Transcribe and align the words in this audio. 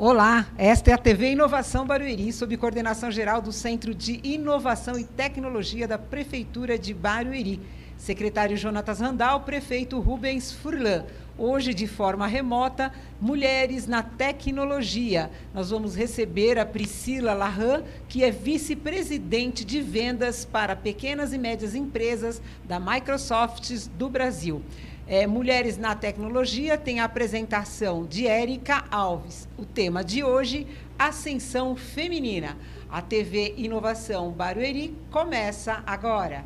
Olá, 0.00 0.46
esta 0.56 0.92
é 0.92 0.94
a 0.94 0.96
TV 0.96 1.32
Inovação 1.32 1.84
Barueri, 1.84 2.32
sob 2.32 2.56
coordenação 2.56 3.10
geral 3.10 3.42
do 3.42 3.50
Centro 3.50 3.92
de 3.92 4.20
Inovação 4.22 4.96
e 4.96 5.02
Tecnologia 5.02 5.88
da 5.88 5.98
Prefeitura 5.98 6.78
de 6.78 6.94
Barueri. 6.94 7.60
Secretário 7.96 8.56
Jonatas 8.56 9.00
Randal, 9.00 9.40
prefeito 9.40 9.98
Rubens 9.98 10.52
Furlan. 10.52 11.04
Hoje, 11.36 11.74
de 11.74 11.88
forma 11.88 12.28
remota, 12.28 12.92
Mulheres 13.20 13.88
na 13.88 14.04
Tecnologia. 14.04 15.32
Nós 15.52 15.70
vamos 15.70 15.96
receber 15.96 16.60
a 16.60 16.64
Priscila 16.64 17.34
Larran, 17.34 17.82
que 18.08 18.22
é 18.22 18.30
vice-presidente 18.30 19.64
de 19.64 19.80
vendas 19.80 20.44
para 20.44 20.76
pequenas 20.76 21.32
e 21.32 21.38
médias 21.38 21.74
empresas 21.74 22.40
da 22.64 22.78
Microsoft 22.78 23.88
do 23.98 24.08
Brasil. 24.08 24.62
É, 25.10 25.26
Mulheres 25.26 25.78
na 25.78 25.94
Tecnologia 25.94 26.76
tem 26.76 27.00
a 27.00 27.04
apresentação 27.04 28.04
de 28.04 28.26
Érica 28.26 28.84
Alves. 28.90 29.48
O 29.56 29.64
tema 29.64 30.04
de 30.04 30.22
hoje, 30.22 30.66
Ascensão 30.98 31.74
Feminina. 31.74 32.58
A 32.90 33.00
TV 33.00 33.54
Inovação 33.56 34.30
Barueri 34.30 34.94
começa 35.10 35.82
agora. 35.86 36.44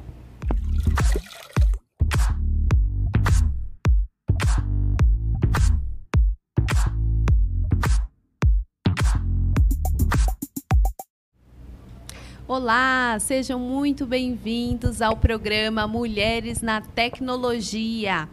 Olá, 12.47 13.17
sejam 13.19 13.59
muito 13.59 14.07
bem-vindos 14.07 15.01
ao 15.01 15.17
programa 15.17 15.89
Mulheres 15.89 16.61
na 16.61 16.81
Tecnologia. 16.81 18.29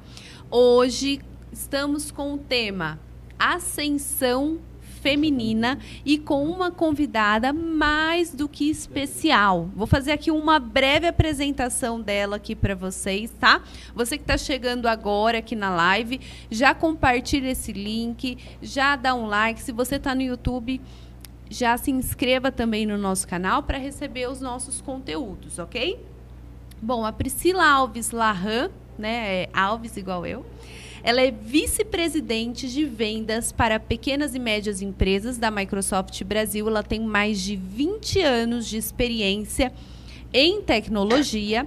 Hoje 0.52 1.22
estamos 1.52 2.10
com 2.10 2.34
o 2.34 2.38
tema 2.40 3.00
Ascensão 3.38 4.58
Feminina 4.80 5.78
e 6.04 6.18
com 6.18 6.44
uma 6.44 6.72
convidada 6.72 7.54
mais 7.54 8.34
do 8.34 8.50
que 8.50 8.68
especial. 8.68 9.70
Vou 9.76 9.86
fazer 9.86 10.12
aqui 10.12 10.32
uma 10.32 10.58
breve 10.58 11.06
apresentação 11.06 12.02
dela 12.02 12.38
aqui 12.38 12.56
para 12.56 12.74
vocês, 12.74 13.32
tá? 13.40 13.62
Você 13.94 14.18
que 14.18 14.24
está 14.24 14.40
chegando 14.40 14.88
agora 14.88 15.38
aqui 15.38 15.56
na 15.56 15.70
live, 15.70 16.20
já 16.50 16.74
compartilha 16.74 17.52
esse 17.52 17.72
link, 17.72 18.36
já 18.60 18.96
dá 18.96 19.14
um 19.14 19.28
like. 19.28 19.62
Se 19.62 19.72
você 19.72 19.98
está 19.98 20.16
no 20.16 20.24
YouTube, 20.24 20.82
já 21.48 21.78
se 21.78 21.92
inscreva 21.92 22.52
também 22.52 22.88
no 22.88 22.98
nosso 22.98 23.28
canal 23.28 23.62
para 23.62 23.78
receber 23.78 24.28
os 24.28 24.42
nossos 24.42 24.82
conteúdos, 24.82 25.60
ok? 25.60 26.04
Bom, 26.82 27.06
a 27.06 27.14
Priscila 27.14 27.68
Alves 27.68 28.10
Larran 28.10 28.72
né? 29.00 29.44
É 29.44 29.50
Alves 29.54 29.98
igual 29.98 30.26
eu. 30.26 30.46
Ela 31.02 31.22
é 31.22 31.32
vice-presidente 31.32 32.70
de 32.70 32.86
vendas 32.86 33.52
para 33.52 33.80
pequenas 33.80 34.36
e 34.36 34.40
médias 34.40 34.82
empresas 34.82 35.38
da 35.38 35.50
Microsoft 35.50 36.22
Brasil. 36.24 36.68
Ela 36.68 36.84
tem 36.84 37.00
mais 37.00 37.42
de 37.42 37.56
20 37.56 38.22
anos 38.22 38.68
de 38.68 38.78
experiência 38.78 39.72
em 40.34 40.62
tecnologia, 40.62 41.66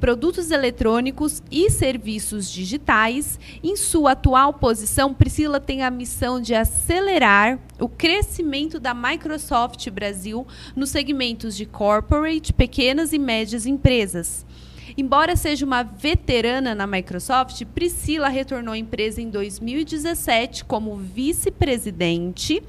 produtos 0.00 0.50
eletrônicos 0.50 1.42
e 1.50 1.70
serviços 1.70 2.50
digitais. 2.50 3.38
Em 3.62 3.76
sua 3.76 4.12
atual 4.12 4.54
posição, 4.54 5.12
Priscila 5.12 5.60
tem 5.60 5.82
a 5.82 5.90
missão 5.90 6.40
de 6.40 6.54
acelerar 6.54 7.58
o 7.78 7.88
crescimento 7.88 8.80
da 8.80 8.94
Microsoft 8.94 9.88
Brasil 9.90 10.46
nos 10.74 10.90
segmentos 10.90 11.54
de 11.54 11.66
corporate, 11.66 12.52
pequenas 12.52 13.12
e 13.12 13.18
médias 13.18 13.66
empresas. 13.66 14.46
Embora 14.96 15.36
seja 15.36 15.64
uma 15.64 15.82
veterana 15.82 16.74
na 16.74 16.86
Microsoft, 16.86 17.64
Priscila 17.66 18.28
retornou 18.28 18.74
à 18.74 18.78
empresa 18.78 19.22
em 19.22 19.30
2017 19.30 20.64
como 20.64 20.96
vice-presidente 20.96 22.62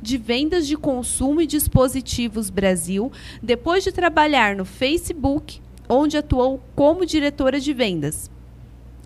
de 0.00 0.18
vendas 0.18 0.66
de 0.66 0.76
consumo 0.76 1.40
e 1.40 1.46
dispositivos 1.46 2.50
Brasil, 2.50 3.12
depois 3.42 3.84
de 3.84 3.92
trabalhar 3.92 4.56
no 4.56 4.64
Facebook, 4.64 5.60
onde 5.88 6.16
atuou 6.16 6.60
como 6.74 7.06
diretora 7.06 7.60
de 7.60 7.72
vendas. 7.72 8.30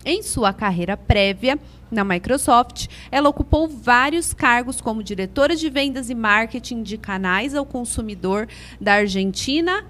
Em 0.05 0.21
sua 0.21 0.51
carreira 0.51 0.97
prévia 0.97 1.57
na 1.89 2.03
Microsoft, 2.03 2.87
ela 3.11 3.29
ocupou 3.29 3.67
vários 3.67 4.33
cargos 4.33 4.81
como 4.81 5.03
diretora 5.03 5.55
de 5.55 5.69
vendas 5.69 6.09
e 6.09 6.15
marketing 6.15 6.83
de 6.83 6.97
canais 6.97 7.55
ao 7.55 7.65
consumidor 7.65 8.47
da 8.81 8.95
Argentina 8.95 9.85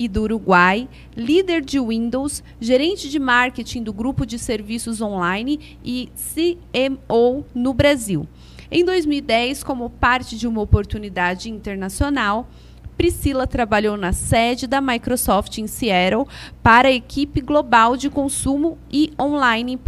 e 0.00 0.08
do 0.08 0.22
Uruguai, 0.22 0.88
líder 1.14 1.62
de 1.62 1.78
Windows, 1.78 2.42
gerente 2.58 3.10
de 3.10 3.18
marketing 3.18 3.82
do 3.82 3.92
grupo 3.92 4.24
de 4.24 4.38
serviços 4.38 5.02
online 5.02 5.76
e 5.84 6.08
CMO 6.16 7.44
no 7.54 7.74
Brasil. 7.74 8.26
Em 8.70 8.82
2010, 8.82 9.62
como 9.62 9.90
parte 9.90 10.38
de 10.38 10.48
uma 10.48 10.62
oportunidade 10.62 11.50
internacional, 11.50 12.48
Priscila 12.96 13.46
trabalhou 13.46 13.98
na 13.98 14.14
sede 14.14 14.66
da 14.66 14.80
Microsoft 14.80 15.58
em 15.58 15.66
Seattle 15.66 16.26
para 16.62 16.88
a 16.88 16.92
equipe 16.92 17.42
global 17.42 17.94
de 17.94 18.08
consumo 18.08 18.78
e 18.90 19.12
online 19.20 19.78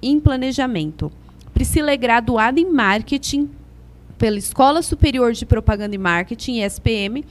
em 0.00 0.18
planejamento. 0.18 1.12
Priscila 1.52 1.90
é 1.90 1.96
graduada 1.96 2.58
em 2.58 2.72
marketing 2.72 3.50
pela 4.16 4.38
Escola 4.38 4.80
Superior 4.80 5.32
de 5.32 5.44
Propaganda 5.44 5.94
e 5.94 5.98
Marketing, 5.98 6.60
SPM, 6.62 7.22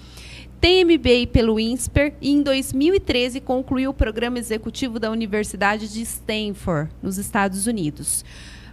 tem 0.60 0.84
MBA 0.84 1.28
pelo 1.32 1.60
INSPER 1.60 2.14
e 2.20 2.32
em 2.32 2.42
2013 2.42 3.40
concluiu 3.42 3.92
o 3.92 3.94
programa 3.94 4.40
executivo 4.40 5.00
da 5.00 5.12
Universidade 5.12 5.92
de 5.92 6.02
Stanford, 6.02 6.90
nos 7.02 7.18
Estados 7.18 7.68
Unidos. 7.68 8.26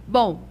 Bom, 0.07 0.41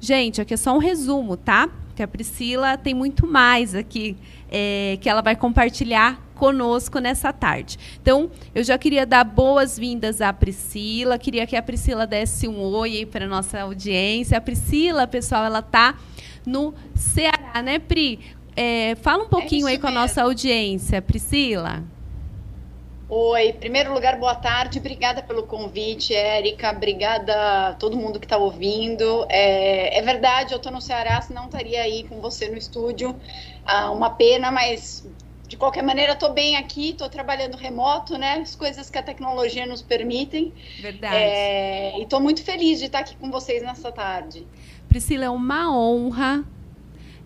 gente, 0.00 0.40
aqui 0.40 0.54
é 0.54 0.56
só 0.56 0.74
um 0.74 0.78
resumo, 0.78 1.36
tá? 1.36 1.68
Que 1.94 2.02
a 2.02 2.08
Priscila 2.08 2.76
tem 2.76 2.94
muito 2.94 3.26
mais 3.26 3.74
aqui 3.74 4.16
é, 4.50 4.98
que 5.00 5.08
ela 5.08 5.22
vai 5.22 5.36
compartilhar 5.36 6.20
conosco 6.34 6.98
nessa 6.98 7.32
tarde. 7.32 7.78
Então, 8.00 8.30
eu 8.52 8.64
já 8.64 8.76
queria 8.76 9.06
dar 9.06 9.22
boas-vindas 9.22 10.20
à 10.20 10.32
Priscila, 10.32 11.16
queria 11.16 11.46
que 11.46 11.54
a 11.54 11.62
Priscila 11.62 12.06
desse 12.06 12.48
um 12.48 12.60
oi 12.60 13.06
para 13.06 13.28
nossa 13.28 13.60
audiência. 13.60 14.36
A 14.36 14.40
Priscila, 14.40 15.06
pessoal, 15.06 15.44
ela 15.44 15.60
está 15.60 15.96
no 16.44 16.74
Ceará, 16.94 17.62
né, 17.62 17.78
Pri? 17.78 18.18
É, 18.54 18.94
fala 18.96 19.24
um 19.24 19.28
pouquinho 19.28 19.66
é 19.66 19.72
aí 19.72 19.78
com 19.78 19.86
a 19.86 19.90
nossa 19.90 20.22
audiência, 20.22 21.00
Priscila. 21.00 21.82
Oi, 23.14 23.48
em 23.48 23.52
primeiro 23.52 23.92
lugar, 23.92 24.18
boa 24.18 24.34
tarde, 24.34 24.78
obrigada 24.78 25.22
pelo 25.22 25.42
convite, 25.42 26.14
Érica, 26.14 26.70
obrigada 26.70 27.68
a 27.68 27.74
todo 27.74 27.94
mundo 27.94 28.18
que 28.18 28.24
está 28.24 28.38
ouvindo. 28.38 29.26
É, 29.28 29.98
é, 29.98 30.00
verdade, 30.00 30.52
eu 30.52 30.56
estou 30.56 30.72
no 30.72 30.80
Ceará, 30.80 31.20
senão 31.20 31.44
estaria 31.44 31.82
aí 31.82 32.04
com 32.04 32.22
você 32.22 32.48
no 32.48 32.56
estúdio. 32.56 33.14
Ah, 33.66 33.90
uma 33.90 34.08
pena, 34.08 34.50
mas 34.50 35.06
de 35.46 35.58
qualquer 35.58 35.82
maneira, 35.82 36.14
estou 36.14 36.32
bem 36.32 36.56
aqui, 36.56 36.90
estou 36.90 37.06
trabalhando 37.10 37.54
remoto, 37.58 38.16
né? 38.16 38.36
As 38.36 38.56
coisas 38.56 38.88
que 38.88 38.96
a 38.96 39.02
tecnologia 39.02 39.66
nos 39.66 39.82
permitem. 39.82 40.50
Verdade. 40.80 41.14
É, 41.14 41.98
e 41.98 42.04
estou 42.04 42.18
muito 42.18 42.42
feliz 42.42 42.78
de 42.78 42.86
estar 42.86 43.00
aqui 43.00 43.14
com 43.16 43.30
vocês 43.30 43.62
nessa 43.62 43.92
tarde. 43.92 44.46
Priscila, 44.88 45.26
é 45.26 45.30
uma 45.30 45.70
honra 45.70 46.46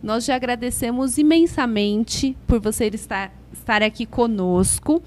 nós 0.07 0.25
já 0.25 0.37
agradecemos 0.37 1.19
imensamente 1.19 2.37
por 2.47 2.61
você 2.61 2.87
estar, 2.87 3.33
estar 3.53 3.83
aqui 3.83 4.07
conosco. 4.07 5.03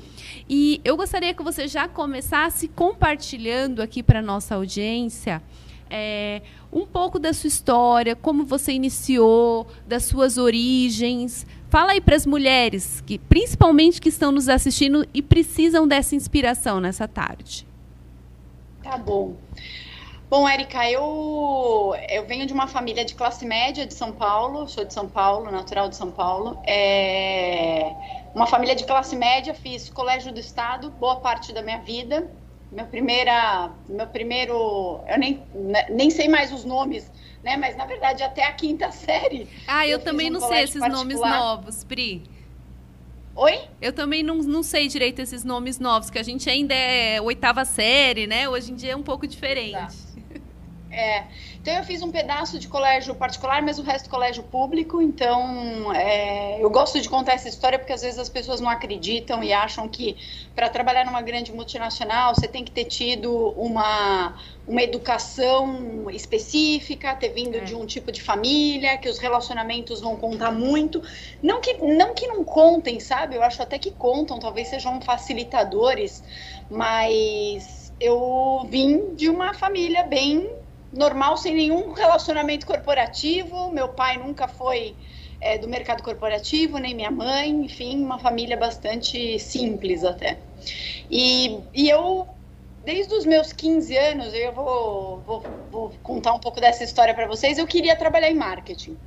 E 0.49 0.81
eu 0.83 0.97
gostaria 0.97 1.33
que 1.33 1.41
você 1.41 1.69
já 1.69 1.87
começasse 1.87 2.67
compartilhando 2.67 3.81
aqui 3.81 4.03
para 4.03 4.19
a 4.19 4.21
nossa 4.21 4.55
audiência 4.55 5.41
é, 5.89 6.41
um 6.69 6.85
pouco 6.85 7.17
da 7.17 7.31
sua 7.31 7.47
história, 7.47 8.13
como 8.13 8.43
você 8.43 8.73
iniciou, 8.73 9.67
das 9.87 10.03
suas 10.03 10.37
origens. 10.37 11.47
Fala 11.69 11.93
aí 11.93 12.01
para 12.01 12.17
as 12.17 12.25
mulheres, 12.25 13.01
que 13.07 13.17
principalmente 13.17 14.01
que 14.01 14.09
estão 14.09 14.33
nos 14.33 14.49
assistindo 14.49 15.07
e 15.13 15.21
precisam 15.21 15.87
dessa 15.87 16.13
inspiração 16.13 16.81
nessa 16.81 17.07
tarde. 17.07 17.65
Tá 18.83 18.97
bom. 18.97 19.37
Bom, 20.29 20.47
Érica, 20.47 20.87
eu, 20.87 21.95
eu 22.07 22.23
venho 22.27 22.45
de 22.45 22.53
uma 22.53 22.67
família 22.67 23.03
de 23.03 23.15
classe 23.15 23.43
média 23.47 23.83
de 23.83 23.95
São 23.95 24.11
Paulo, 24.11 24.67
sou 24.67 24.85
de 24.85 24.93
São 24.93 25.09
Paulo, 25.09 25.49
natural 25.49 25.89
de 25.89 25.95
São 25.95 26.11
Paulo. 26.11 26.61
É 26.67 27.91
uma 28.35 28.45
família 28.45 28.75
de 28.75 28.85
classe 28.85 29.15
média, 29.15 29.55
fiz 29.55 29.89
colégio 29.89 30.31
do 30.31 30.39
estado 30.39 30.91
boa 30.91 31.15
parte 31.15 31.51
da 31.51 31.63
minha 31.63 31.79
vida. 31.79 32.29
Meu 32.71 32.85
primeira, 32.85 33.71
meu 33.87 34.05
primeiro, 34.05 35.01
eu 35.07 35.17
nem, 35.17 35.43
nem 35.89 36.11
sei 36.11 36.27
mais 36.27 36.53
os 36.53 36.63
nomes, 36.63 37.11
né? 37.43 37.57
Mas 37.57 37.75
na 37.75 37.87
verdade 37.87 38.21
até 38.21 38.43
a 38.45 38.53
quinta 38.53 38.91
série. 38.93 39.49
Ah, 39.67 39.87
eu, 39.87 39.97
eu 39.97 40.03
também 40.03 40.29
um 40.29 40.33
não 40.33 40.41
sei 40.41 40.63
esses 40.63 40.79
particular. 40.79 41.05
nomes 41.05 41.19
novos, 41.19 41.83
Pri. 41.83 42.29
Oi? 43.35 43.61
Eu 43.81 43.93
também 43.93 44.21
não, 44.21 44.35
não 44.39 44.61
sei 44.61 44.87
direito 44.87 45.21
esses 45.21 45.43
nomes 45.43 45.79
novos, 45.79 46.09
que 46.09 46.19
a 46.19 46.23
gente 46.23 46.47
ainda 46.49 46.75
é 46.75 47.19
oitava 47.19 47.65
série, 47.65 48.27
né? 48.27 48.47
Hoje 48.47 48.71
em 48.71 48.75
dia 48.75 48.91
é 48.91 48.95
um 48.95 49.01
pouco 49.01 49.25
diferente. 49.25 49.75
Exato. 49.75 50.08
É. 50.99 51.23
Então 51.61 51.73
eu 51.73 51.83
fiz 51.83 52.01
um 52.01 52.11
pedaço 52.11 52.59
de 52.59 52.67
colégio 52.67 53.15
particular, 53.15 53.61
mas 53.61 53.79
o 53.79 53.83
resto 53.83 54.09
colégio 54.09 54.43
público. 54.43 55.01
Então 55.01 55.93
é, 55.93 56.61
eu 56.61 56.69
gosto 56.69 56.99
de 56.99 57.07
contar 57.07 57.33
essa 57.33 57.47
história 57.47 57.79
porque 57.79 57.93
às 57.93 58.01
vezes 58.01 58.19
as 58.19 58.27
pessoas 58.27 58.59
não 58.59 58.69
acreditam 58.69 59.41
e 59.41 59.53
acham 59.53 59.87
que 59.87 60.17
para 60.53 60.67
trabalhar 60.67 61.05
numa 61.05 61.21
grande 61.21 61.53
multinacional 61.53 62.35
você 62.35 62.49
tem 62.49 62.65
que 62.65 62.71
ter 62.71 62.83
tido 62.83 63.53
uma, 63.55 64.35
uma 64.67 64.81
educação 64.81 66.09
específica, 66.09 67.15
ter 67.15 67.29
vindo 67.29 67.55
é. 67.55 67.61
de 67.61 67.73
um 67.75 67.85
tipo 67.85 68.11
de 68.11 68.21
família, 68.21 68.97
que 68.97 69.07
os 69.07 69.19
relacionamentos 69.19 70.01
vão 70.01 70.17
contar 70.17 70.51
muito. 70.51 71.01
Não 71.41 71.61
que, 71.61 71.75
não 71.75 72.13
que 72.13 72.27
não 72.27 72.43
contem, 72.43 72.99
sabe? 72.99 73.37
Eu 73.37 73.43
acho 73.43 73.63
até 73.63 73.79
que 73.79 73.91
contam, 73.91 74.37
talvez 74.37 74.67
sejam 74.67 74.99
facilitadores, 74.99 76.21
mas 76.69 77.93
eu 77.99 78.65
vim 78.69 79.13
de 79.15 79.29
uma 79.29 79.53
família 79.53 80.03
bem 80.03 80.58
normal, 80.91 81.37
sem 81.37 81.55
nenhum 81.55 81.93
relacionamento 81.93 82.65
corporativo. 82.65 83.71
Meu 83.71 83.89
pai 83.89 84.17
nunca 84.17 84.47
foi 84.47 84.95
é, 85.41 85.57
do 85.57 85.67
mercado 85.67 86.03
corporativo, 86.03 86.77
nem 86.77 86.93
minha 86.93 87.11
mãe, 87.11 87.49
enfim, 87.49 88.03
uma 88.03 88.19
família 88.19 88.57
bastante 88.57 89.39
simples 89.39 90.03
até. 90.03 90.37
E, 91.09 91.59
e 91.73 91.89
eu, 91.89 92.27
desde 92.83 93.13
os 93.13 93.25
meus 93.25 93.53
15 93.53 93.95
anos, 93.97 94.33
eu 94.33 94.53
vou, 94.53 95.21
vou, 95.21 95.43
vou 95.71 95.89
contar 96.03 96.33
um 96.33 96.39
pouco 96.39 96.59
dessa 96.59 96.83
história 96.83 97.13
para 97.13 97.27
vocês, 97.27 97.57
eu 97.57 97.67
queria 97.67 97.95
trabalhar 97.95 98.29
em 98.29 98.35
marketing. 98.35 98.97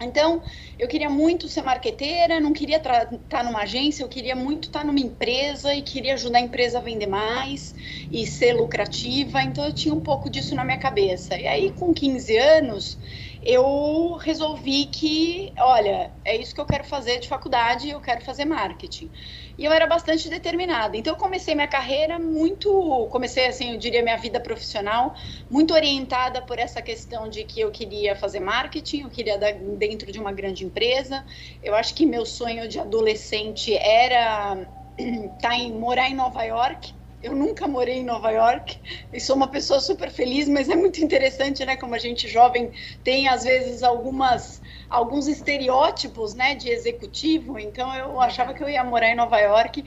Então, 0.00 0.42
eu 0.76 0.88
queria 0.88 1.08
muito 1.08 1.48
ser 1.48 1.62
marqueteira, 1.62 2.40
não 2.40 2.52
queria 2.52 2.78
estar 2.78 3.06
tá 3.28 3.42
numa 3.44 3.60
agência, 3.60 4.02
eu 4.02 4.08
queria 4.08 4.34
muito 4.34 4.66
estar 4.66 4.80
tá 4.80 4.84
numa 4.84 4.98
empresa 4.98 5.72
e 5.72 5.82
queria 5.82 6.14
ajudar 6.14 6.38
a 6.38 6.42
empresa 6.42 6.78
a 6.78 6.82
vender 6.82 7.06
mais 7.06 7.74
e 8.10 8.26
ser 8.26 8.54
lucrativa. 8.54 9.40
Então, 9.42 9.64
eu 9.64 9.72
tinha 9.72 9.94
um 9.94 10.00
pouco 10.00 10.28
disso 10.28 10.54
na 10.54 10.64
minha 10.64 10.78
cabeça. 10.78 11.38
E 11.38 11.46
aí, 11.46 11.70
com 11.70 11.94
15 11.94 12.36
anos, 12.36 12.98
eu 13.44 14.16
resolvi 14.16 14.86
que, 14.86 15.52
olha, 15.58 16.10
é 16.24 16.36
isso 16.36 16.54
que 16.54 16.60
eu 16.60 16.66
quero 16.66 16.84
fazer 16.84 17.20
de 17.20 17.28
faculdade, 17.28 17.90
eu 17.90 18.00
quero 18.00 18.22
fazer 18.22 18.44
marketing. 18.44 19.10
E 19.58 19.64
eu 19.64 19.72
era 19.72 19.86
bastante 19.86 20.28
determinada. 20.28 20.96
Então 20.96 21.12
eu 21.12 21.18
comecei 21.18 21.54
minha 21.54 21.68
carreira 21.68 22.18
muito, 22.18 23.08
comecei 23.12 23.46
assim, 23.46 23.72
eu 23.72 23.78
diria 23.78 24.02
minha 24.02 24.16
vida 24.16 24.40
profissional, 24.40 25.14
muito 25.48 25.74
orientada 25.74 26.40
por 26.42 26.58
essa 26.58 26.80
questão 26.82 27.28
de 27.28 27.44
que 27.44 27.60
eu 27.60 27.70
queria 27.70 28.16
fazer 28.16 28.40
marketing, 28.40 29.02
eu 29.02 29.10
queria 29.10 29.38
dar 29.38 29.52
dentro 29.52 30.10
de 30.10 30.18
uma 30.18 30.32
grande 30.32 30.64
empresa. 30.64 31.24
Eu 31.62 31.74
acho 31.74 31.94
que 31.94 32.06
meu 32.06 32.24
sonho 32.24 32.66
de 32.68 32.80
adolescente 32.80 33.74
era 33.76 34.66
tá 35.40 35.54
em 35.56 35.72
morar 35.72 36.08
em 36.08 36.14
Nova 36.14 36.42
York 36.44 36.94
eu 37.24 37.34
nunca 37.34 37.66
morei 37.66 37.96
em 37.96 38.04
Nova 38.04 38.30
York 38.30 38.76
e 39.10 39.18
sou 39.18 39.34
uma 39.34 39.48
pessoa 39.48 39.80
super 39.80 40.10
feliz, 40.10 40.46
mas 40.46 40.68
é 40.68 40.76
muito 40.76 41.02
interessante, 41.02 41.64
né? 41.64 41.74
Como 41.74 41.94
a 41.94 41.98
gente 41.98 42.28
jovem 42.28 42.70
tem 43.02 43.28
às 43.28 43.44
vezes 43.44 43.82
algumas 43.82 44.60
alguns 44.90 45.26
estereótipos, 45.26 46.34
né, 46.34 46.54
de 46.54 46.68
executivo. 46.68 47.58
Então 47.58 47.94
eu 47.96 48.20
achava 48.20 48.52
que 48.52 48.62
eu 48.62 48.68
ia 48.68 48.84
morar 48.84 49.08
em 49.08 49.16
Nova 49.16 49.38
York 49.38 49.82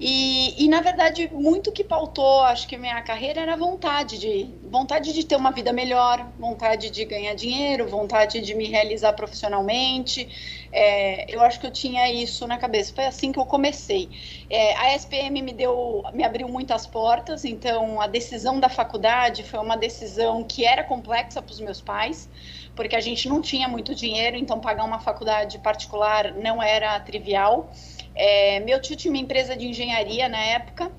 e, 0.00 0.64
e 0.64 0.68
na 0.68 0.80
verdade 0.80 1.28
muito 1.32 1.70
que 1.70 1.84
pautou, 1.84 2.40
acho 2.40 2.66
que 2.66 2.76
minha 2.76 3.00
carreira 3.02 3.42
era 3.42 3.56
vontade 3.56 4.18
de 4.18 4.58
vontade 4.64 5.12
de 5.12 5.24
ter 5.24 5.36
uma 5.36 5.50
vida 5.50 5.72
melhor, 5.72 6.32
vontade 6.38 6.90
de 6.90 7.04
ganhar 7.04 7.34
dinheiro, 7.34 7.86
vontade 7.86 8.40
de 8.40 8.54
me 8.54 8.66
realizar 8.66 9.12
profissionalmente. 9.12 10.26
É, 10.72 11.32
eu 11.34 11.40
acho 11.42 11.58
que 11.60 11.66
eu 11.66 11.70
tinha 11.70 12.10
isso 12.12 12.46
na 12.46 12.58
cabeça. 12.58 12.94
Foi 12.94 13.06
assim 13.06 13.32
que 13.32 13.38
eu 13.38 13.46
comecei. 13.46 14.10
É, 14.50 14.74
a 14.76 14.94
SPM 14.94 15.42
me 15.42 15.52
deu, 15.52 16.02
me 16.12 16.24
abriu 16.24 16.48
muitas 16.48 16.86
portas. 16.86 17.44
Então, 17.44 18.00
a 18.00 18.06
decisão 18.06 18.60
da 18.60 18.68
faculdade 18.68 19.42
foi 19.44 19.60
uma 19.60 19.76
decisão 19.76 20.44
que 20.44 20.64
era 20.64 20.84
complexa 20.84 21.40
para 21.42 21.52
os 21.52 21.60
meus 21.60 21.80
pais, 21.80 22.28
porque 22.74 22.96
a 22.96 23.00
gente 23.00 23.28
não 23.28 23.40
tinha 23.40 23.68
muito 23.68 23.94
dinheiro. 23.94 24.36
Então, 24.36 24.60
pagar 24.60 24.84
uma 24.84 25.00
faculdade 25.00 25.58
particular 25.58 26.32
não 26.34 26.62
era 26.62 26.98
trivial. 27.00 27.70
É, 28.14 28.60
meu 28.60 28.80
tio 28.80 28.96
tinha 28.96 29.12
uma 29.12 29.20
empresa 29.20 29.56
de 29.56 29.66
engenharia 29.66 30.28
na 30.28 30.38
época, 30.38 30.90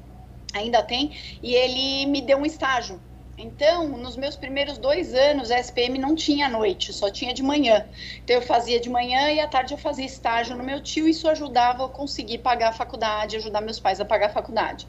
ainda 0.53 0.81
tem, 0.81 1.15
e 1.43 1.53
ele 1.53 2.05
me 2.07 2.21
deu 2.21 2.37
um 2.37 2.45
estágio 2.45 3.01
então, 3.41 3.87
nos 3.87 4.17
meus 4.17 4.35
primeiros 4.35 4.77
dois 4.77 5.13
anos, 5.13 5.49
a 5.49 5.57
SPM 5.59 5.97
não 5.97 6.13
tinha 6.13 6.49
noite, 6.49 6.91
só 6.91 7.09
tinha 7.09 7.33
de 7.33 7.41
manhã. 7.41 7.87
Então, 8.23 8.35
eu 8.35 8.41
fazia 8.41 8.79
de 8.79 8.89
manhã 8.89 9.31
e 9.31 9.39
à 9.39 9.47
tarde 9.47 9.73
eu 9.73 9.77
fazia 9.77 10.05
estágio 10.05 10.57
no 10.57 10.63
meu 10.63 10.81
tio, 10.81 11.07
e 11.07 11.11
isso 11.11 11.29
ajudava 11.29 11.85
a 11.85 11.89
conseguir 11.89 12.39
pagar 12.39 12.69
a 12.69 12.73
faculdade, 12.73 13.37
ajudar 13.37 13.61
meus 13.61 13.79
pais 13.79 14.01
a 14.01 14.05
pagar 14.05 14.27
a 14.27 14.29
faculdade. 14.29 14.85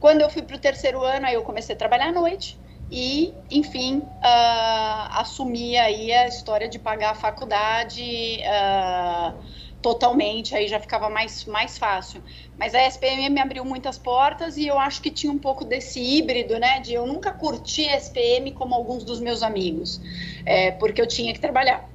Quando 0.00 0.20
eu 0.20 0.28
fui 0.28 0.42
para 0.42 0.56
o 0.56 0.58
terceiro 0.58 1.00
ano, 1.02 1.26
aí 1.26 1.34
eu 1.34 1.42
comecei 1.42 1.74
a 1.76 1.78
trabalhar 1.78 2.08
à 2.08 2.12
noite 2.12 2.58
e, 2.90 3.32
enfim, 3.50 3.98
uh, 3.98 5.08
assumi 5.12 5.78
aí 5.78 6.12
a 6.12 6.26
história 6.26 6.68
de 6.68 6.78
pagar 6.78 7.12
a 7.12 7.14
faculdade. 7.14 8.40
Uh, 8.42 9.38
totalmente, 9.82 10.54
aí 10.54 10.68
já 10.68 10.78
ficava 10.78 11.10
mais, 11.10 11.44
mais 11.44 11.76
fácil. 11.76 12.22
Mas 12.56 12.74
a 12.74 12.86
SPM 12.86 13.28
me 13.28 13.40
abriu 13.40 13.64
muitas 13.64 13.98
portas 13.98 14.56
e 14.56 14.66
eu 14.66 14.78
acho 14.78 15.02
que 15.02 15.10
tinha 15.10 15.32
um 15.32 15.38
pouco 15.38 15.64
desse 15.64 16.00
híbrido, 16.00 16.58
né? 16.58 16.80
De 16.80 16.94
eu 16.94 17.06
nunca 17.06 17.32
curti 17.32 17.82
SPM 17.82 18.52
como 18.52 18.74
alguns 18.74 19.02
dos 19.04 19.20
meus 19.20 19.42
amigos, 19.42 20.00
é, 20.46 20.70
porque 20.70 21.02
eu 21.02 21.06
tinha 21.06 21.32
que 21.32 21.40
trabalhar. 21.40 21.90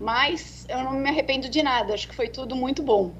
Mas 0.00 0.66
eu 0.68 0.82
não 0.82 0.92
me 0.92 1.08
arrependo 1.08 1.48
de 1.48 1.62
nada, 1.62 1.94
acho 1.94 2.08
que 2.08 2.14
foi 2.14 2.28
tudo 2.28 2.56
muito 2.56 2.82
bom. 2.82 3.12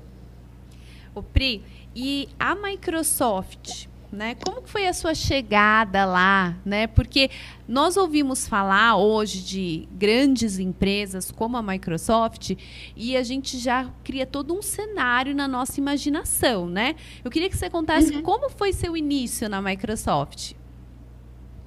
O 1.14 1.22
Pri, 1.22 1.62
e 1.94 2.28
a 2.38 2.54
Microsoft 2.54 3.86
né? 4.16 4.34
Como 4.34 4.62
foi 4.66 4.88
a 4.88 4.92
sua 4.92 5.14
chegada 5.14 6.04
lá, 6.06 6.56
né? 6.64 6.86
Porque 6.86 7.30
nós 7.68 7.96
ouvimos 7.96 8.48
falar 8.48 8.96
hoje 8.96 9.42
de 9.42 9.88
grandes 9.92 10.58
empresas 10.58 11.30
como 11.30 11.56
a 11.56 11.62
Microsoft 11.62 12.52
e 12.96 13.16
a 13.16 13.22
gente 13.22 13.58
já 13.58 13.90
cria 14.02 14.26
todo 14.26 14.56
um 14.56 14.62
cenário 14.62 15.34
na 15.34 15.46
nossa 15.46 15.78
imaginação, 15.78 16.66
né? 16.66 16.96
Eu 17.22 17.30
queria 17.30 17.50
que 17.50 17.56
você 17.56 17.68
contasse 17.68 18.14
uhum. 18.14 18.22
como 18.22 18.48
foi 18.48 18.72
seu 18.72 18.96
início 18.96 19.48
na 19.48 19.60
Microsoft. 19.60 20.54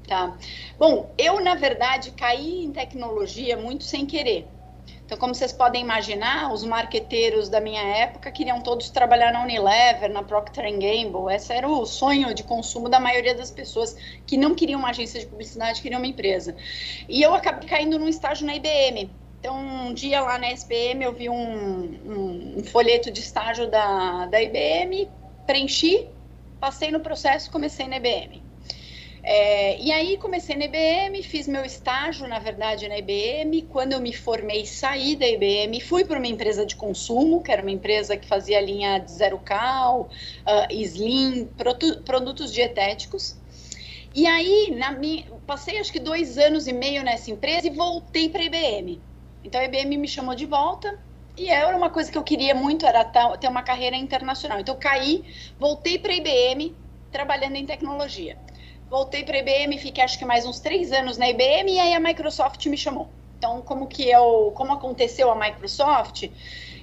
Tá. 0.08 0.36
Bom, 0.80 1.14
eu 1.20 1.40
na 1.40 1.54
verdade 1.54 2.12
caí 2.12 2.66
em 2.66 2.72
tecnologia 2.72 3.56
muito 3.56 3.84
sem 3.84 4.08
querer. 4.08 4.48
Então, 5.10 5.18
como 5.18 5.34
vocês 5.34 5.52
podem 5.52 5.82
imaginar, 5.82 6.54
os 6.54 6.64
marqueteiros 6.64 7.50
da 7.50 7.60
minha 7.60 7.82
época 7.82 8.32
queriam 8.32 8.62
todos 8.62 8.92
trabalhar 8.92 9.34
na 9.34 9.42
Unilever, 9.42 10.08
na 10.08 10.22
Procter 10.22 10.72
Gamble. 10.72 11.34
Esse 11.34 11.52
era 11.52 11.68
o 11.68 11.84
sonho 11.84 12.32
de 12.32 12.44
consumo 12.44 12.88
da 12.88 13.00
maioria 13.00 13.34
das 13.34 13.50
pessoas 13.50 13.98
que 14.28 14.38
não 14.38 14.54
queriam 14.54 14.78
uma 14.78 14.92
agência 14.92 15.20
de 15.20 15.26
publicidade, 15.26 15.82
queriam 15.82 16.00
uma 16.00 16.06
empresa. 16.06 16.56
E 17.08 17.24
eu 17.24 17.34
acabei 17.34 17.68
caindo 17.68 17.98
num 17.98 18.08
estágio 18.08 18.46
na 18.46 18.56
IBM. 18.56 19.10
Então, 19.40 19.58
um 19.58 19.96
dia 19.96 20.22
lá 20.22 20.38
na 20.38 20.52
SPM, 20.52 21.04
eu 21.04 21.12
vi 21.12 21.28
um, 21.28 21.34
um, 21.34 22.60
um 22.60 22.64
folheto 22.64 23.10
de 23.10 23.20
estágio 23.20 23.68
da, 23.68 24.28
da 24.28 24.40
IBM, 24.40 25.10
preenchi, 25.48 26.08
passei 26.60 26.92
no 26.92 27.00
processo 27.00 27.50
e 27.50 27.52
comecei 27.52 27.88
na 27.88 27.98
IBM. 27.98 28.49
É, 29.22 29.80
e 29.82 29.92
aí 29.92 30.18
comecei 30.18 30.56
na 30.56 30.66
IBM, 30.66 31.22
fiz 31.24 31.48
meu 31.48 31.66
estágio, 31.66 32.28
na 32.28 32.40
verdade, 32.40 32.88
na 32.88 32.98
IBM. 32.98 33.64
Quando 33.64 33.94
eu 33.94 34.00
me 34.00 34.14
formei, 34.14 34.66
saí 34.66 35.16
da 35.16 35.28
IBM, 35.28 35.80
fui 35.82 36.06
para 36.06 36.18
uma 36.18 36.28
empresa 36.28 36.66
de 36.66 36.76
consumo, 36.76 37.44
que 37.44 37.52
era 37.52 37.62
uma 37.62 37.72
empresa 37.72 38.16
que 38.16 38.28
fazia 38.28 38.62
linha 38.62 39.00
de 39.00 39.12
zero 39.12 39.38
cal, 39.40 40.10
uh, 40.48 40.74
slim, 40.74 41.50
produtos 42.06 42.54
dietéticos. 42.54 43.38
E 44.16 44.26
aí, 44.26 44.72
minha, 44.72 45.26
passei 45.46 45.80
acho 45.80 45.92
que 45.92 46.00
dois 46.00 46.38
anos 46.38 46.68
e 46.68 46.74
meio 46.74 47.04
nessa 47.04 47.30
empresa 47.30 47.68
e 47.68 47.70
voltei 47.70 48.30
para 48.30 48.42
a 48.42 48.46
IBM. 48.46 49.02
Então 49.44 49.60
a 49.62 49.66
IBM 49.66 49.98
me 49.98 50.08
chamou 50.08 50.34
de 50.34 50.46
volta 50.46 50.98
e 51.38 51.50
era 51.50 51.76
uma 51.76 51.90
coisa 51.90 52.12
que 52.12 52.18
eu 52.18 52.24
queria 52.24 52.56
muito, 52.56 52.86
era 52.86 53.04
ter 53.40 53.48
uma 53.48 53.64
carreira 53.64 53.96
internacional. 53.96 54.60
Então 54.60 54.76
eu 54.76 54.80
caí, 54.80 55.24
voltei 55.60 56.00
para 56.00 56.12
a 56.12 56.16
IBM, 56.16 56.76
trabalhando 57.12 57.56
em 57.56 57.66
tecnologia 57.66 58.38
voltei 58.90 59.24
para 59.24 59.38
a 59.38 59.40
IBM, 59.40 59.78
fiquei 59.78 60.04
acho 60.04 60.18
que 60.18 60.26
mais 60.26 60.46
uns 60.46 60.60
três 60.60 60.92
anos 60.92 61.18
na 61.18 61.30
IBM 61.30 61.74
e 61.74 61.80
aí 61.80 61.94
a 61.94 62.00
Microsoft 62.00 62.66
me 62.68 62.78
chamou. 62.78 63.14
Então, 63.38 63.62
como 63.62 63.88
que 63.88 64.10
eu, 64.10 64.52
como 64.56 64.74
aconteceu 64.74 65.32
a 65.32 65.36
Microsoft? 65.36 66.24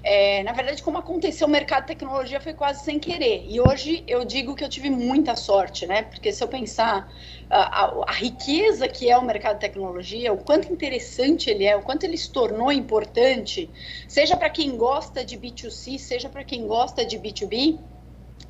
É, 0.03 0.43
na 0.43 0.53
verdade, 0.53 0.83
como 0.83 0.99
aconteceu 0.99 1.47
o 1.47 1.51
mercado 1.51 1.83
de 1.83 1.89
tecnologia 1.89 2.41
foi 2.41 2.55
quase 2.55 2.85
sem 2.85 2.99
querer. 2.99 3.45
E 3.47 3.61
hoje 3.61 4.05
eu 4.07 4.25
digo 4.25 4.55
que 4.55 4.65
eu 4.65 4.69
tive 4.69 4.89
muita 4.89 5.37
sorte, 5.37 5.87
né? 5.87 6.03
Porque 6.03 6.33
se 6.33 6.43
eu 6.43 6.49
pensar 6.49 7.13
a, 7.51 7.85
a, 7.85 8.05
a 8.09 8.13
riqueza 8.13 8.89
que 8.89 9.11
é 9.11 9.19
o 9.19 9.25
mercado 9.25 9.55
de 9.57 9.61
tecnologia, 9.61 10.33
o 10.33 10.39
quanto 10.39 10.73
interessante 10.73 11.51
ele 11.51 11.65
é, 11.65 11.77
o 11.77 11.83
quanto 11.83 12.05
ele 12.05 12.17
se 12.17 12.31
tornou 12.33 12.73
importante, 12.73 13.73
seja 14.09 14.37
para 14.37 14.49
quem 14.51 14.77
gosta 14.77 15.25
de 15.25 15.37
B2C, 15.37 15.99
seja 15.99 16.29
para 16.29 16.45
quem 16.45 16.67
gosta 16.67 17.05
de 17.05 17.19
B2B, 17.19 17.85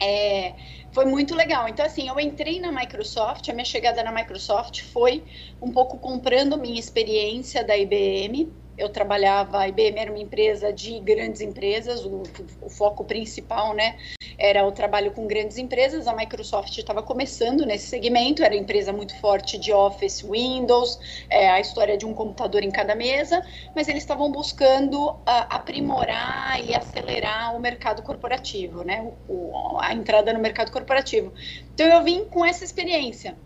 é, 0.00 0.54
foi 0.92 1.04
muito 1.06 1.34
legal. 1.34 1.68
Então, 1.68 1.84
assim, 1.84 2.08
eu 2.08 2.18
entrei 2.20 2.60
na 2.60 2.72
Microsoft, 2.72 3.48
a 3.48 3.52
minha 3.52 3.64
chegada 3.64 4.02
na 4.02 4.12
Microsoft 4.12 4.82
foi 4.82 5.26
um 5.60 5.72
pouco 5.72 5.98
comprando 5.98 6.58
minha 6.58 6.78
experiência 6.80 7.64
da 7.64 7.76
IBM. 7.76 8.52
Eu 8.76 8.88
trabalhava, 8.88 9.58
a 9.58 9.68
IBM 9.68 9.98
era 9.98 10.10
uma 10.10 10.20
empresa 10.20 10.72
de 10.72 11.00
grandes 11.00 11.40
empresas, 11.40 12.04
o, 12.04 12.22
o 12.60 12.68
foco 12.68 13.04
principal, 13.04 13.74
né, 13.74 13.96
era 14.38 14.66
o 14.66 14.72
trabalho 14.72 15.12
com 15.12 15.26
grandes 15.26 15.56
empresas. 15.58 16.06
A 16.06 16.14
Microsoft 16.14 16.76
estava 16.76 17.02
começando 17.02 17.64
nesse 17.64 17.86
segmento, 17.86 18.42
era 18.42 18.54
empresa 18.54 18.92
muito 18.92 19.18
forte 19.20 19.58
de 19.58 19.72
Office, 19.72 20.22
Windows, 20.22 20.98
é, 21.30 21.48
a 21.48 21.60
história 21.60 21.96
de 21.96 22.04
um 22.04 22.12
computador 22.12 22.62
em 22.62 22.70
cada 22.70 22.94
mesa, 22.94 23.42
mas 23.74 23.88
eles 23.88 24.02
estavam 24.02 24.30
buscando 24.30 25.08
uh, 25.08 25.22
aprimorar 25.24 26.62
e 26.64 26.74
acelerar 26.74 27.56
o 27.56 27.60
mercado 27.60 28.02
corporativo, 28.02 28.82
né? 28.84 29.12
O, 29.28 29.78
a 29.80 29.92
entrada 29.94 30.32
no 30.32 30.40
mercado 30.40 30.70
corporativo. 30.70 31.32
Então 31.74 31.86
eu 31.86 32.02
vim 32.02 32.24
com 32.24 32.44
essa 32.44 32.64
experiência. 32.64 33.36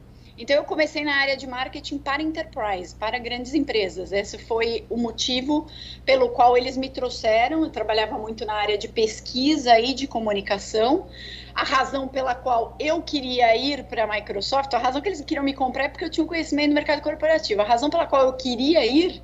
Então, 0.41 0.57
eu 0.57 0.65
comecei 0.65 1.05
na 1.05 1.17
área 1.17 1.37
de 1.37 1.47
marketing 1.47 1.99
para 1.99 2.23
enterprise, 2.23 2.95
para 2.95 3.19
grandes 3.19 3.53
empresas. 3.53 4.11
Esse 4.11 4.39
foi 4.39 4.87
o 4.89 4.97
motivo 4.97 5.67
pelo 6.03 6.31
qual 6.31 6.57
eles 6.57 6.79
me 6.79 6.89
trouxeram. 6.89 7.63
Eu 7.63 7.69
trabalhava 7.69 8.17
muito 8.17 8.47
na 8.47 8.55
área 8.55 8.79
de 8.79 8.89
pesquisa 8.89 9.79
e 9.79 9.93
de 9.93 10.07
comunicação. 10.07 11.07
A 11.55 11.63
razão 11.63 12.09
pela 12.09 12.35
qual 12.35 12.75
eu 12.81 13.03
queria 13.03 13.55
ir 13.55 13.85
para 13.85 14.05
a 14.05 14.07
Microsoft, 14.07 14.73
a 14.73 14.79
razão 14.79 15.03
que 15.03 15.11
eles 15.11 15.21
queriam 15.21 15.45
me 15.45 15.53
comprar 15.53 15.85
é 15.85 15.89
porque 15.91 16.07
eu 16.07 16.11
tinha 16.11 16.25
um 16.25 16.29
conhecimento 16.29 16.69
no 16.69 16.75
mercado 16.75 17.03
corporativo. 17.03 17.61
A 17.61 17.65
razão 17.65 17.91
pela 17.91 18.07
qual 18.07 18.25
eu 18.25 18.33
queria 18.33 18.87
ir 18.87 19.23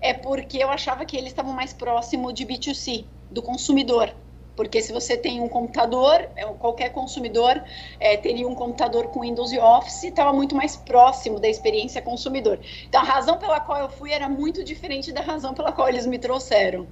é 0.00 0.14
porque 0.14 0.56
eu 0.56 0.70
achava 0.70 1.04
que 1.04 1.14
eles 1.14 1.28
estavam 1.28 1.52
mais 1.52 1.74
próximo 1.74 2.32
de 2.32 2.46
B2C, 2.46 3.04
do 3.30 3.42
consumidor. 3.42 4.14
Porque 4.56 4.80
se 4.80 4.92
você 4.92 5.16
tem 5.16 5.40
um 5.40 5.48
computador, 5.48 6.28
é, 6.36 6.44
qualquer 6.58 6.90
consumidor 6.90 7.62
é, 7.98 8.16
teria 8.16 8.46
um 8.46 8.54
computador 8.54 9.08
com 9.08 9.20
Windows 9.20 9.52
e 9.52 9.58
Office, 9.58 10.04
estava 10.04 10.32
muito 10.32 10.54
mais 10.54 10.76
próximo 10.76 11.40
da 11.40 11.48
experiência 11.48 12.00
consumidor. 12.00 12.60
Então, 12.88 13.00
a 13.00 13.04
razão 13.04 13.38
pela 13.38 13.60
qual 13.60 13.80
eu 13.80 13.88
fui 13.88 14.12
era 14.12 14.28
muito 14.28 14.62
diferente 14.62 15.12
da 15.12 15.20
razão 15.20 15.54
pela 15.54 15.72
qual 15.72 15.88
eles 15.88 16.06
me 16.06 16.18
trouxeram. 16.18 16.86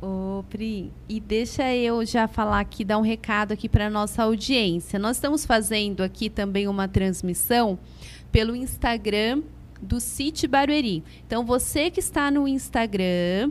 Ô, 0.00 0.44
Pri, 0.50 0.92
e 1.08 1.18
deixa 1.18 1.74
eu 1.74 2.04
já 2.04 2.28
falar 2.28 2.60
aqui, 2.60 2.84
dar 2.84 2.98
um 2.98 3.02
recado 3.02 3.52
aqui 3.52 3.68
para 3.68 3.88
nossa 3.88 4.22
audiência. 4.22 4.98
Nós 4.98 5.16
estamos 5.16 5.46
fazendo 5.46 6.02
aqui 6.02 6.28
também 6.28 6.68
uma 6.68 6.86
transmissão 6.86 7.78
pelo 8.30 8.54
Instagram 8.54 9.42
do 9.80 10.00
City 10.00 10.46
Barueri. 10.46 11.02
Então, 11.26 11.44
você 11.44 11.90
que 11.90 12.00
está 12.00 12.30
no 12.30 12.46
Instagram, 12.46 13.50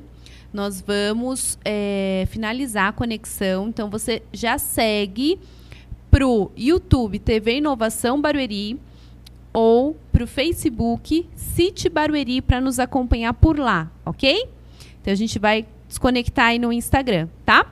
nós 0.53 0.81
vamos 0.81 1.57
é, 1.65 2.27
finalizar 2.29 2.89
a 2.89 2.91
conexão. 2.91 3.67
Então, 3.67 3.89
você 3.89 4.21
já 4.31 4.57
segue 4.57 5.39
para 6.11 6.27
o 6.27 6.51
YouTube 6.55 7.17
TV 7.17 7.57
Inovação 7.57 8.21
Barueri 8.21 8.79
ou 9.51 9.97
para 10.11 10.23
o 10.23 10.27
Facebook 10.27 11.27
City 11.35 11.89
Barueri 11.89 12.39
para 12.39 12.61
nos 12.61 12.79
acompanhar 12.79 13.33
por 13.33 13.57
lá, 13.57 13.91
ok? 14.05 14.47
Então, 15.01 15.11
a 15.11 15.15
gente 15.15 15.39
vai 15.39 15.65
desconectar 15.87 16.47
aí 16.47 16.59
no 16.59 16.71
Instagram, 16.71 17.27
tá? 17.43 17.65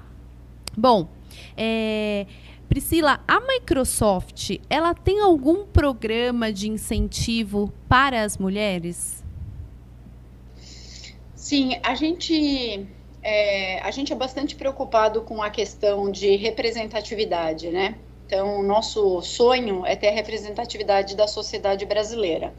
Bom, 0.75 1.07
é, 1.55 2.25
Priscila, 2.67 3.19
a 3.27 3.39
Microsoft, 3.39 4.57
ela 4.69 4.93
tem 4.93 5.19
algum 5.19 5.65
programa 5.65 6.51
de 6.51 6.69
incentivo 6.69 7.71
para 7.87 8.23
as 8.23 8.37
mulheres? 8.37 9.20
Sim, 11.41 11.79
a 11.81 11.95
gente 11.95 12.87
é, 13.23 13.79
a 13.81 13.89
gente 13.89 14.13
é 14.13 14.15
bastante 14.15 14.55
preocupado 14.55 15.23
com 15.23 15.41
a 15.41 15.49
questão 15.49 16.11
de 16.11 16.35
representatividade, 16.35 17.71
né? 17.71 17.97
Então, 18.27 18.59
o 18.59 18.63
nosso 18.63 19.19
sonho 19.23 19.83
é 19.83 19.95
ter 19.95 20.09
a 20.09 20.11
representatividade 20.11 21.15
da 21.15 21.27
sociedade 21.27 21.83
brasileira, 21.83 22.53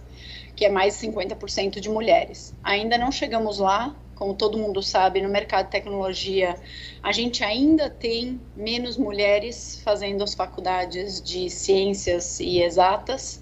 que 0.57 0.65
é 0.65 0.69
mais 0.69 0.95
50% 0.95 1.79
de 1.79 1.89
mulheres. 1.89 2.57
Ainda 2.61 2.99
não 2.99 3.13
chegamos 3.13 3.61
lá, 3.61 3.95
como 4.17 4.35
todo 4.35 4.59
mundo 4.59 4.83
sabe, 4.83 5.23
no 5.23 5.29
mercado 5.29 5.67
de 5.67 5.71
tecnologia, 5.71 6.57
a 7.01 7.13
gente 7.13 7.45
ainda 7.45 7.89
tem 7.89 8.41
menos 8.57 8.97
mulheres 8.97 9.81
fazendo 9.85 10.25
as 10.25 10.35
faculdades 10.35 11.23
de 11.23 11.49
ciências 11.49 12.41
e 12.41 12.61
exatas 12.61 13.42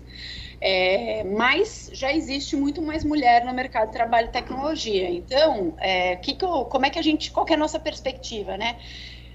é, 0.60 1.24
mas 1.24 1.90
já 1.92 2.12
existe 2.12 2.54
muito 2.54 2.82
mais 2.82 3.02
mulher 3.02 3.44
no 3.44 3.54
mercado 3.54 3.86
de 3.86 3.92
trabalho 3.94 4.28
e 4.28 4.30
tecnologia. 4.30 5.08
Então, 5.08 5.74
é, 5.78 6.16
que 6.16 6.34
que 6.34 6.44
eu, 6.44 6.66
como 6.66 6.84
é 6.84 6.90
que 6.90 6.98
a 6.98 7.02
gente, 7.02 7.30
qual 7.30 7.46
é 7.48 7.54
a 7.54 7.56
nossa 7.56 7.80
perspectiva, 7.80 8.58
né? 8.58 8.76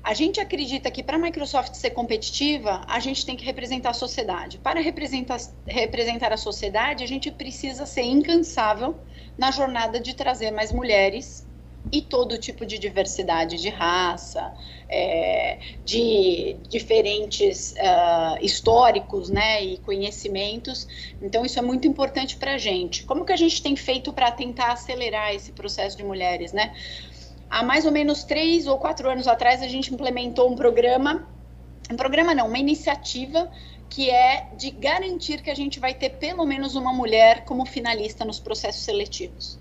A 0.04 0.14
gente 0.14 0.40
acredita 0.40 0.92
que 0.92 1.02
para 1.02 1.16
a 1.16 1.20
Microsoft 1.20 1.74
ser 1.74 1.90
competitiva, 1.90 2.82
a 2.88 3.00
gente 3.00 3.26
tem 3.26 3.36
que 3.36 3.44
representar 3.44 3.90
a 3.90 3.94
sociedade. 3.94 4.60
Para 4.60 4.80
representar, 4.80 5.40
representar 5.66 6.32
a 6.32 6.38
sociedade, 6.38 7.04
a 7.04 7.08
gente 7.08 7.32
precisa 7.32 7.88
ser 7.88 8.04
incansável 8.04 9.00
na 9.36 9.50
jornada 9.50 10.00
de 10.00 10.14
trazer 10.14 10.52
mais 10.52 10.72
mulheres 10.72 11.48
e 11.92 12.02
todo 12.02 12.38
tipo 12.38 12.66
de 12.66 12.78
diversidade 12.78 13.58
de 13.58 13.70
raça, 13.70 14.54
é, 14.90 15.60
de 15.84 16.58
diferentes 16.68 17.74
uh, 17.74 18.44
históricos 18.44 19.30
né, 19.30 19.64
e 19.64 19.78
conhecimentos. 19.78 20.88
Então, 21.22 21.46
isso 21.46 21.60
é 21.60 21.62
muito 21.62 21.88
importante 21.88 22.38
para 22.38 22.56
a 22.56 22.58
gente. 22.58 23.04
Como 23.04 23.26
que 23.26 23.34
a 23.34 23.38
gente 23.38 23.62
tem 23.62 23.76
feito 23.76 24.12
para 24.12 24.32
tentar 24.32 24.74
acelerar 24.74 25.34
esse 25.34 25.52
processo 25.52 25.96
de 25.98 26.04
mulheres? 26.04 26.52
Né? 26.54 26.74
Há 27.50 27.64
mais 27.64 27.86
ou 27.86 27.92
menos 27.92 28.24
três 28.24 28.68
ou 28.68 28.78
quatro 28.78 29.10
anos 29.10 29.28
atrás, 29.28 29.62
a 29.62 29.68
gente 29.68 29.94
implementou 29.94 30.50
um 30.52 30.56
programa, 30.56 31.28
um 31.92 31.96
programa 31.96 32.34
não, 32.34 32.48
uma 32.48 32.58
iniciativa 32.58 33.52
que 33.90 34.10
é 34.10 34.50
de 34.58 34.72
garantir 34.72 35.42
que 35.42 35.50
a 35.50 35.56
gente 35.56 35.80
vai 35.80 35.94
ter 35.94 36.10
pelo 36.10 36.46
menos 36.46 36.76
uma 36.76 36.92
mulher 36.92 37.46
como 37.46 37.66
finalista 37.66 38.26
nos 38.26 38.40
processos 38.40 38.84
seletivos. 38.84 39.60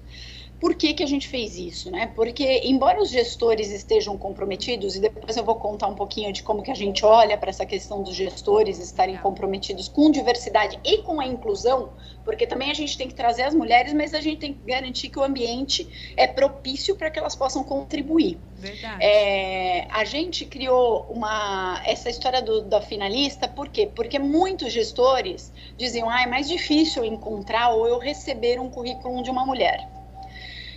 Por 0.61 0.75
que, 0.75 0.95
que 0.95 1.03
a 1.03 1.07
gente 1.07 1.29
fez 1.29 1.57
isso? 1.57 1.91
Né? 1.91 2.11
Porque, 2.15 2.63
embora 2.65 3.01
os 3.03 3.11
gestores 3.11 3.71
estejam 3.71 4.17
comprometidos, 4.17 4.97
e 4.97 5.01
depois 5.01 5.37
eu 5.37 5.45
vou 5.45 5.57
contar 5.57 5.89
um 5.89 5.95
pouquinho 5.95 6.33
de 6.33 6.43
como 6.43 6.63
que 6.63 6.71
a 6.71 6.75
gente 6.75 7.05
olha 7.05 7.37
para 7.37 7.51
essa 7.51 7.67
questão 7.67 8.03
dos 8.03 8.15
gestores 8.15 8.79
estarem 8.79 9.17
comprometidos 9.19 9.89
com 9.89 10.11
diversidade 10.11 10.79
e 10.85 10.99
com 10.99 11.21
a 11.21 11.27
inclusão, 11.27 11.91
porque 12.25 12.47
também 12.47 12.71
a 12.71 12.75
gente 12.75 12.97
tem 12.97 13.09
que 13.09 13.15
trazer 13.15 13.43
as 13.43 13.55
mulheres, 13.55 13.93
mas 13.93 14.15
a 14.15 14.21
gente 14.21 14.39
tem 14.39 14.55
que 14.55 14.65
garantir 14.65 15.11
que 15.11 15.19
o 15.19 15.23
ambiente 15.23 16.15
é 16.17 16.27
propício 16.27 16.97
para 16.97 17.11
que 17.11 17.19
elas 17.19 17.37
possam 17.37 17.63
contribuir. 17.63 18.39
Verdade. 18.57 19.05
É, 19.05 19.87
a 19.91 20.05
gente 20.05 20.47
criou 20.47 21.07
uma, 21.11 21.83
essa 21.85 22.09
história 22.09 22.41
do, 22.41 22.63
da 22.63 22.81
finalista, 22.81 23.47
por 23.47 23.69
quê? 23.69 23.91
Porque 23.95 24.19
muitos 24.19 24.73
gestores 24.73 25.53
diziam, 25.77 26.09
ah, 26.09 26.23
é 26.23 26.27
mais 26.27 26.49
difícil 26.49 27.05
encontrar 27.05 27.71
ou 27.71 27.87
eu 27.87 27.99
receber 27.99 28.59
um 28.59 28.71
currículo 28.71 29.23
de 29.23 29.31
uma 29.31 29.45
mulher. 29.45 29.94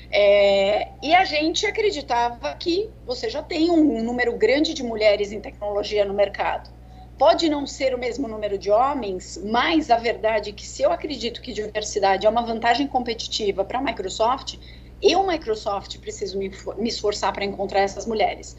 É, 0.10 0.88
e 1.04 1.14
a 1.14 1.26
gente 1.26 1.66
acreditava 1.66 2.54
que 2.56 2.90
você 3.06 3.30
já 3.30 3.44
tem 3.44 3.70
um 3.70 4.04
número 4.04 4.38
grande 4.38 4.74
de 4.74 4.84
mulheres 4.84 5.32
em 5.32 5.42
tecnologia 5.42 6.06
no 6.06 6.14
mercado. 6.14 6.70
Pode 7.18 7.50
não 7.50 7.66
ser 7.66 7.96
o 7.96 7.98
mesmo 7.98 8.28
número 8.28 8.58
de 8.58 8.70
homens, 8.70 9.40
mas 9.44 9.90
a 9.90 9.98
verdade 9.98 10.52
é 10.52 10.54
que 10.54 10.66
se 10.66 10.84
eu 10.84 10.92
acredito 10.92 11.42
que 11.42 11.52
diversidade 11.52 12.28
é 12.28 12.30
uma 12.30 12.46
vantagem 12.46 12.88
competitiva 12.88 13.66
para 13.66 13.80
a 13.80 13.82
Microsoft, 13.82 14.56
eu, 15.02 15.26
Microsoft, 15.28 15.98
preciso 16.00 16.38
me, 16.38 16.52
me 16.78 16.90
esforçar 16.90 17.32
para 17.32 17.46
encontrar 17.46 17.82
essas 17.82 18.06
mulheres. 18.06 18.56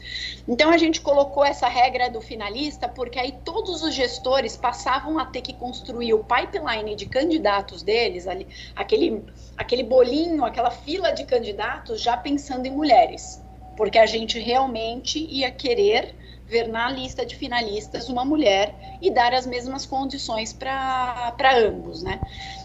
Então, 0.47 0.69
a 0.69 0.77
gente 0.77 1.01
colocou 1.01 1.43
essa 1.43 1.67
regra 1.67 2.09
do 2.09 2.21
finalista, 2.21 2.87
porque 2.87 3.19
aí 3.19 3.33
todos 3.43 3.83
os 3.83 3.93
gestores 3.93 4.55
passavam 4.55 5.19
a 5.19 5.25
ter 5.25 5.41
que 5.41 5.53
construir 5.53 6.13
o 6.13 6.23
pipeline 6.23 6.95
de 6.95 7.05
candidatos 7.05 7.83
deles, 7.83 8.27
ali, 8.27 8.47
aquele, 8.75 9.25
aquele 9.57 9.83
bolinho, 9.83 10.45
aquela 10.45 10.71
fila 10.71 11.11
de 11.11 11.25
candidatos, 11.25 12.01
já 12.01 12.15
pensando 12.15 12.65
em 12.65 12.71
mulheres. 12.71 13.43
Porque 13.75 13.97
a 13.97 14.05
gente 14.05 14.39
realmente 14.39 15.19
ia 15.19 15.51
querer 15.51 16.15
ver 16.49 16.67
na 16.67 16.89
lista 16.91 17.25
de 17.25 17.35
finalistas 17.35 18.09
uma 18.09 18.25
mulher 18.25 18.75
e 18.99 19.11
dar 19.11 19.33
as 19.33 19.45
mesmas 19.45 19.85
condições 19.85 20.51
para 20.51 21.35
ambos, 21.57 22.01
né? 22.01 22.21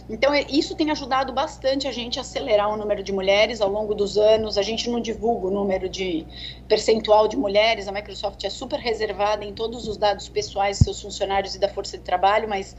Então, 0.08 0.34
isso 0.34 0.74
tem 0.74 0.90
ajudado 0.90 1.32
bastante 1.32 1.86
a 1.86 1.92
gente 1.92 2.18
a 2.18 2.22
acelerar 2.22 2.68
o 2.70 2.76
número 2.76 3.02
de 3.02 3.12
mulheres 3.12 3.60
ao 3.60 3.70
longo 3.70 3.94
dos 3.94 4.16
anos. 4.18 4.58
A 4.58 4.62
gente 4.62 4.88
não 4.90 5.00
divulga 5.00 5.48
o 5.48 5.50
número 5.50 5.88
de 5.88 6.26
percentual 6.68 7.28
de 7.28 7.36
mulheres, 7.36 7.88
a 7.88 7.92
Microsoft 7.92 8.42
é 8.44 8.50
super 8.50 8.78
reservada 8.78 9.44
em 9.44 9.54
todos 9.54 9.86
os 9.86 9.96
dados 9.98 10.28
pessoais 10.28 10.76
dos 10.78 10.84
seus 10.84 11.02
funcionários 11.02 11.54
e 11.54 11.58
da 11.58 11.68
força 11.68 11.98
de 11.98 12.04
trabalho, 12.04 12.48
mas 12.48 12.74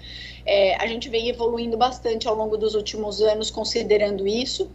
é, 0.45 0.75
a 0.75 0.87
gente 0.87 1.09
vem 1.09 1.29
evoluindo 1.29 1.77
bastante 1.77 2.27
ao 2.27 2.35
longo 2.35 2.57
dos 2.57 2.75
últimos 2.75 3.21
anos 3.21 3.51
considerando 3.51 4.27
isso. 4.27 4.71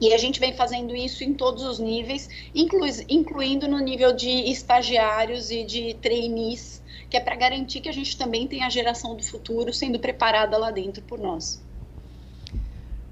E 0.00 0.12
a 0.12 0.18
gente 0.18 0.38
vem 0.38 0.52
fazendo 0.52 0.94
isso 0.94 1.24
em 1.24 1.34
todos 1.34 1.64
os 1.64 1.78
níveis, 1.78 2.28
inclu 2.54 2.86
incluindo 3.08 3.66
no 3.66 3.78
nível 3.78 4.14
de 4.14 4.28
estagiários 4.28 5.50
e 5.50 5.64
de 5.64 5.94
trainees, 5.94 6.82
que 7.10 7.16
é 7.16 7.20
para 7.20 7.34
garantir 7.34 7.80
que 7.80 7.88
a 7.88 7.92
gente 7.92 8.16
também 8.16 8.46
tem 8.46 8.62
a 8.62 8.70
geração 8.70 9.16
do 9.16 9.24
futuro 9.24 9.72
sendo 9.72 9.98
preparada 9.98 10.56
lá 10.56 10.70
dentro 10.70 11.02
por 11.02 11.18
nós. 11.18 11.62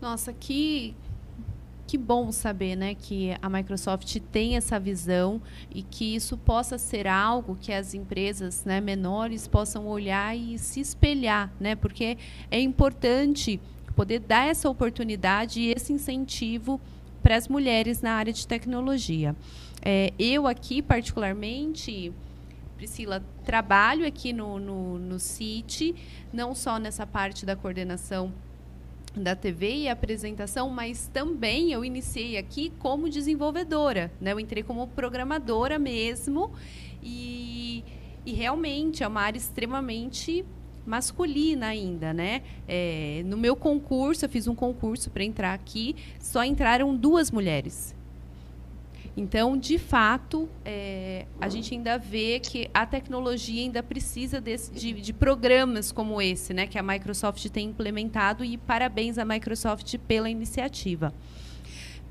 Nossa, 0.00 0.32
que 0.32 0.94
que 1.86 1.96
bom 1.96 2.32
saber, 2.32 2.74
né, 2.74 2.94
que 2.94 3.36
a 3.40 3.48
Microsoft 3.48 4.18
tem 4.32 4.56
essa 4.56 4.78
visão 4.78 5.40
e 5.72 5.82
que 5.82 6.16
isso 6.16 6.36
possa 6.36 6.78
ser 6.78 7.06
algo 7.06 7.56
que 7.60 7.72
as 7.72 7.94
empresas, 7.94 8.64
né, 8.64 8.80
menores 8.80 9.46
possam 9.46 9.86
olhar 9.86 10.36
e 10.36 10.58
se 10.58 10.80
espelhar, 10.80 11.52
né, 11.60 11.76
porque 11.76 12.18
é 12.50 12.58
importante 12.58 13.60
poder 13.96 14.20
dar 14.20 14.46
essa 14.46 14.68
oportunidade 14.68 15.60
e 15.60 15.72
esse 15.72 15.92
incentivo 15.92 16.78
para 17.22 17.34
as 17.34 17.48
mulheres 17.48 18.02
na 18.02 18.12
área 18.12 18.32
de 18.32 18.46
tecnologia. 18.46 19.34
É, 19.82 20.12
eu 20.18 20.46
aqui, 20.46 20.82
particularmente, 20.82 22.12
Priscila, 22.76 23.24
trabalho 23.44 24.06
aqui 24.06 24.32
no, 24.32 24.60
no, 24.60 24.98
no 24.98 25.18
CIT, 25.18 25.94
não 26.32 26.54
só 26.54 26.78
nessa 26.78 27.06
parte 27.06 27.46
da 27.46 27.56
coordenação 27.56 28.32
da 29.14 29.34
TV 29.34 29.74
e 29.74 29.88
apresentação, 29.88 30.68
mas 30.68 31.08
também 31.12 31.72
eu 31.72 31.82
iniciei 31.82 32.36
aqui 32.36 32.70
como 32.78 33.08
desenvolvedora, 33.08 34.12
né? 34.20 34.32
Eu 34.32 34.38
entrei 34.38 34.62
como 34.62 34.86
programadora 34.88 35.78
mesmo 35.78 36.52
e, 37.02 37.82
e 38.26 38.32
realmente 38.34 39.02
é 39.02 39.08
uma 39.08 39.22
área 39.22 39.38
extremamente 39.38 40.44
masculina 40.86 41.66
ainda, 41.66 42.14
né? 42.14 42.42
É, 42.66 43.22
no 43.26 43.36
meu 43.36 43.56
concurso, 43.56 44.24
eu 44.24 44.28
fiz 44.28 44.46
um 44.46 44.54
concurso 44.54 45.10
para 45.10 45.24
entrar 45.24 45.52
aqui, 45.52 45.96
só 46.20 46.44
entraram 46.44 46.94
duas 46.94 47.30
mulheres. 47.30 47.94
Então, 49.16 49.56
de 49.56 49.78
fato, 49.78 50.46
é, 50.62 51.24
a 51.40 51.48
gente 51.48 51.74
ainda 51.74 51.96
vê 51.96 52.38
que 52.38 52.70
a 52.74 52.84
tecnologia 52.84 53.62
ainda 53.62 53.82
precisa 53.82 54.42
desse, 54.42 54.70
de, 54.70 54.92
de, 54.92 55.12
programas 55.12 55.90
como 55.90 56.20
esse, 56.20 56.52
né, 56.52 56.66
que 56.66 56.78
a 56.78 56.82
Microsoft 56.82 57.48
tem 57.48 57.70
implementado, 57.70 58.44
e 58.44 58.58
parabéns 58.58 59.16
à 59.16 59.24
Microsoft 59.24 59.96
pela 60.06 60.28
iniciativa. 60.28 61.14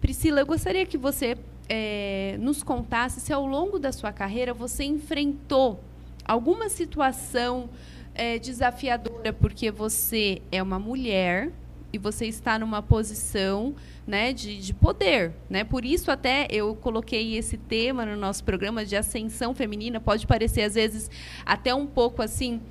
Priscila, 0.02 0.40
eu 0.40 0.48
gostaria 0.48 0.84
que 0.84 0.98
você 0.98 1.38
é, 1.70 2.38
nos 2.40 2.64
contasse 2.64 3.22
se 3.22 3.32
ao 3.32 3.46
longo 3.46 3.78
da 3.78 3.92
sua 3.92 4.12
carreira 4.12 4.52
você 4.52 4.84
enfrentou 4.84 5.80
alguma 6.26 6.70
situação 6.70 7.70
é, 8.16 8.40
desafiadora 8.40 9.32
porque 9.32 9.70
você 9.70 10.42
é 10.52 10.64
uma 10.64 10.80
mulher 10.80 11.52
e 11.92 11.98
você 11.98 12.26
está 12.26 12.58
numa 12.60 12.82
posição 12.82 13.76
né, 14.06 14.34
de, 14.34 14.58
de 14.60 14.74
poder. 14.74 15.34
Né? 15.50 15.64
Por 15.64 15.86
isso, 15.86 16.12
até 16.12 16.48
eu 16.50 16.76
coloquei 16.76 17.38
esse 17.38 17.58
tema 17.58 18.06
no 18.06 18.16
nosso 18.16 18.44
programa 18.44 18.86
de 18.86 18.96
ascensão 18.96 19.54
feminina. 19.56 20.00
Pode 20.00 20.28
parecer, 20.28 20.64
às 20.64 20.76
vezes, 20.76 21.10
até 21.46 21.74
um 21.74 21.86
pouco 21.86 22.22
assim. 22.22 22.62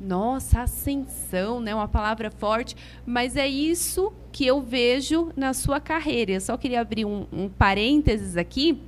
Nossa, 0.00 0.62
ascensão, 0.62 1.60
né? 1.60 1.74
Uma 1.74 1.86
palavra 1.86 2.30
forte, 2.30 2.74
mas 3.04 3.36
é 3.36 3.46
isso 3.46 4.10
que 4.32 4.46
eu 4.46 4.62
vejo 4.62 5.30
na 5.36 5.52
sua 5.52 5.78
carreira. 5.78 6.32
Eu 6.32 6.40
só 6.40 6.56
queria 6.56 6.80
abrir 6.80 7.04
um, 7.04 7.26
um 7.30 7.50
parênteses 7.50 8.34
aqui, 8.34 8.80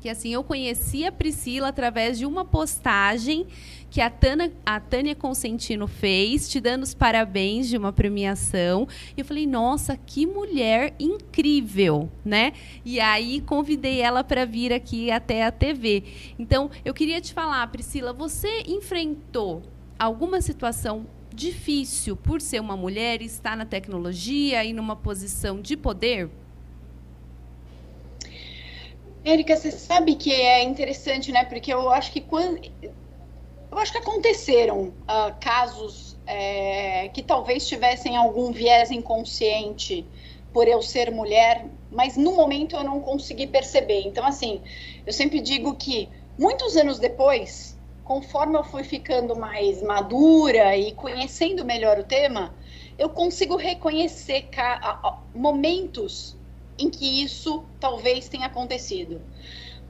que 0.00 0.08
assim 0.08 0.32
eu 0.32 0.42
conheci 0.42 1.04
a 1.04 1.12
Priscila 1.12 1.68
através 1.68 2.18
de 2.18 2.24
uma 2.24 2.44
postagem 2.44 3.46
que 3.90 4.00
a, 4.00 4.08
Tana, 4.08 4.52
a 4.64 4.78
Tânia 4.78 5.14
Consentino 5.14 5.86
fez, 5.86 6.48
te 6.48 6.60
dando 6.60 6.84
os 6.84 6.94
parabéns 6.94 7.68
de 7.68 7.76
uma 7.76 7.92
premiação. 7.92 8.86
E 9.16 9.20
eu 9.20 9.24
falei, 9.24 9.46
nossa, 9.46 9.96
que 9.96 10.26
mulher 10.26 10.94
incrível, 10.98 12.08
né? 12.24 12.52
E 12.84 13.00
aí 13.00 13.40
convidei 13.40 14.00
ela 14.00 14.22
para 14.22 14.44
vir 14.44 14.72
aqui 14.72 15.10
até 15.10 15.44
a 15.44 15.50
TV. 15.50 16.04
Então, 16.38 16.70
eu 16.84 16.94
queria 16.94 17.20
te 17.20 17.34
falar, 17.34 17.66
Priscila, 17.66 18.12
você 18.12 18.62
enfrentou 18.66 19.62
alguma 19.98 20.40
situação 20.40 21.06
difícil 21.34 22.16
por 22.16 22.40
ser 22.40 22.60
uma 22.60 22.76
mulher, 22.76 23.22
estar 23.22 23.56
na 23.56 23.66
tecnologia 23.66 24.64
e 24.64 24.72
numa 24.72 24.94
posição 24.94 25.60
de 25.60 25.76
poder? 25.76 26.30
Érica, 29.24 29.56
você 29.56 29.70
sabe 29.70 30.14
que 30.14 30.32
é 30.32 30.62
interessante, 30.62 31.30
né? 31.30 31.44
Porque 31.44 31.72
eu 31.72 31.90
acho 31.90 32.10
que 32.10 32.20
quando 32.20 32.58
eu 33.70 33.78
acho 33.78 33.92
que 33.92 33.98
aconteceram 33.98 34.88
uh, 35.02 35.32
casos 35.40 36.18
é, 36.26 37.08
que 37.10 37.22
talvez 37.22 37.68
tivessem 37.68 38.16
algum 38.16 38.50
viés 38.50 38.90
inconsciente 38.90 40.04
por 40.52 40.66
eu 40.66 40.82
ser 40.82 41.12
mulher, 41.12 41.66
mas 41.88 42.16
no 42.16 42.34
momento 42.34 42.74
eu 42.74 42.82
não 42.82 43.00
consegui 43.00 43.46
perceber. 43.46 44.02
Então, 44.04 44.24
assim, 44.26 44.60
eu 45.06 45.12
sempre 45.12 45.40
digo 45.40 45.76
que 45.76 46.08
muitos 46.36 46.76
anos 46.76 46.98
depois, 46.98 47.78
conforme 48.02 48.58
eu 48.58 48.64
fui 48.64 48.82
ficando 48.82 49.36
mais 49.36 49.80
madura 49.82 50.76
e 50.76 50.92
conhecendo 50.92 51.64
melhor 51.64 52.00
o 52.00 52.04
tema, 52.04 52.52
eu 52.98 53.10
consigo 53.10 53.54
reconhecer 53.54 54.50
momentos 55.32 56.39
em 56.80 56.90
que 56.90 57.22
isso 57.22 57.64
talvez 57.78 58.28
tenha 58.28 58.46
acontecido 58.46 59.20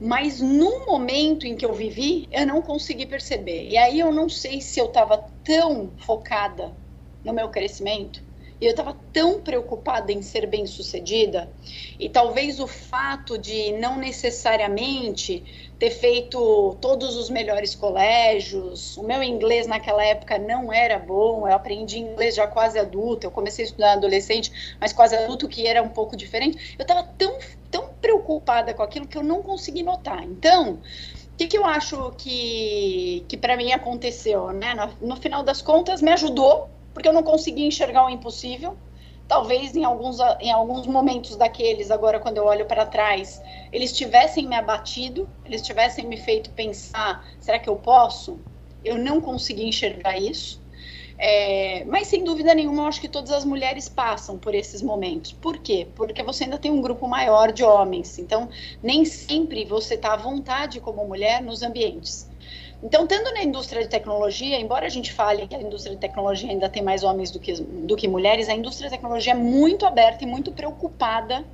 mas 0.03 0.41
no 0.41 0.87
momento 0.87 1.45
em 1.45 1.55
que 1.55 1.63
eu 1.63 1.73
vivi, 1.73 2.27
eu 2.31 2.47
não 2.47 2.59
consegui 2.59 3.05
perceber. 3.05 3.69
E 3.69 3.77
aí 3.77 3.99
eu 3.99 4.11
não 4.11 4.27
sei 4.27 4.59
se 4.59 4.79
eu 4.79 4.87
estava 4.87 5.15
tão 5.43 5.91
focada 5.95 6.75
no 7.23 7.31
meu 7.31 7.49
crescimento, 7.49 8.23
e 8.61 8.65
eu 8.65 8.71
estava 8.71 8.95
tão 9.11 9.41
preocupada 9.41 10.11
em 10.11 10.21
ser 10.21 10.45
bem-sucedida, 10.45 11.51
e 11.99 12.07
talvez 12.07 12.59
o 12.59 12.67
fato 12.67 13.35
de 13.35 13.71
não 13.73 13.97
necessariamente 13.97 15.43
ter 15.79 15.89
feito 15.89 16.77
todos 16.79 17.17
os 17.17 17.27
melhores 17.27 17.73
colégios. 17.73 18.95
O 18.97 19.03
meu 19.03 19.23
inglês 19.23 19.65
naquela 19.65 20.05
época 20.05 20.37
não 20.37 20.71
era 20.71 20.99
bom, 20.99 21.47
eu 21.47 21.55
aprendi 21.55 21.97
inglês 21.97 22.35
já 22.35 22.45
quase 22.45 22.77
adulto, 22.77 23.25
eu 23.25 23.31
comecei 23.31 23.65
a 23.65 23.67
estudar 23.67 23.93
adolescente, 23.93 24.77
mas 24.79 24.93
quase 24.93 25.15
adulto, 25.15 25.47
que 25.47 25.65
era 25.65 25.81
um 25.81 25.89
pouco 25.89 26.15
diferente. 26.15 26.75
Eu 26.77 26.83
estava 26.83 27.01
tão, 27.01 27.35
tão 27.71 27.89
preocupada 27.99 28.75
com 28.75 28.83
aquilo 28.83 29.07
que 29.07 29.17
eu 29.17 29.23
não 29.23 29.41
consegui 29.41 29.81
notar. 29.81 30.23
Então, 30.23 30.73
o 30.73 30.79
que, 31.35 31.47
que 31.47 31.57
eu 31.57 31.65
acho 31.65 32.11
que, 32.11 33.25
que 33.27 33.37
para 33.37 33.57
mim 33.57 33.71
aconteceu? 33.71 34.51
Né? 34.51 34.75
No, 34.75 35.07
no 35.07 35.15
final 35.15 35.41
das 35.41 35.63
contas, 35.63 35.99
me 35.99 36.11
ajudou, 36.11 36.69
porque 36.93 37.07
eu 37.07 37.13
não 37.13 37.23
conseguia 37.23 37.67
enxergar 37.67 38.05
o 38.05 38.09
impossível 38.09 38.77
talvez 39.31 39.73
em 39.77 39.85
alguns, 39.85 40.17
em 40.41 40.51
alguns 40.51 40.85
momentos 40.85 41.37
daqueles, 41.37 41.89
agora 41.89 42.19
quando 42.19 42.35
eu 42.35 42.43
olho 42.45 42.65
para 42.65 42.85
trás, 42.85 43.41
eles 43.71 43.93
tivessem 43.93 44.45
me 44.45 44.57
abatido, 44.57 45.25
eles 45.45 45.61
tivessem 45.61 46.05
me 46.05 46.17
feito 46.17 46.51
pensar: 46.51 47.25
será 47.39 47.57
que 47.57 47.69
eu 47.69 47.77
posso? 47.77 48.41
Eu 48.83 48.97
não 48.97 49.21
consegui 49.21 49.63
enxergar 49.63 50.17
isso. 50.17 50.61
É, 51.17 51.85
mas 51.85 52.07
sem 52.07 52.25
dúvida 52.25 52.53
nenhuma, 52.53 52.81
eu 52.81 52.87
acho 52.87 52.99
que 52.99 53.07
todas 53.07 53.31
as 53.31 53.45
mulheres 53.45 53.87
passam 53.87 54.37
por 54.37 54.53
esses 54.53 54.81
momentos. 54.81 55.31
Por 55.31 55.59
quê? 55.59 55.87
Porque 55.95 56.23
você 56.23 56.43
ainda 56.43 56.57
tem 56.57 56.71
um 56.71 56.81
grupo 56.81 57.07
maior 57.07 57.53
de 57.53 57.63
homens. 57.63 58.19
Então, 58.19 58.49
nem 58.83 59.05
sempre 59.05 59.63
você 59.63 59.93
está 59.93 60.13
à 60.13 60.17
vontade 60.17 60.81
como 60.81 61.07
mulher 61.07 61.41
nos 61.41 61.61
ambientes. 61.61 62.30
Então, 62.83 63.05
tanto 63.05 63.31
na 63.33 63.43
indústria 63.43 63.83
de 63.83 63.87
tecnologia, 63.87 64.59
embora 64.59 64.87
a 64.87 64.89
gente 64.89 65.13
fale 65.13 65.47
que 65.47 65.55
a 65.55 65.61
indústria 65.61 65.93
de 65.93 66.01
tecnologia 66.01 66.49
ainda 66.49 66.67
tem 66.67 66.81
mais 66.81 67.03
homens 67.03 67.29
do 67.29 67.39
que, 67.39 67.53
do 67.53 67.95
que 67.95 68.07
mulheres, 68.07 68.49
a 68.49 68.53
indústria 68.55 68.89
de 68.89 68.95
tecnologia 68.95 69.33
é 69.33 69.35
muito 69.35 69.85
aberta 69.85 70.23
e 70.23 70.27
muito 70.27 70.51
preocupada 70.51 71.45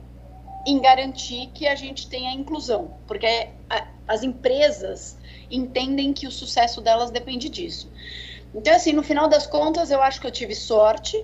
em 0.65 0.79
garantir 0.79 1.47
que 1.47 1.67
a 1.67 1.75
gente 1.75 2.07
tenha 2.07 2.31
inclusão, 2.31 2.93
porque 3.05 3.49
a, 3.69 3.87
as 4.07 4.23
empresas 4.23 5.17
entendem 5.51 6.13
que 6.13 6.27
o 6.27 6.31
sucesso 6.31 6.81
delas 6.81 7.11
depende 7.11 7.49
disso. 7.49 7.91
Então, 8.53 8.73
assim, 8.73 8.93
no 8.93 9.03
final 9.03 9.27
das 9.27 9.45
contas, 9.45 9.91
eu 9.91 10.01
acho 10.01 10.21
que 10.21 10.27
eu 10.27 10.31
tive 10.31 10.55
sorte 10.55 11.21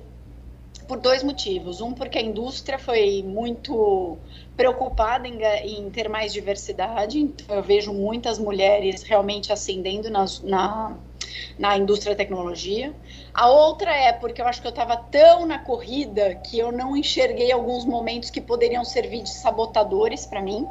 por 0.83 0.99
dois 0.99 1.23
motivos. 1.23 1.81
Um, 1.81 1.93
porque 1.93 2.17
a 2.17 2.21
indústria 2.21 2.77
foi 2.77 3.23
muito 3.23 4.17
preocupada 4.55 5.27
em, 5.27 5.41
em, 5.63 5.89
ter 5.89 6.07
mais 6.09 6.31
diversidade, 6.31 7.19
então 7.19 7.55
eu 7.55 7.63
vejo 7.63 7.91
muitas 7.93 8.37
mulheres 8.37 9.03
realmente 9.03 9.51
ascendendo 9.51 10.09
nas, 10.09 10.41
na, 10.41 10.95
na 11.57 11.77
indústria 11.77 12.13
da 12.13 12.17
tecnologia. 12.17 12.93
A 13.33 13.49
outra 13.49 13.91
é 13.91 14.13
porque 14.13 14.41
eu 14.41 14.47
acho 14.47 14.61
que 14.61 14.67
eu 14.67 14.71
estava 14.71 14.95
tão 14.95 15.45
na 15.45 15.59
corrida 15.59 16.35
que 16.35 16.59
eu 16.59 16.71
não 16.71 16.95
enxerguei 16.95 17.51
alguns 17.51 17.85
momentos 17.85 18.29
que 18.29 18.41
poderiam 18.41 18.85
servir 18.85 19.23
de 19.23 19.29
sabotadores 19.29 20.25
para 20.25 20.41
mim. 20.41 20.67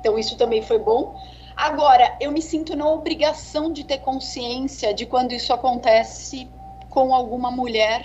Então, 0.00 0.18
isso 0.18 0.36
também 0.36 0.60
foi 0.60 0.78
bom. 0.78 1.18
Agora, 1.56 2.16
eu 2.20 2.30
me 2.30 2.42
sinto 2.42 2.76
na 2.76 2.86
obrigação 2.88 3.72
de 3.72 3.84
ter 3.84 3.98
consciência 3.98 4.92
de 4.92 5.06
quando 5.06 5.32
isso 5.32 5.52
acontece 5.52 6.48
com 6.90 7.14
alguma 7.14 7.50
mulher 7.50 8.04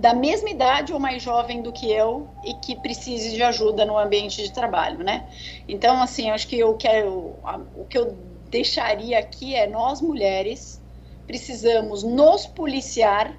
da 0.00 0.14
mesma 0.14 0.48
idade 0.48 0.94
ou 0.94 0.98
mais 0.98 1.22
jovem 1.22 1.60
do 1.60 1.70
que 1.70 1.92
eu 1.92 2.26
e 2.42 2.54
que 2.54 2.74
precise 2.74 3.32
de 3.34 3.42
ajuda 3.42 3.84
no 3.84 3.98
ambiente 3.98 4.42
de 4.42 4.50
trabalho, 4.50 5.04
né? 5.04 5.28
Então, 5.68 6.00
assim, 6.00 6.30
acho 6.30 6.48
que 6.48 6.58
eu 6.58 6.74
quero, 6.74 7.36
o 7.76 7.84
que 7.84 7.98
eu 7.98 8.16
deixaria 8.48 9.18
aqui 9.18 9.54
é 9.54 9.66
nós 9.66 10.00
mulheres 10.00 10.80
precisamos 11.26 12.02
nos 12.02 12.46
policiar 12.46 13.38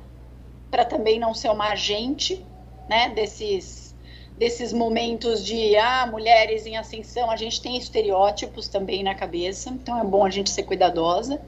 para 0.69 0.85
também 0.85 1.19
não 1.19 1.33
ser 1.33 1.49
uma 1.49 1.69
agente, 1.69 2.45
né? 2.87 3.09
Desses 3.09 3.89
desses 4.37 4.71
momentos 4.71 5.43
de 5.45 5.75
ah, 5.75 6.07
mulheres 6.07 6.65
em 6.65 6.77
ascensão, 6.77 7.29
a 7.29 7.35
gente 7.35 7.61
tem 7.61 7.77
estereótipos 7.77 8.67
também 8.67 9.03
na 9.03 9.13
cabeça, 9.13 9.69
então 9.69 9.99
é 9.99 10.03
bom 10.03 10.25
a 10.25 10.29
gente 10.29 10.49
ser 10.49 10.63
cuidadosa 10.63 11.39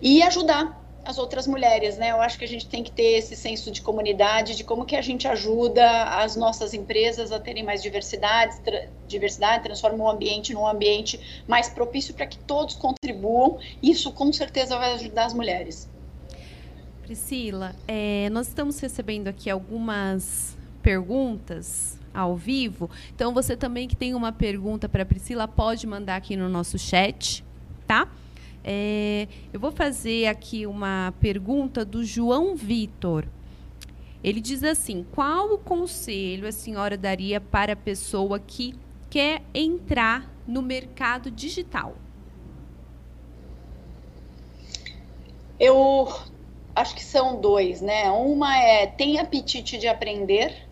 e 0.00 0.22
ajudar 0.22 0.81
as 1.04 1.18
outras 1.18 1.46
mulheres, 1.46 1.98
né? 1.98 2.10
Eu 2.10 2.20
acho 2.20 2.38
que 2.38 2.44
a 2.44 2.48
gente 2.48 2.66
tem 2.66 2.82
que 2.82 2.92
ter 2.92 3.18
esse 3.18 3.34
senso 3.34 3.70
de 3.70 3.82
comunidade, 3.82 4.56
de 4.56 4.64
como 4.64 4.84
que 4.84 4.94
a 4.94 5.02
gente 5.02 5.26
ajuda 5.26 6.04
as 6.04 6.36
nossas 6.36 6.72
empresas 6.74 7.32
a 7.32 7.40
terem 7.40 7.62
mais 7.62 7.82
diversidade, 7.82 8.60
tra 8.60 8.88
diversidade, 9.06 9.64
transforma 9.64 10.04
o 10.04 10.10
ambiente 10.10 10.54
num 10.54 10.66
ambiente 10.66 11.42
mais 11.46 11.68
propício 11.68 12.14
para 12.14 12.26
que 12.26 12.38
todos 12.38 12.74
contribuam. 12.74 13.58
Isso 13.82 14.12
com 14.12 14.32
certeza 14.32 14.78
vai 14.78 14.94
ajudar 14.94 15.26
as 15.26 15.34
mulheres. 15.34 15.88
Priscila, 17.02 17.74
é, 17.86 18.30
nós 18.30 18.48
estamos 18.48 18.78
recebendo 18.78 19.28
aqui 19.28 19.50
algumas 19.50 20.56
perguntas 20.82 21.98
ao 22.14 22.36
vivo. 22.36 22.90
Então 23.14 23.34
você 23.34 23.56
também 23.56 23.88
que 23.88 23.96
tem 23.96 24.14
uma 24.14 24.32
pergunta 24.32 24.88
para 24.88 25.04
Priscila 25.04 25.48
pode 25.48 25.86
mandar 25.86 26.16
aqui 26.16 26.36
no 26.36 26.48
nosso 26.48 26.78
chat, 26.78 27.44
tá? 27.86 28.08
É, 28.64 29.26
eu 29.52 29.58
vou 29.58 29.72
fazer 29.72 30.26
aqui 30.26 30.66
uma 30.66 31.12
pergunta 31.20 31.84
do 31.84 32.04
João 32.04 32.54
Vitor. 32.54 33.26
Ele 34.22 34.40
diz 34.40 34.62
assim: 34.62 35.04
qual 35.12 35.52
o 35.52 35.58
conselho 35.58 36.46
a 36.46 36.52
senhora 36.52 36.96
daria 36.96 37.40
para 37.40 37.72
a 37.72 37.76
pessoa 37.76 38.38
que 38.38 38.74
quer 39.10 39.42
entrar 39.52 40.30
no 40.46 40.62
mercado 40.62 41.30
digital? 41.30 41.96
Eu 45.58 46.08
acho 46.74 46.94
que 46.94 47.04
são 47.04 47.40
dois, 47.40 47.80
né? 47.80 48.10
Uma 48.10 48.56
é 48.56 48.86
tem 48.86 49.18
apetite 49.18 49.76
de 49.78 49.88
aprender. 49.88 50.68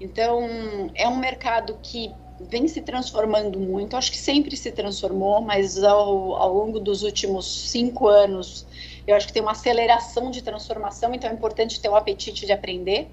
Então, 0.00 0.90
é 0.94 1.08
um 1.08 1.16
mercado 1.16 1.78
que 1.82 2.12
vem 2.50 2.68
se 2.68 2.80
transformando 2.82 3.58
muito, 3.58 3.96
acho 3.96 4.10
que 4.10 4.18
sempre 4.18 4.56
se 4.56 4.72
transformou, 4.72 5.40
mas 5.40 5.82
ao, 5.82 6.34
ao 6.34 6.52
longo 6.52 6.80
dos 6.80 7.02
últimos 7.02 7.70
cinco 7.70 8.08
anos 8.08 8.66
eu 9.06 9.16
acho 9.16 9.26
que 9.26 9.32
tem 9.32 9.42
uma 9.42 9.52
aceleração 9.52 10.30
de 10.30 10.42
transformação, 10.42 11.12
então 11.12 11.28
é 11.28 11.32
importante 11.32 11.80
ter 11.80 11.88
o 11.88 11.96
apetite 11.96 12.46
de 12.46 12.52
aprender. 12.52 13.10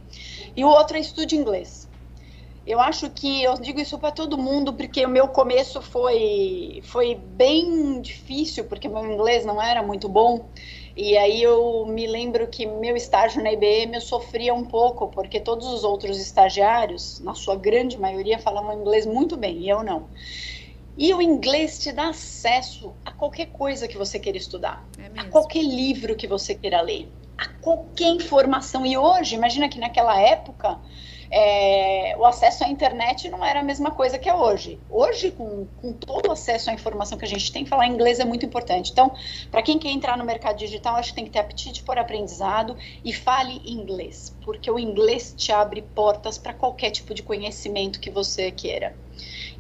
E 0.56 0.64
o 0.64 0.68
outro 0.68 0.98
é 0.98 1.00
estude 1.00 1.36
inglês. 1.36 1.90
Eu 2.66 2.80
acho 2.80 3.10
que 3.10 3.44
eu 3.44 3.56
digo 3.56 3.80
isso 3.80 3.98
para 3.98 4.12
todo 4.12 4.38
mundo 4.38 4.74
porque 4.74 5.04
o 5.04 5.10
meu 5.10 5.28
começo 5.28 5.82
foi 5.82 6.82
foi 6.84 7.16
bem 7.16 8.00
difícil 8.00 8.66
porque 8.66 8.88
meu 8.88 9.04
inglês 9.12 9.44
não 9.44 9.60
era 9.60 9.82
muito 9.82 10.08
bom. 10.08 10.48
E 11.02 11.18
aí 11.18 11.42
eu 11.42 11.86
me 11.86 12.06
lembro 12.06 12.46
que 12.50 12.66
meu 12.66 12.94
estágio 12.94 13.42
na 13.42 13.54
IBM 13.54 13.96
eu 13.96 14.02
sofria 14.02 14.54
um 14.54 14.66
pouco, 14.66 15.08
porque 15.08 15.40
todos 15.40 15.66
os 15.66 15.86
outros 15.86 16.20
estagiários, 16.20 17.22
na 17.22 17.34
sua 17.34 17.56
grande 17.56 17.98
maioria, 17.98 18.38
falavam 18.38 18.82
inglês 18.82 19.06
muito 19.06 19.38
bem, 19.38 19.60
e 19.60 19.70
eu 19.70 19.82
não. 19.82 20.10
E 20.98 21.14
o 21.14 21.22
inglês 21.22 21.80
te 21.80 21.94
dá 21.94 22.10
acesso 22.10 22.98
a 23.06 23.14
qualquer 23.14 23.46
coisa 23.46 23.88
que 23.88 23.98
você 23.98 24.20
queira 24.20 24.38
estudar, 24.38 24.86
é 24.98 25.22
a 25.22 25.30
qualquer 25.30 25.64
livro 25.64 26.18
que 26.18 26.28
você 26.28 26.54
queira 26.54 26.82
ler, 26.82 27.10
a 27.38 27.48
qualquer 27.48 28.10
informação. 28.10 28.86
E 28.86 28.98
hoje, 28.98 29.36
imagina 29.36 29.70
que 29.70 29.80
naquela 29.80 30.20
época 30.20 30.82
é, 31.32 32.16
o 32.18 32.26
acesso 32.26 32.64
à 32.64 32.68
internet 32.68 33.30
não 33.30 33.46
era 33.46 33.60
a 33.60 33.64
mesma 33.64 33.92
coisa 33.92 34.18
que 34.18 34.28
é 34.28 34.34
hoje. 34.34 34.80
Hoje, 34.90 35.30
com, 35.32 35.68
com 35.80 35.94
todo 35.94 36.28
o 36.28 36.32
acesso 36.32 36.72
à 36.72 36.74
informação 36.74 37.18
que 37.18 37.26
a 37.26 37.28
gente 37.28 37.52
tem, 37.52 37.66
falar 37.66 37.88
inglês 37.88 38.20
é 38.20 38.26
muito 38.26 38.46
importante. 38.46 38.92
Então, 38.92 39.12
para 39.52 39.62
quem 39.62 39.78
quer 39.78 39.90
entrar 39.90 40.18
no 40.18 40.26
mercado 40.26 40.58
digital, 40.58 40.96
acho 40.96 41.10
que 41.10 41.16
tem 41.16 41.26
que 41.26 41.32
ter 41.32 41.40
apetite 41.40 41.84
por 41.84 42.00
aprendizado 42.00 42.76
e 43.06 43.14
fale 43.14 43.62
inglês, 43.64 44.36
porque 44.44 44.72
o 44.72 44.80
inglês 44.80 45.34
te 45.38 45.52
abre 45.52 45.84
portas 45.84 46.38
para 46.38 46.54
qualquer 46.54 46.90
tipo 46.90 47.14
de 47.14 47.22
conhecimento 47.22 48.00
que 48.00 48.10
você 48.10 48.50
queira. 48.50 48.96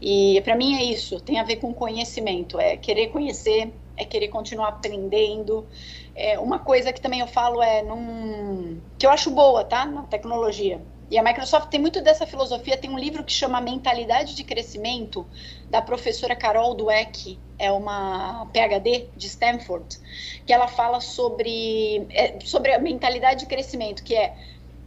E 0.01 0.41
para 0.41 0.55
mim 0.55 0.75
é 0.75 0.83
isso, 0.83 1.19
tem 1.19 1.39
a 1.39 1.43
ver 1.43 1.57
com 1.57 1.73
conhecimento, 1.73 2.59
é 2.59 2.77
querer 2.77 3.07
conhecer, 3.07 3.71
é 3.95 4.05
querer 4.05 4.29
continuar 4.29 4.69
aprendendo. 4.69 5.67
É, 6.15 6.39
uma 6.39 6.57
coisa 6.57 6.91
que 6.91 7.01
também 7.01 7.19
eu 7.19 7.27
falo 7.27 7.61
é 7.61 7.83
num, 7.83 8.79
que 8.97 9.05
eu 9.05 9.11
acho 9.11 9.29
boa, 9.29 9.63
tá? 9.63 9.85
Na 9.85 10.03
tecnologia 10.03 10.81
e 11.09 11.17
a 11.17 11.23
Microsoft 11.23 11.69
tem 11.69 11.79
muito 11.79 12.01
dessa 12.01 12.25
filosofia. 12.25 12.77
Tem 12.77 12.89
um 12.89 12.99
livro 12.99 13.23
que 13.23 13.31
chama 13.31 13.59
Mentalidade 13.59 14.35
de 14.35 14.43
Crescimento, 14.43 15.25
da 15.69 15.81
professora 15.81 16.35
Carol 16.35 16.75
Dweck, 16.75 17.39
é 17.57 17.71
uma 17.71 18.45
PhD 18.53 19.09
de 19.15 19.27
Stanford, 19.27 19.99
que 20.45 20.53
ela 20.53 20.67
fala 20.67 21.01
sobre, 21.01 22.07
é, 22.11 22.39
sobre 22.39 22.73
a 22.73 22.79
mentalidade 22.79 23.41
de 23.41 23.45
crescimento, 23.47 24.03
que 24.03 24.15
é 24.15 24.33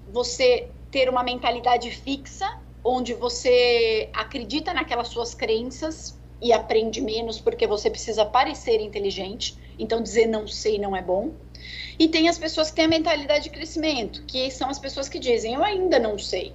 você 0.09 0.71
ter 0.91 1.09
uma 1.09 1.23
mentalidade 1.23 1.91
fixa, 1.91 2.49
onde 2.83 3.15
você 3.15 4.11
acredita 4.15 4.73
naquelas 4.73 5.09
suas 5.09 5.35
crenças 5.35 6.19
e 6.41 6.53
aprende 6.53 7.01
menos 7.01 7.41
porque 7.41 7.67
você 7.67 7.91
precisa 7.91 8.25
parecer 8.25 8.81
inteligente. 8.81 9.57
Então, 9.79 10.03
dizer 10.03 10.27
não 10.27 10.47
sei 10.47 10.79
não 10.79 10.97
é 10.97 11.03
bom. 11.03 11.33
E 11.99 12.09
tem 12.09 12.29
as 12.29 12.39
pessoas 12.39 12.71
que 12.71 12.77
têm 12.77 12.87
a 12.87 12.89
mentalidade 12.89 13.45
de 13.45 13.51
crescimento, 13.51 14.25
que 14.25 14.51
são 14.51 14.69
as 14.69 14.79
pessoas 14.79 15.09
que 15.09 15.19
dizem, 15.19 15.55
eu 15.55 15.63
ainda 15.63 15.99
não 15.99 16.19
sei. 16.19 16.53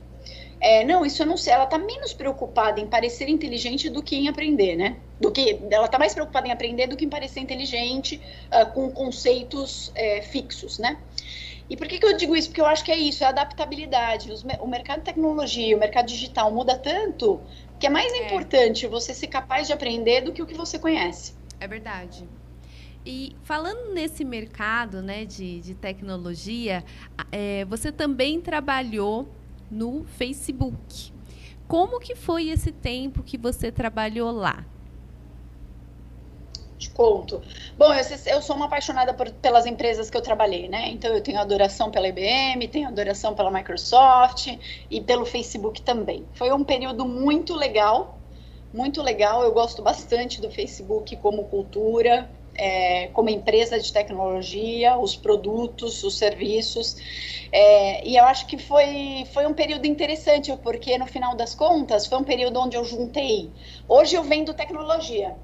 É, 0.59 0.83
não, 0.83 1.05
isso 1.05 1.21
eu 1.21 1.27
não 1.27 1.37
sei. 1.37 1.53
Ela 1.53 1.65
está 1.65 1.77
menos 1.77 2.13
preocupada 2.13 2.79
em 2.79 2.87
parecer 2.87 3.29
inteligente 3.29 3.89
do 3.89 4.01
que 4.01 4.15
em 4.15 4.27
aprender, 4.27 4.75
né? 4.75 4.97
Do 5.19 5.31
que 5.31 5.59
ela 5.69 5.85
está 5.85 5.99
mais 5.99 6.13
preocupada 6.13 6.47
em 6.47 6.51
aprender 6.51 6.87
do 6.87 6.97
que 6.97 7.05
em 7.05 7.09
parecer 7.09 7.39
inteligente 7.39 8.21
uh, 8.51 8.71
com 8.73 8.91
conceitos 8.91 9.91
é, 9.95 10.21
fixos, 10.21 10.79
né? 10.79 10.97
E 11.69 11.75
por 11.75 11.87
que, 11.87 11.99
que 11.99 12.05
eu 12.05 12.15
digo 12.15 12.35
isso? 12.35 12.47
Porque 12.47 12.61
eu 12.61 12.65
acho 12.65 12.83
que 12.83 12.91
é 12.91 12.97
isso, 12.97 13.23
é 13.23 13.27
adaptabilidade. 13.27 14.31
Os, 14.31 14.43
o 14.59 14.67
mercado 14.67 14.99
de 14.99 15.05
tecnologia, 15.05 15.75
o 15.75 15.79
mercado 15.79 16.07
digital 16.07 16.51
muda 16.51 16.77
tanto 16.77 17.41
que 17.79 17.85
é 17.85 17.89
mais 17.89 18.11
é. 18.13 18.25
importante 18.25 18.87
você 18.87 19.13
ser 19.13 19.27
capaz 19.27 19.67
de 19.67 19.73
aprender 19.73 20.21
do 20.21 20.31
que 20.31 20.41
o 20.41 20.45
que 20.45 20.55
você 20.55 20.79
conhece. 20.79 21.35
É 21.59 21.67
verdade. 21.67 22.27
E 23.09 23.33
falando 23.41 23.93
nesse 23.93 24.25
mercado 24.25 25.01
né, 25.01 25.23
de, 25.23 25.61
de 25.61 25.73
tecnologia, 25.73 26.83
é, 27.31 27.63
você 27.63 27.89
também 27.89 28.41
trabalhou 28.41 29.29
no 29.71 30.03
Facebook. 30.03 31.13
Como 31.69 32.01
que 32.01 32.15
foi 32.15 32.49
esse 32.49 32.69
tempo 32.69 33.23
que 33.23 33.37
você 33.37 33.71
trabalhou 33.71 34.29
lá? 34.29 34.65
Te 36.77 36.89
conto. 36.89 37.41
Bom, 37.77 37.93
eu, 37.93 38.03
eu 38.25 38.41
sou 38.41 38.57
uma 38.57 38.65
apaixonada 38.65 39.13
por, 39.13 39.31
pelas 39.31 39.65
empresas 39.65 40.09
que 40.09 40.17
eu 40.17 40.21
trabalhei, 40.21 40.67
né? 40.67 40.89
Então 40.89 41.13
eu 41.13 41.21
tenho 41.21 41.39
adoração 41.39 41.89
pela 41.89 42.09
IBM, 42.09 42.67
tenho 42.67 42.89
adoração 42.89 43.33
pela 43.33 43.49
Microsoft 43.49 44.53
e 44.91 44.99
pelo 44.99 45.25
Facebook 45.25 45.81
também. 45.81 46.25
Foi 46.33 46.51
um 46.51 46.65
período 46.65 47.05
muito 47.05 47.55
legal, 47.55 48.19
muito 48.73 49.01
legal. 49.01 49.43
Eu 49.43 49.53
gosto 49.53 49.81
bastante 49.81 50.41
do 50.41 50.51
Facebook 50.51 51.15
como 51.15 51.45
cultura 51.45 52.29
é, 52.57 53.07
como 53.13 53.29
empresa 53.29 53.79
de 53.79 53.93
tecnologia, 53.93 54.97
os 54.97 55.15
produtos, 55.15 56.03
os 56.03 56.17
serviços. 56.17 56.97
É, 57.51 58.05
e 58.07 58.17
eu 58.17 58.25
acho 58.25 58.47
que 58.47 58.57
foi, 58.57 59.25
foi 59.33 59.45
um 59.45 59.53
período 59.53 59.85
interessante, 59.85 60.55
porque 60.63 60.97
no 60.97 61.05
final 61.05 61.35
das 61.35 61.53
contas 61.53 62.07
foi 62.07 62.17
um 62.17 62.23
período 62.23 62.59
onde 62.59 62.75
eu 62.75 62.83
juntei. 62.83 63.51
Hoje 63.87 64.15
eu 64.15 64.23
vendo 64.23 64.53
tecnologia, 64.53 65.35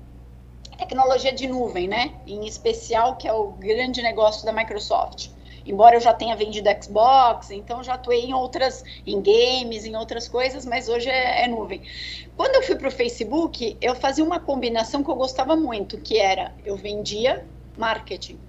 tecnologia 0.77 1.31
de 1.31 1.47
nuvem, 1.47 1.87
né? 1.87 2.13
Em 2.25 2.45
especial, 2.47 3.15
que 3.15 3.27
é 3.27 3.33
o 3.33 3.51
grande 3.51 4.01
negócio 4.01 4.45
da 4.45 4.51
Microsoft 4.51 5.29
embora 5.65 5.95
eu 5.95 6.01
já 6.01 6.13
tenha 6.13 6.35
vendido 6.35 6.69
Xbox, 6.81 7.51
então 7.51 7.83
já 7.83 7.93
atuei 7.93 8.25
em 8.25 8.33
outras, 8.33 8.83
em 9.05 9.21
games, 9.21 9.85
em 9.85 9.95
outras 9.95 10.27
coisas, 10.27 10.65
mas 10.65 10.89
hoje 10.89 11.09
é, 11.09 11.43
é 11.43 11.47
nuvem. 11.47 11.81
Quando 12.35 12.55
eu 12.55 12.63
fui 12.63 12.75
para 12.75 12.87
o 12.87 12.91
Facebook, 12.91 13.77
eu 13.81 13.95
fazia 13.95 14.23
uma 14.23 14.39
combinação 14.39 15.03
que 15.03 15.09
eu 15.09 15.15
gostava 15.15 15.55
muito, 15.55 15.97
que 15.97 16.17
era 16.17 16.53
eu 16.65 16.75
vendia 16.75 17.45
marketing, 17.77 18.39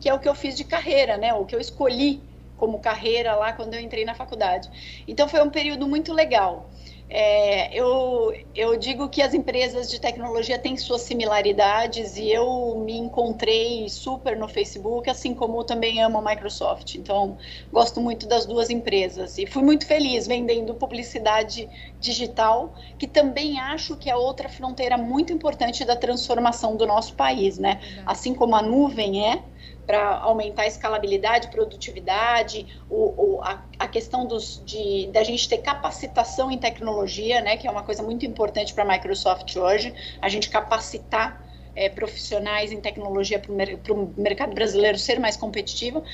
que 0.00 0.08
é 0.08 0.14
o 0.14 0.18
que 0.18 0.28
eu 0.28 0.34
fiz 0.34 0.56
de 0.56 0.64
carreira, 0.64 1.16
né? 1.16 1.34
O 1.34 1.44
que 1.44 1.54
eu 1.54 1.60
escolhi 1.60 2.22
como 2.56 2.80
carreira 2.80 3.34
lá 3.36 3.52
quando 3.52 3.74
eu 3.74 3.80
entrei 3.80 4.04
na 4.04 4.14
faculdade. 4.14 4.68
Então 5.06 5.28
foi 5.28 5.40
um 5.42 5.50
período 5.50 5.86
muito 5.86 6.12
legal. 6.12 6.68
É, 7.10 7.74
eu, 7.74 8.30
eu 8.54 8.76
digo 8.76 9.08
que 9.08 9.22
as 9.22 9.32
empresas 9.32 9.88
de 9.88 9.98
tecnologia 9.98 10.58
têm 10.58 10.76
suas 10.76 11.02
similaridades 11.02 12.16
e 12.18 12.30
eu 12.30 12.78
me 12.84 12.98
encontrei 12.98 13.88
super 13.88 14.36
no 14.36 14.46
Facebook, 14.46 15.08
assim 15.08 15.34
como 15.34 15.64
também 15.64 16.02
amo 16.02 16.18
a 16.18 16.22
Microsoft. 16.22 16.96
Então, 16.96 17.38
gosto 17.72 17.98
muito 17.98 18.26
das 18.28 18.44
duas 18.44 18.68
empresas 18.68 19.38
e 19.38 19.46
fui 19.46 19.62
muito 19.62 19.86
feliz 19.86 20.26
vendendo 20.26 20.74
publicidade 20.74 21.66
digital, 22.00 22.74
que 22.98 23.06
também 23.06 23.58
acho 23.58 23.96
que 23.96 24.08
é 24.10 24.16
outra 24.16 24.48
fronteira 24.48 24.96
muito 24.96 25.32
importante 25.32 25.84
da 25.84 25.96
transformação 25.96 26.76
do 26.76 26.86
nosso 26.86 27.14
país, 27.14 27.58
né? 27.58 27.80
Assim 28.06 28.34
como 28.34 28.54
a 28.54 28.62
nuvem 28.62 29.26
é, 29.26 29.42
para 29.88 30.18
aumentar 30.18 30.62
a 30.62 30.66
escalabilidade, 30.66 31.48
produtividade, 31.48 32.66
o, 32.90 33.36
o, 33.36 33.42
a, 33.42 33.64
a, 33.78 33.88
questão 33.88 34.26
dos, 34.26 34.62
de 34.62 35.08
da 35.10 35.24
gente 35.24 35.48
ter 35.48 35.58
capacitação 35.58 36.50
em 36.50 36.58
tecnologia, 36.58 37.40
né, 37.40 37.56
que 37.56 37.66
é 37.66 37.70
uma 37.70 37.82
coisa 37.82 38.02
muito 38.02 38.26
importante 38.26 38.74
para 38.74 38.84
a 38.84 38.86
Microsoft 38.86 39.56
hoje, 39.56 39.94
a 40.20 40.28
gente 40.28 40.50
capacitar 40.50 41.42
é, 41.74 41.88
profissionais 41.88 42.70
em 42.70 42.82
tecnologia 42.82 43.38
para 43.38 43.94
o 43.94 44.12
mercado 44.16 44.54
brasileiro 44.54 44.98
ser 44.98 45.18
mais 45.18 45.38
competitivo. 45.38 46.04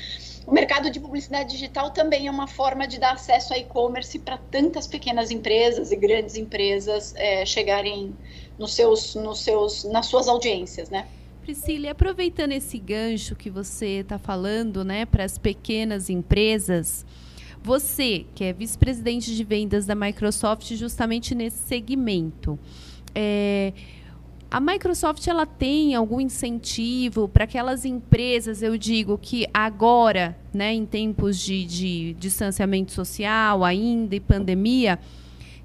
O 0.47 0.51
mercado 0.51 0.91
de 0.91 0.99
publicidade 0.99 1.51
digital 1.51 1.89
também 1.91 2.27
é 2.27 2.31
uma 2.31 2.47
forma 2.47 2.87
de 2.87 2.99
dar 2.99 3.13
acesso 3.13 3.53
a 3.53 3.57
e-commerce 3.57 4.19
para 4.19 4.37
tantas 4.37 4.85
pequenas 4.85 5.31
empresas 5.31 5.91
e 5.91 5.95
grandes 5.95 6.35
empresas 6.35 7.15
é, 7.15 7.45
chegarem 7.45 8.15
nos 8.57 8.73
seus, 8.75 9.15
nos 9.15 9.39
seus, 9.39 9.83
nas 9.85 10.05
suas 10.05 10.27
audiências, 10.27 10.89
né? 10.89 11.07
Priscila, 11.41 11.91
aproveitando 11.91 12.51
esse 12.51 12.77
gancho 12.77 13.35
que 13.35 13.49
você 13.49 13.99
está 13.99 14.17
falando, 14.17 14.83
né, 14.83 15.05
para 15.05 15.23
as 15.23 15.37
pequenas 15.37 16.09
empresas, 16.09 17.05
você, 17.61 18.25
que 18.33 18.43
é 18.43 18.53
vice-presidente 18.53 19.35
de 19.35 19.43
vendas 19.43 19.85
da 19.85 19.95
Microsoft, 19.95 20.73
justamente 20.73 21.33
nesse 21.35 21.57
segmento, 21.67 22.57
é, 23.13 23.73
a 24.49 24.59
Microsoft 24.59 25.27
ela 25.27 25.45
tem 25.45 25.95
algum 25.95 26.21
incentivo 26.21 27.27
para 27.27 27.43
aquelas 27.43 27.83
empresas, 27.83 28.61
eu 28.61 28.77
digo, 28.77 29.17
que 29.17 29.47
agora, 29.53 30.37
né, 30.53 30.73
em 30.73 30.85
tempos 30.85 31.39
de, 31.39 31.65
de 31.65 32.13
distanciamento 32.13 32.91
social 32.91 33.63
ainda 33.63 34.15
e 34.15 34.19
pandemia, 34.19 34.99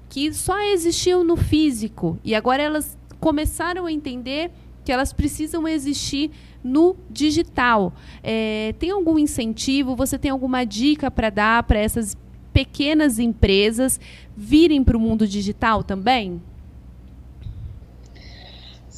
que 0.09 0.33
só 0.33 0.59
existiam 0.59 1.23
no 1.23 1.37
físico 1.37 2.19
e 2.23 2.35
agora 2.35 2.61
elas 2.61 2.97
começaram 3.19 3.85
a 3.85 3.91
entender 3.91 4.51
que 4.83 4.91
elas 4.91 5.13
precisam 5.13 5.67
existir 5.67 6.31
no 6.63 6.95
digital. 7.09 7.93
É, 8.21 8.73
tem 8.77 8.91
algum 8.91 9.17
incentivo? 9.17 9.95
Você 9.95 10.17
tem 10.17 10.31
alguma 10.31 10.65
dica 10.65 11.09
para 11.09 11.29
dar 11.29 11.63
para 11.63 11.79
essas 11.79 12.17
pequenas 12.51 13.19
empresas 13.19 13.99
virem 14.35 14.83
para 14.83 14.97
o 14.97 14.99
mundo 14.99 15.27
digital 15.27 15.83
também? 15.83 16.41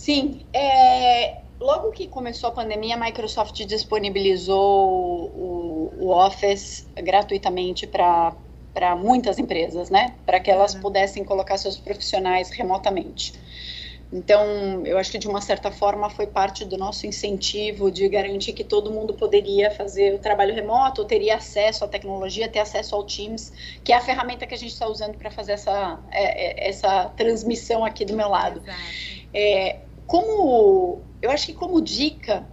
Sim, 0.04 0.42
é, 0.52 1.38
logo 1.58 1.90
que 1.92 2.10
começou 2.10 2.50
a 2.50 2.52
pandemia, 2.52 2.96
a 2.96 2.98
Microsoft 3.00 3.64
disponibilizou 3.64 5.32
o, 5.34 5.94
o 5.98 6.10
Office 6.10 6.86
gratuitamente 6.98 7.88
para 7.88 8.36
para 8.74 8.96
muitas 8.98 9.38
empresas, 9.40 9.90
né? 9.90 10.16
Para 10.26 10.42
que 10.42 10.52
elas 10.52 10.74
uhum. 10.74 10.82
pudessem 10.82 11.24
colocar 11.24 11.58
seus 11.58 11.78
profissionais 11.78 12.50
remotamente. 12.50 13.34
Então, 14.12 14.86
eu 14.86 14.98
acho 14.98 15.10
que 15.10 15.18
de 15.18 15.28
uma 15.28 15.40
certa 15.40 15.72
forma 15.72 16.10
foi 16.10 16.28
parte 16.28 16.66
do 16.66 16.78
nosso 16.78 17.08
incentivo 17.08 17.90
de 17.90 18.10
garantir 18.10 18.54
que 18.54 18.64
todo 18.64 18.92
mundo 18.92 19.14
poderia 19.14 19.72
fazer 19.72 20.16
o 20.16 20.20
trabalho 20.20 20.54
remoto, 20.54 21.06
teria 21.06 21.36
acesso 21.38 21.86
à 21.86 21.88
tecnologia, 21.88 22.50
ter 22.50 22.60
acesso 22.60 22.94
ao 22.96 23.04
Teams, 23.04 23.54
que 23.84 23.94
é 23.94 23.96
a 23.96 24.02
ferramenta 24.02 24.46
que 24.46 24.54
a 24.54 24.58
gente 24.58 24.74
está 24.74 24.88
usando 24.88 25.16
para 25.16 25.32
fazer 25.32 25.54
essa, 25.54 26.00
é, 26.12 26.66
é, 26.66 26.70
essa 26.70 27.06
transmissão 27.16 27.86
aqui 27.86 28.04
do 28.04 28.16
meu 28.16 28.28
lado. 28.28 28.62
É, 29.34 29.78
como 30.06 31.02
eu 31.22 31.32
acho 31.32 31.46
que 31.46 31.54
como 31.54 31.82
dica 31.82 32.48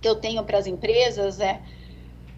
que 0.00 0.08
eu 0.08 0.16
tenho 0.16 0.44
para 0.44 0.58
as 0.58 0.66
empresas 0.66 1.40
é 1.40 1.62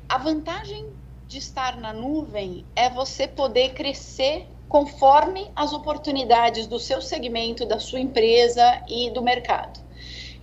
a 0.08 0.18
vantagem 0.18 0.92
de 1.26 1.38
estar 1.38 1.76
na 1.76 1.92
nuvem 1.92 2.66
é 2.76 2.88
você 2.88 3.26
poder 3.26 3.74
crescer 3.74 4.48
conforme 4.68 5.50
as 5.54 5.72
oportunidades 5.72 6.66
do 6.66 6.78
seu 6.78 7.00
segmento, 7.00 7.66
da 7.66 7.78
sua 7.78 8.00
empresa 8.00 8.82
e 8.88 9.10
do 9.10 9.22
mercado. 9.22 9.83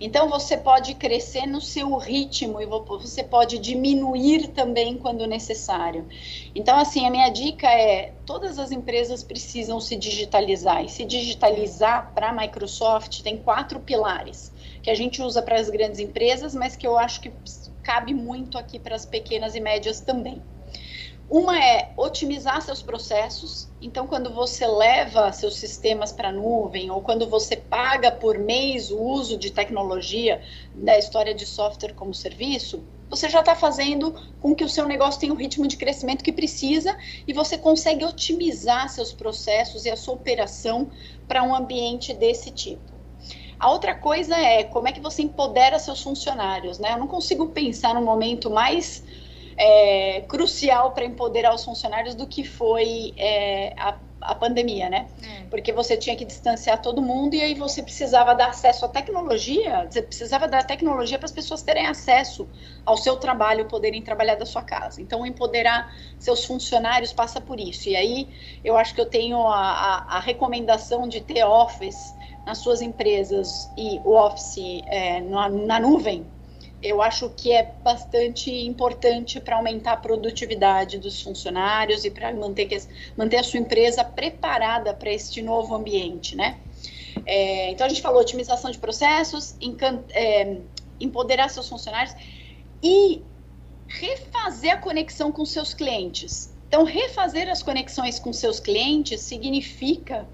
Então 0.04 0.28
você 0.28 0.56
pode 0.56 0.94
crescer 0.94 1.46
no 1.46 1.60
seu 1.60 1.96
ritmo 1.96 2.60
e 2.60 2.66
você 2.66 3.22
pode 3.22 3.56
diminuir 3.60 4.48
também 4.48 4.98
quando 4.98 5.24
necessário. 5.28 6.08
Então 6.56 6.76
assim, 6.76 7.06
a 7.06 7.10
minha 7.10 7.28
dica 7.28 7.68
é, 7.68 8.12
todas 8.26 8.58
as 8.58 8.72
empresas 8.72 9.22
precisam 9.22 9.78
se 9.78 9.94
digitalizar 9.94 10.84
e 10.84 10.88
se 10.88 11.04
digitalizar 11.04 12.12
para 12.14 12.30
a 12.30 12.32
Microsoft 12.32 13.22
tem 13.22 13.36
quatro 13.36 13.78
pilares 13.78 14.52
que 14.82 14.90
a 14.90 14.94
gente 14.96 15.22
usa 15.22 15.40
para 15.40 15.54
as 15.54 15.70
grandes 15.70 16.00
empresas, 16.00 16.52
mas 16.52 16.74
que 16.74 16.84
eu 16.84 16.98
acho 16.98 17.20
que 17.20 17.32
cabe 17.80 18.12
muito 18.12 18.58
aqui 18.58 18.80
para 18.80 18.96
as 18.96 19.06
pequenas 19.06 19.54
e 19.54 19.60
médias 19.60 20.00
também. 20.00 20.42
Uma 21.28 21.58
é 21.64 21.94
otimizar 21.96 22.60
seus 22.60 22.82
processos. 22.82 23.68
Então, 23.80 24.06
quando 24.06 24.32
você 24.34 24.66
leva 24.66 25.32
seus 25.32 25.56
sistemas 25.56 26.12
para 26.12 26.28
a 26.28 26.32
nuvem 26.32 26.90
ou 26.90 27.00
quando 27.00 27.28
você 27.28 27.56
paga 27.56 28.10
por 28.10 28.38
mês 28.38 28.90
o 28.90 28.98
uso 28.98 29.38
de 29.38 29.50
tecnologia 29.50 30.42
da 30.74 30.98
história 30.98 31.34
de 31.34 31.46
software 31.46 31.94
como 31.94 32.12
serviço, 32.12 32.86
você 33.08 33.28
já 33.28 33.40
está 33.40 33.54
fazendo 33.54 34.14
com 34.40 34.54
que 34.54 34.64
o 34.64 34.68
seu 34.68 34.86
negócio 34.86 35.20
tenha 35.20 35.32
o 35.32 35.36
ritmo 35.36 35.68
de 35.68 35.76
crescimento 35.76 36.24
que 36.24 36.32
precisa 36.32 36.96
e 37.26 37.32
você 37.32 37.58
consegue 37.58 38.04
otimizar 38.04 38.88
seus 38.88 39.12
processos 39.12 39.84
e 39.84 39.90
a 39.90 39.96
sua 39.96 40.14
operação 40.14 40.90
para 41.28 41.42
um 41.42 41.54
ambiente 41.54 42.14
desse 42.14 42.50
tipo. 42.50 42.92
A 43.58 43.70
outra 43.70 43.94
coisa 43.94 44.34
é 44.36 44.64
como 44.64 44.88
é 44.88 44.92
que 44.92 45.00
você 45.00 45.22
empodera 45.22 45.78
seus 45.78 46.02
funcionários, 46.02 46.78
né? 46.78 46.94
Eu 46.94 46.98
não 46.98 47.06
consigo 47.06 47.50
pensar 47.50 47.94
no 47.94 48.02
momento 48.02 48.50
mais 48.50 49.04
é, 49.56 50.22
crucial 50.22 50.92
para 50.92 51.04
empoderar 51.04 51.54
os 51.54 51.64
funcionários 51.64 52.14
do 52.14 52.26
que 52.26 52.44
foi 52.44 53.12
é, 53.16 53.74
a, 53.76 53.96
a, 54.20 54.34
pandemia, 54.34 54.88
né? 54.88 55.06
É. 55.22 55.42
Porque 55.50 55.72
você 55.72 55.96
tinha 55.96 56.16
que 56.16 56.24
distanciar 56.24 56.80
todo 56.80 57.02
mundo 57.02 57.34
e 57.34 57.42
aí 57.42 57.54
você 57.54 57.82
precisava 57.82 58.34
dar 58.34 58.48
acesso 58.48 58.84
à 58.84 58.88
tecnologia, 58.88 59.86
você 59.90 60.02
precisava 60.02 60.48
dar 60.48 60.64
tecnologia 60.64 61.18
para 61.18 61.26
as 61.26 61.32
pessoas 61.32 61.62
terem 61.62 61.86
acesso 61.86 62.48
ao 62.84 62.96
seu 62.96 63.16
trabalho, 63.16 63.66
poderem 63.66 64.02
trabalhar 64.02 64.36
da 64.36 64.46
sua 64.46 64.62
casa. 64.62 65.00
Então, 65.00 65.26
empoderar 65.26 65.94
seus 66.18 66.44
funcionários 66.44 67.12
passa 67.12 67.40
por 67.40 67.60
isso. 67.60 67.88
E 67.88 67.96
aí, 67.96 68.28
eu 68.64 68.76
acho 68.76 68.94
que 68.94 69.00
eu 69.00 69.06
tenho 69.06 69.38
a, 69.46 69.60
a, 69.60 70.16
a 70.16 70.20
recomendação 70.20 71.08
de 71.08 71.20
ter 71.20 71.44
Office 71.44 72.14
nas 72.46 72.58
suas 72.58 72.82
empresas 72.82 73.70
e 73.76 74.00
o 74.04 74.14
Office 74.14 74.82
é, 74.86 75.20
na, 75.20 75.48
na 75.48 75.80
nuvem 75.80 76.26
eu 76.82 77.00
acho 77.00 77.30
que 77.30 77.52
é 77.52 77.62
bastante 77.82 78.50
importante 78.50 79.40
para 79.40 79.56
aumentar 79.56 79.92
a 79.92 79.96
produtividade 79.96 80.98
dos 80.98 81.22
funcionários 81.22 82.04
e 82.04 82.10
para 82.10 82.34
manter, 82.34 82.68
manter 83.16 83.36
a 83.36 83.42
sua 83.42 83.60
empresa 83.60 84.02
preparada 84.02 84.92
para 84.92 85.12
este 85.12 85.40
novo 85.40 85.74
ambiente, 85.74 86.34
né? 86.34 86.58
É, 87.24 87.70
então, 87.70 87.86
a 87.86 87.88
gente 87.88 88.02
falou 88.02 88.20
otimização 88.20 88.70
de 88.70 88.78
processos, 88.78 89.54
é, 90.10 90.56
empoderar 90.98 91.48
seus 91.48 91.68
funcionários 91.68 92.14
e 92.82 93.22
refazer 93.86 94.72
a 94.72 94.76
conexão 94.76 95.30
com 95.30 95.44
seus 95.44 95.74
clientes. 95.74 96.52
Então, 96.66 96.84
refazer 96.84 97.48
as 97.48 97.62
conexões 97.62 98.18
com 98.18 98.32
seus 98.32 98.58
clientes 98.58 99.20
significa 99.20 100.26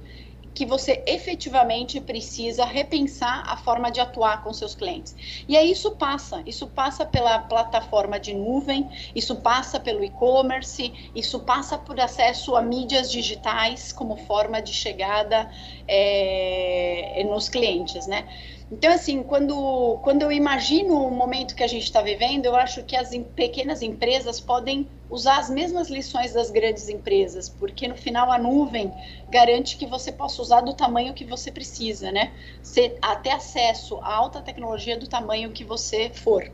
que 0.58 0.66
você 0.66 1.04
efetivamente 1.06 2.00
precisa 2.00 2.64
repensar 2.64 3.44
a 3.46 3.56
forma 3.56 3.92
de 3.92 4.00
atuar 4.00 4.42
com 4.42 4.52
seus 4.52 4.74
clientes. 4.74 5.14
E 5.46 5.56
aí 5.56 5.70
isso 5.70 5.92
passa, 5.92 6.42
isso 6.44 6.66
passa 6.66 7.06
pela 7.06 7.38
plataforma 7.38 8.18
de 8.18 8.34
nuvem, 8.34 8.90
isso 9.14 9.36
passa 9.36 9.78
pelo 9.78 10.02
e-commerce, 10.02 10.92
isso 11.14 11.38
passa 11.38 11.78
por 11.78 12.00
acesso 12.00 12.56
a 12.56 12.60
mídias 12.60 13.08
digitais 13.08 13.92
como 13.92 14.16
forma 14.16 14.60
de 14.60 14.72
chegada 14.72 15.48
é, 15.86 17.22
nos 17.30 17.48
clientes, 17.48 18.08
né? 18.08 18.26
Então, 18.70 18.92
assim, 18.92 19.22
quando, 19.22 19.98
quando 20.02 20.22
eu 20.22 20.30
imagino 20.30 20.94
o 20.94 21.10
momento 21.10 21.54
que 21.54 21.62
a 21.62 21.66
gente 21.66 21.84
está 21.84 22.02
vivendo, 22.02 22.44
eu 22.44 22.54
acho 22.54 22.82
que 22.82 22.94
as 22.94 23.10
pequenas 23.34 23.80
empresas 23.80 24.38
podem 24.38 24.86
usar 25.10 25.38
as 25.38 25.48
mesmas 25.48 25.88
lições 25.88 26.34
das 26.34 26.50
grandes 26.50 26.86
empresas, 26.90 27.48
porque 27.48 27.88
no 27.88 27.96
final 27.96 28.30
a 28.30 28.38
nuvem 28.38 28.92
garante 29.30 29.78
que 29.78 29.86
você 29.86 30.12
possa 30.12 30.42
usar 30.42 30.60
do 30.60 30.74
tamanho 30.74 31.14
que 31.14 31.24
você 31.24 31.50
precisa, 31.50 32.12
né? 32.12 32.30
Ser, 32.62 32.98
até 33.00 33.32
acesso 33.32 33.96
à 34.02 34.14
alta 34.14 34.42
tecnologia 34.42 34.98
do 34.98 35.08
tamanho 35.08 35.50
que 35.50 35.64
você 35.64 36.10
for. 36.10 36.50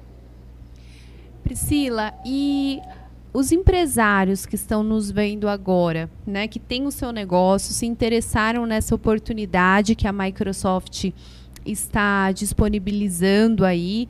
Priscila, 1.42 2.14
e 2.24 2.80
os 3.32 3.50
empresários 3.50 4.46
que 4.46 4.54
estão 4.54 4.84
nos 4.84 5.10
vendo 5.10 5.48
agora, 5.48 6.08
né, 6.24 6.46
que 6.46 6.60
têm 6.60 6.86
o 6.86 6.92
seu 6.92 7.10
negócio, 7.10 7.74
se 7.74 7.84
interessaram 7.84 8.64
nessa 8.64 8.94
oportunidade 8.94 9.96
que 9.96 10.06
a 10.06 10.12
Microsoft 10.12 11.12
está 11.64 12.30
disponibilizando 12.32 13.64
aí 13.64 14.08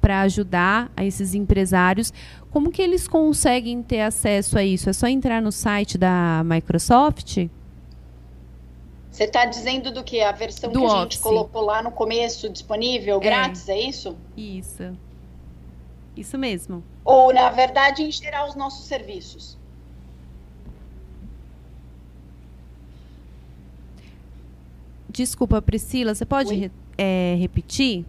para 0.00 0.22
ajudar 0.22 0.90
a 0.96 1.04
esses 1.04 1.34
empresários. 1.34 2.12
Como 2.50 2.70
que 2.70 2.80
eles 2.80 3.06
conseguem 3.06 3.82
ter 3.82 4.00
acesso 4.00 4.58
a 4.58 4.64
isso? 4.64 4.88
É 4.88 4.92
só 4.92 5.06
entrar 5.06 5.42
no 5.42 5.52
site 5.52 5.98
da 5.98 6.42
Microsoft? 6.44 7.48
Você 9.10 9.24
está 9.24 9.44
dizendo 9.44 9.90
do 9.90 10.04
que? 10.04 10.20
A 10.20 10.30
versão 10.30 10.70
do 10.70 10.78
que 10.78 10.86
a 10.86 11.02
gente 11.02 11.18
colocou 11.18 11.62
lá 11.62 11.82
no 11.82 11.90
começo 11.90 12.48
disponível, 12.48 13.16
é. 13.16 13.20
grátis, 13.20 13.68
é 13.68 13.78
isso? 13.78 14.16
Isso. 14.36 14.96
Isso 16.16 16.38
mesmo. 16.38 16.84
Ou, 17.04 17.32
na 17.32 17.50
verdade, 17.50 18.02
em 18.02 18.10
geral, 18.10 18.48
os 18.48 18.54
nossos 18.54 18.86
serviços? 18.86 19.57
Desculpa, 25.18 25.60
Priscila, 25.60 26.14
você 26.14 26.24
pode 26.24 26.70
é, 26.96 27.34
repetir? 27.40 28.04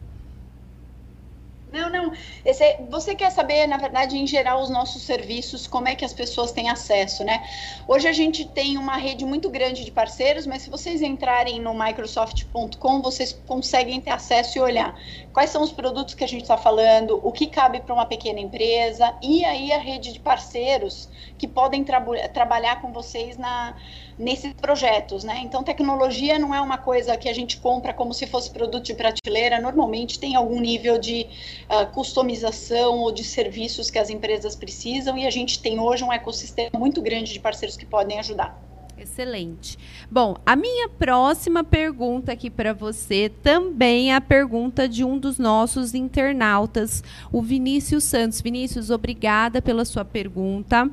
Não, 1.73 1.89
não. 1.89 2.13
Esse, 2.45 2.77
você 2.87 3.15
quer 3.15 3.31
saber, 3.31 3.65
na 3.65 3.77
verdade, 3.77 4.15
em 4.15 4.27
geral, 4.27 4.61
os 4.61 4.69
nossos 4.69 5.01
serviços, 5.01 5.65
como 5.65 5.87
é 5.87 5.95
que 5.95 6.05
as 6.05 6.13
pessoas 6.13 6.51
têm 6.51 6.69
acesso, 6.69 7.23
né? 7.23 7.43
Hoje 7.87 8.07
a 8.07 8.13
gente 8.13 8.45
tem 8.45 8.77
uma 8.77 8.95
rede 8.95 9.25
muito 9.25 9.49
grande 9.49 9.83
de 9.83 9.91
parceiros, 9.91 10.45
mas 10.45 10.61
se 10.61 10.69
vocês 10.69 11.01
entrarem 11.01 11.59
no 11.59 11.73
Microsoft.com, 11.73 13.01
vocês 13.01 13.33
conseguem 13.47 13.99
ter 13.99 14.11
acesso 14.11 14.59
e 14.59 14.61
olhar 14.61 14.95
quais 15.33 15.49
são 15.49 15.63
os 15.63 15.71
produtos 15.71 16.13
que 16.13 16.23
a 16.23 16.27
gente 16.27 16.43
está 16.43 16.57
falando, 16.57 17.19
o 17.23 17.31
que 17.31 17.47
cabe 17.47 17.79
para 17.79 17.93
uma 17.93 18.05
pequena 18.05 18.39
empresa, 18.39 19.15
e 19.19 19.43
aí 19.45 19.71
a 19.71 19.79
rede 19.79 20.13
de 20.13 20.19
parceiros 20.19 21.09
que 21.39 21.47
podem 21.47 21.83
tra 21.83 22.03
trabalhar 22.31 22.81
com 22.81 22.93
vocês 22.93 23.35
na 23.35 23.75
nesses 24.19 24.51
projetos, 24.53 25.23
né? 25.23 25.39
Então, 25.43 25.63
tecnologia 25.63 26.37
não 26.37 26.53
é 26.53 26.59
uma 26.59 26.77
coisa 26.77 27.15
que 27.15 27.29
a 27.29 27.33
gente 27.33 27.57
compra 27.57 27.93
como 27.93 28.13
se 28.13 28.27
fosse 28.27 28.51
produto 28.51 28.83
de 28.83 28.93
prateleira, 28.93 29.61
normalmente 29.61 30.19
tem 30.19 30.35
algum 30.35 30.59
nível 30.59 30.99
de 30.99 31.25
uh, 31.69 31.89
customização 31.93 32.99
ou 32.99 33.13
de 33.13 33.23
serviços 33.23 33.89
que 33.89 33.97
as 33.97 34.09
empresas 34.09 34.57
precisam 34.57 35.17
e 35.17 35.25
a 35.25 35.29
gente 35.29 35.61
tem 35.61 35.79
hoje 35.79 36.03
um 36.03 36.11
ecossistema 36.11 36.77
muito 36.77 37.01
grande 37.01 37.31
de 37.31 37.39
parceiros 37.39 37.77
que 37.77 37.85
podem 37.85 38.19
ajudar. 38.19 38.61
Excelente. 38.97 39.77
Bom, 40.11 40.35
a 40.45 40.57
minha 40.57 40.89
próxima 40.89 41.63
pergunta 41.63 42.33
aqui 42.33 42.49
para 42.49 42.73
você 42.73 43.31
também 43.41 44.11
é 44.11 44.15
a 44.15 44.19
pergunta 44.19 44.89
de 44.89 45.05
um 45.05 45.17
dos 45.17 45.39
nossos 45.39 45.93
internautas, 45.93 47.01
o 47.31 47.41
Vinícius 47.41 48.03
Santos. 48.03 48.41
Vinícius, 48.41 48.89
obrigada 48.89 49.61
pela 49.61 49.85
sua 49.85 50.03
pergunta. 50.03 50.89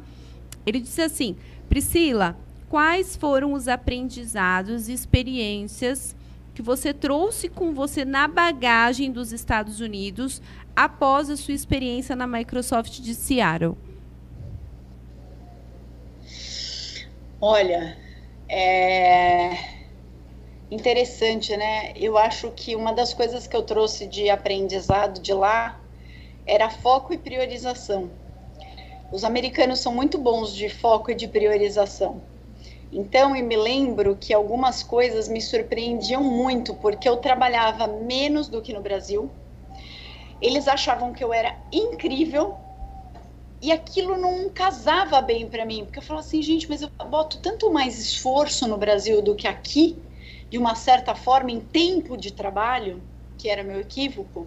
Ele 0.65 0.79
disse 0.79 1.03
assim: 1.03 1.37
Priscila, 1.69 2.37
quais 2.69 3.17
foram 3.17 3.53
os 3.53 3.69
aprendizados 3.69 4.89
e 4.89 4.93
experiências 4.93 6.15
que 6.55 6.63
você 6.63 6.93
trouxe 6.93 7.49
com 7.49 7.73
você 7.75 8.05
na 8.05 8.27
bagagem 8.27 9.13
dos 9.13 9.33
Estados 9.33 9.81
Unidos 9.81 10.41
após 10.75 11.29
a 11.29 11.37
sua 11.37 11.55
experiência 11.55 12.17
na 12.17 12.27
Microsoft 12.27 13.01
de 13.01 13.15
Seattle? 13.15 13.77
Olha, 17.41 17.97
é 18.49 19.51
interessante, 20.71 21.57
né? 21.57 21.93
Eu 21.95 22.17
acho 22.17 22.51
que 22.51 22.75
uma 22.75 22.93
das 22.93 23.13
coisas 23.13 23.47
que 23.47 23.55
eu 23.55 23.63
trouxe 23.63 24.07
de 24.07 24.31
aprendizado 24.31 25.21
de 25.21 25.33
lá 25.33 25.79
era 26.47 26.71
foco 26.71 27.13
e 27.13 27.19
priorização. 27.19 28.11
Os 29.13 29.25
americanos 29.25 29.81
são 29.81 29.95
muito 29.95 30.19
bons 30.19 30.55
de 30.55 30.69
foco 30.69 31.11
e 31.11 31.15
de 31.15 31.29
priorização. 31.29 32.23
Então, 32.93 33.35
eu 33.35 33.45
me 33.45 33.57
lembro 33.57 34.17
que 34.17 34.33
algumas 34.33 34.83
coisas 34.83 35.29
me 35.29 35.41
surpreendiam 35.41 36.23
muito, 36.23 36.75
porque 36.75 37.09
eu 37.09 37.17
trabalhava 37.17 37.87
menos 37.87 38.49
do 38.49 38.63
que 38.63 38.73
no 38.73 38.81
Brasil. 38.81 39.31
Eles 40.41 40.69
achavam 40.69 41.13
que 41.13 41.25
eu 41.25 41.33
era 41.33 41.55
incrível 41.73 42.57
e 43.61 43.73
aquilo 43.73 44.17
não 44.17 44.49
casava 44.51 45.21
bem 45.21 45.49
para 45.49 45.65
mim, 45.65 45.85
porque 45.85 45.99
eu 45.99 46.03
falava 46.03 46.25
assim, 46.25 46.43
gente, 46.43 46.69
mas 46.69 46.83
eu 46.83 46.91
boto 47.09 47.39
tanto 47.39 47.73
mais 47.73 47.99
esforço 47.99 48.69
no 48.69 48.77
Brasil 48.77 49.23
do 49.23 49.35
que 49.35 49.49
aqui, 49.49 49.99
de 50.51 50.59
uma 50.59 50.75
certa 50.75 51.15
forma, 51.15 51.51
em 51.51 51.61
tempo 51.61 52.17
de 52.17 52.31
trabalho, 52.31 53.03
que 53.37 53.49
era 53.49 53.65
meu 53.65 53.81
equívoco, 53.81 54.47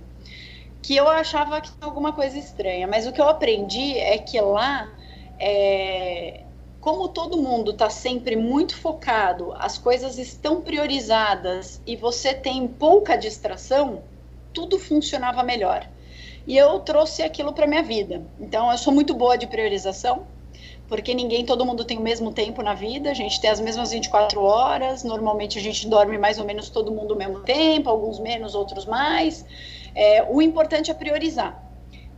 que 0.82 0.96
eu 0.96 1.08
achava 1.10 1.60
que 1.60 1.70
alguma 1.82 2.14
coisa 2.14 2.38
estranha. 2.38 2.88
Mas 2.88 3.06
o 3.06 3.12
que 3.12 3.20
eu 3.20 3.28
aprendi 3.28 3.98
é 3.98 4.18
que 4.18 4.40
lá, 4.40 4.90
é, 5.38 6.46
como 6.80 7.10
todo 7.10 7.42
mundo 7.42 7.72
está 7.72 7.90
sempre 7.90 8.36
muito 8.36 8.76
focado, 8.76 9.54
as 9.58 9.78
coisas 9.78 10.18
estão 10.18 10.62
priorizadas 10.62 11.82
e 11.86 11.96
você 11.96 12.34
tem 12.34 12.68
pouca 12.68 13.18
distração, 13.18 14.02
tudo 14.54 14.80
funcionava 14.80 15.44
melhor. 15.44 15.88
E 16.48 16.58
eu 16.58 16.80
trouxe 16.80 17.22
aquilo 17.22 17.54
para 17.54 17.68
minha 17.68 17.84
vida. 17.84 18.26
Então, 18.40 18.72
eu 18.72 18.78
sou 18.78 18.94
muito 18.94 19.14
boa 19.14 19.38
de 19.38 19.46
priorização, 19.46 20.26
porque 20.88 21.14
ninguém, 21.14 21.46
todo 21.46 21.66
mundo 21.66 21.84
tem 21.86 21.98
o 21.98 22.02
mesmo 22.02 22.32
tempo 22.32 22.64
na 22.64 22.74
vida, 22.74 23.12
a 23.12 23.14
gente 23.14 23.40
tem 23.40 23.50
as 23.50 23.60
mesmas 23.60 23.92
24 23.92 24.42
horas, 24.42 25.04
normalmente 25.04 25.60
a 25.60 25.62
gente 25.62 25.88
dorme 25.88 26.18
mais 26.18 26.40
ou 26.40 26.46
menos 26.46 26.70
todo 26.70 26.92
mundo 26.92 27.12
ao 27.12 27.18
mesmo 27.18 27.42
tempo, 27.42 27.90
alguns 27.90 28.20
menos, 28.20 28.56
outros 28.56 28.86
mais. 28.86 29.46
É, 29.94 30.26
o 30.28 30.42
importante 30.42 30.90
é 30.90 30.94
priorizar. 30.94 31.62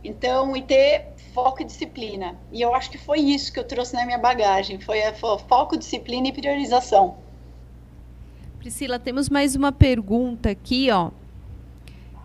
Então, 0.04 0.56
e 0.56 0.62
ter 0.62 1.11
foco 1.32 1.62
e 1.62 1.64
disciplina. 1.64 2.36
E 2.52 2.60
eu 2.60 2.74
acho 2.74 2.90
que 2.90 2.98
foi 2.98 3.20
isso 3.20 3.52
que 3.52 3.58
eu 3.58 3.64
trouxe 3.64 3.94
na 3.94 4.04
minha 4.04 4.18
bagagem, 4.18 4.80
foi, 4.80 5.00
foi 5.14 5.38
foco, 5.40 5.76
disciplina 5.76 6.28
e 6.28 6.32
priorização. 6.32 7.16
Priscila, 8.58 8.98
temos 8.98 9.28
mais 9.28 9.56
uma 9.56 9.72
pergunta 9.72 10.50
aqui, 10.50 10.90
ó 10.90 11.10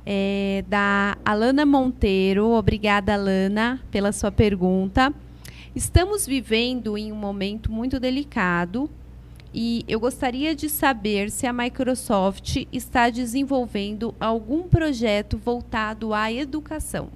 é, 0.09 0.63
da 0.69 1.17
Alana 1.25 1.65
Monteiro. 1.65 2.51
Obrigada, 2.51 3.13
Alana, 3.13 3.81
pela 3.91 4.13
sua 4.13 4.31
pergunta. 4.31 5.13
Estamos 5.75 6.25
vivendo 6.25 6.97
em 6.97 7.11
um 7.11 7.15
momento 7.15 7.69
muito 7.69 7.99
delicado 7.99 8.89
e 9.53 9.83
eu 9.85 9.99
gostaria 9.99 10.55
de 10.55 10.69
saber 10.69 11.29
se 11.29 11.45
a 11.45 11.51
Microsoft 11.51 12.65
está 12.71 13.09
desenvolvendo 13.09 14.15
algum 14.17 14.63
projeto 14.63 15.37
voltado 15.37 16.13
à 16.13 16.31
educação. 16.31 17.09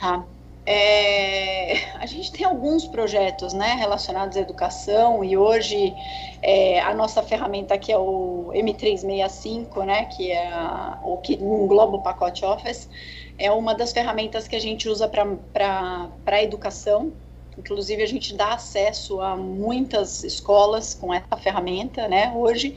Tá. 0.00 0.24
É, 0.64 1.76
a 2.00 2.06
gente 2.06 2.32
tem 2.32 2.44
alguns 2.44 2.86
projetos 2.86 3.52
né, 3.52 3.74
relacionados 3.78 4.36
à 4.36 4.40
educação 4.40 5.24
e 5.24 5.36
hoje 5.36 5.94
é, 6.42 6.80
a 6.80 6.92
nossa 6.92 7.22
ferramenta 7.22 7.74
aqui 7.74 7.92
é 7.92 7.98
o 7.98 8.50
M365, 8.52 9.84
né, 9.84 10.04
que 10.06 10.32
é 10.32 10.50
o 11.04 11.18
que 11.18 11.34
engloba 11.34 11.96
o 11.96 12.02
pacote 12.02 12.44
Office, 12.44 12.88
é 13.38 13.50
uma 13.52 13.74
das 13.74 13.92
ferramentas 13.92 14.48
que 14.48 14.56
a 14.56 14.60
gente 14.60 14.88
usa 14.88 15.08
para 15.08 16.10
a 16.26 16.42
educação. 16.42 17.12
Inclusive, 17.58 18.02
a 18.02 18.06
gente 18.06 18.34
dá 18.34 18.54
acesso 18.54 19.20
a 19.20 19.36
muitas 19.36 20.22
escolas 20.22 20.94
com 20.94 21.12
essa 21.12 21.36
ferramenta 21.36 22.06
né, 22.06 22.32
hoje. 22.34 22.76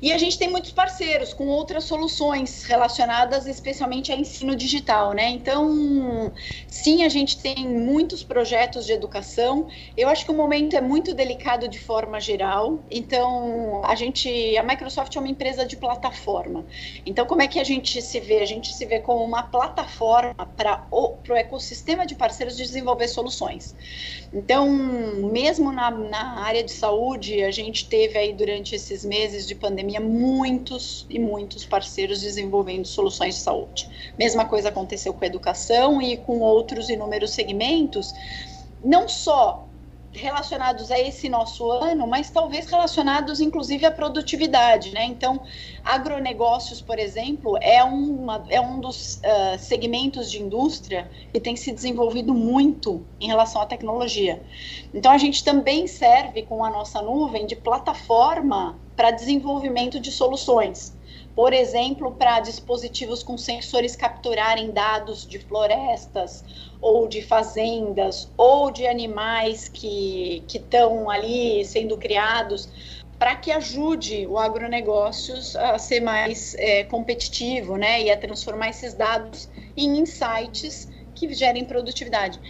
E 0.00 0.12
a 0.12 0.18
gente 0.18 0.38
tem 0.38 0.48
muitos 0.48 0.70
parceiros 0.70 1.32
com 1.32 1.46
outras 1.48 1.84
soluções 1.84 2.64
relacionadas 2.64 3.46
especialmente 3.46 4.12
a 4.12 4.16
ensino 4.16 4.54
digital, 4.54 5.12
né? 5.12 5.28
Então, 5.30 6.32
sim, 6.68 7.04
a 7.04 7.08
gente 7.08 7.38
tem 7.38 7.68
muitos 7.68 8.22
projetos 8.22 8.86
de 8.86 8.92
educação. 8.92 9.68
Eu 9.96 10.08
acho 10.08 10.24
que 10.24 10.30
o 10.30 10.34
momento 10.34 10.76
é 10.76 10.80
muito 10.80 11.14
delicado 11.14 11.68
de 11.68 11.78
forma 11.78 12.20
geral. 12.20 12.84
Então, 12.90 13.82
a 13.84 13.94
gente, 13.94 14.56
a 14.56 14.62
Microsoft 14.62 15.14
é 15.16 15.18
uma 15.18 15.28
empresa 15.28 15.64
de 15.64 15.76
plataforma. 15.76 16.64
Então, 17.04 17.26
como 17.26 17.42
é 17.42 17.48
que 17.48 17.58
a 17.58 17.64
gente 17.64 18.00
se 18.00 18.20
vê? 18.20 18.40
A 18.40 18.46
gente 18.46 18.72
se 18.72 18.86
vê 18.86 19.00
como 19.00 19.24
uma 19.24 19.42
plataforma 19.42 20.34
para 20.56 20.86
o 20.90 21.34
ecossistema 21.34 22.06
de 22.06 22.14
parceiros 22.14 22.56
de 22.56 22.62
desenvolver 22.62 23.08
soluções. 23.08 23.74
Então, 24.32 24.68
mesmo 24.68 25.72
na, 25.72 25.90
na 25.90 26.40
área 26.40 26.62
de 26.62 26.72
saúde, 26.72 27.42
a 27.42 27.50
gente 27.50 27.88
teve 27.88 28.18
aí 28.18 28.32
durante 28.32 28.74
esses 28.74 29.04
meses 29.04 29.46
de 29.46 29.54
pandemia 29.54 30.00
muitos 30.00 31.06
e 31.08 31.18
muitos 31.18 31.64
parceiros 31.64 32.20
desenvolvendo 32.20 32.86
soluções 32.86 33.36
de 33.36 33.40
saúde. 33.40 33.88
Mesma 34.18 34.44
coisa 34.44 34.68
aconteceu 34.68 35.14
com 35.14 35.24
a 35.24 35.26
educação 35.26 36.00
e 36.02 36.16
com 36.16 36.40
outros 36.40 36.88
inúmeros 36.88 37.30
segmentos, 37.30 38.12
não 38.82 39.08
só 39.08 39.67
relacionados 40.12 40.90
a 40.90 40.98
esse 40.98 41.28
nosso 41.28 41.70
ano, 41.70 42.06
mas 42.06 42.30
talvez 42.30 42.66
relacionados 42.66 43.40
inclusive 43.40 43.84
à 43.84 43.90
produtividade, 43.90 44.90
né? 44.92 45.04
Então, 45.04 45.40
agronegócios, 45.84 46.80
por 46.80 46.98
exemplo, 46.98 47.58
é, 47.60 47.82
uma, 47.84 48.44
é 48.48 48.60
um 48.60 48.80
dos 48.80 49.16
uh, 49.16 49.58
segmentos 49.58 50.30
de 50.30 50.42
indústria 50.42 51.10
que 51.32 51.38
tem 51.38 51.56
se 51.56 51.72
desenvolvido 51.72 52.34
muito 52.34 53.04
em 53.20 53.26
relação 53.26 53.60
à 53.60 53.66
tecnologia. 53.66 54.42
Então, 54.92 55.12
a 55.12 55.18
gente 55.18 55.44
também 55.44 55.86
serve 55.86 56.42
com 56.42 56.64
a 56.64 56.70
nossa 56.70 57.02
nuvem 57.02 57.46
de 57.46 57.54
plataforma 57.54 58.78
para 58.96 59.10
desenvolvimento 59.10 60.00
de 60.00 60.10
soluções 60.10 60.97
por 61.38 61.52
exemplo, 61.52 62.10
para 62.16 62.40
dispositivos 62.40 63.22
com 63.22 63.38
sensores 63.38 63.94
capturarem 63.94 64.72
dados 64.72 65.24
de 65.24 65.38
florestas 65.38 66.42
ou 66.80 67.06
de 67.06 67.22
fazendas 67.22 68.28
ou 68.36 68.72
de 68.72 68.88
animais 68.88 69.68
que 69.68 70.44
estão 70.52 71.08
ali 71.08 71.64
sendo 71.64 71.96
criados 71.96 72.68
para 73.20 73.36
que 73.36 73.52
ajude 73.52 74.26
o 74.26 74.36
agronegócios 74.36 75.54
a 75.54 75.78
ser 75.78 76.00
mais 76.00 76.56
é, 76.56 76.82
competitivo, 76.82 77.76
né, 77.76 78.02
e 78.02 78.10
a 78.10 78.16
transformar 78.16 78.70
esses 78.70 78.94
dados 78.94 79.48
em 79.76 79.96
insights 79.96 80.88
que 81.14 81.32
gerem 81.32 81.64
produtividade. 81.64 82.40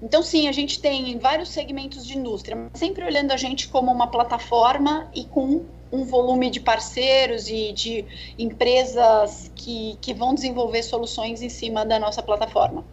Então, 0.00 0.22
sim, 0.22 0.46
a 0.48 0.52
gente 0.52 0.80
tem 0.80 1.18
vários 1.18 1.48
segmentos 1.48 2.06
de 2.06 2.16
indústria, 2.16 2.70
sempre 2.74 3.04
olhando 3.04 3.32
a 3.32 3.36
gente 3.36 3.68
como 3.68 3.90
uma 3.90 4.06
plataforma 4.06 5.10
e 5.14 5.24
com 5.24 5.64
um 5.90 6.04
volume 6.04 6.50
de 6.50 6.60
parceiros 6.60 7.48
e 7.48 7.72
de 7.72 8.04
empresas 8.38 9.50
que, 9.56 9.96
que 10.00 10.14
vão 10.14 10.34
desenvolver 10.34 10.82
soluções 10.82 11.42
em 11.42 11.48
cima 11.48 11.84
da 11.84 11.98
nossa 11.98 12.22
plataforma. 12.22 12.84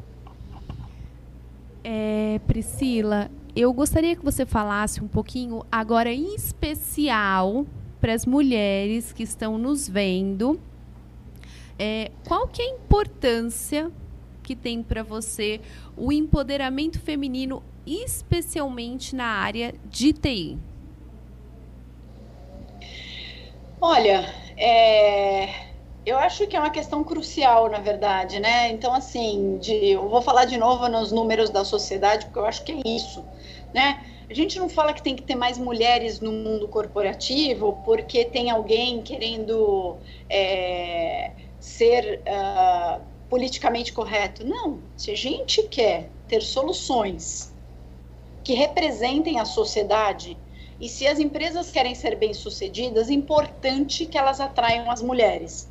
É, 1.83 2.39
Priscila, 2.47 3.29
eu 3.55 3.71
gostaria 3.71 4.15
que 4.15 4.25
você 4.25 4.45
falasse 4.45 5.03
um 5.03 5.07
pouquinho 5.07 5.63
agora 5.71 6.11
em 6.11 6.33
especial 6.33 7.65
para 8.01 8.13
as 8.13 8.25
mulheres 8.25 9.13
que 9.13 9.23
estão 9.23 9.57
nos 9.57 9.87
vendo. 9.87 10.59
É, 11.77 12.09
qual 12.27 12.47
que 12.47 12.61
é 12.61 12.65
a 12.65 12.69
importância 12.69 13.91
que 14.45 14.55
tem 14.55 14.83
para 14.83 15.01
você 15.01 15.59
o 15.97 16.11
empoderamento 16.11 16.99
feminino, 16.99 17.63
especialmente 17.85 19.15
na 19.15 19.25
área 19.25 19.73
de 19.89 20.13
TI? 20.13 20.57
Olha, 23.81 24.33
é, 24.55 25.49
eu 26.05 26.17
acho 26.17 26.45
que 26.47 26.55
é 26.55 26.59
uma 26.59 26.69
questão 26.69 27.03
crucial, 27.03 27.69
na 27.69 27.79
verdade, 27.79 28.39
né? 28.39 28.69
Então, 28.69 28.93
assim, 28.93 29.57
de, 29.57 29.73
eu 29.89 30.07
vou 30.07 30.21
falar 30.21 30.45
de 30.45 30.57
novo 30.57 30.87
nos 30.87 31.11
números 31.11 31.49
da 31.49 31.65
sociedade, 31.65 32.25
porque 32.25 32.39
eu 32.39 32.45
acho 32.45 32.63
que 32.63 32.71
é 32.71 32.81
isso, 32.85 33.25
né? 33.73 33.99
A 34.29 34.33
gente 34.33 34.57
não 34.57 34.69
fala 34.69 34.93
que 34.93 35.03
tem 35.03 35.15
que 35.15 35.21
ter 35.21 35.35
mais 35.35 35.57
mulheres 35.57 36.19
no 36.19 36.31
mundo 36.31 36.67
corporativo 36.67 37.79
porque 37.85 38.25
tem 38.25 38.49
alguém 38.49 39.01
querendo 39.03 39.97
é, 40.27 41.31
ser 41.59 42.21
uh, 42.21 43.01
politicamente 43.29 43.91
correto. 43.93 44.45
Não. 44.45 44.79
Se 44.95 45.11
a 45.11 45.15
gente 45.15 45.63
quer 45.63 46.09
ter 46.27 46.41
soluções 46.41 47.53
que 48.43 48.53
representem 48.53 49.39
a 49.39 49.45
sociedade 49.45 50.37
e 50.79 50.89
se 50.89 51.07
as 51.07 51.19
empresas 51.19 51.71
querem 51.71 51.95
ser 51.95 52.15
bem-sucedidas, 52.15 53.09
é 53.09 53.13
importante 53.13 54.05
que 54.05 54.17
elas 54.17 54.39
atraiam 54.39 54.91
as 54.91 55.01
mulheres. 55.01 55.69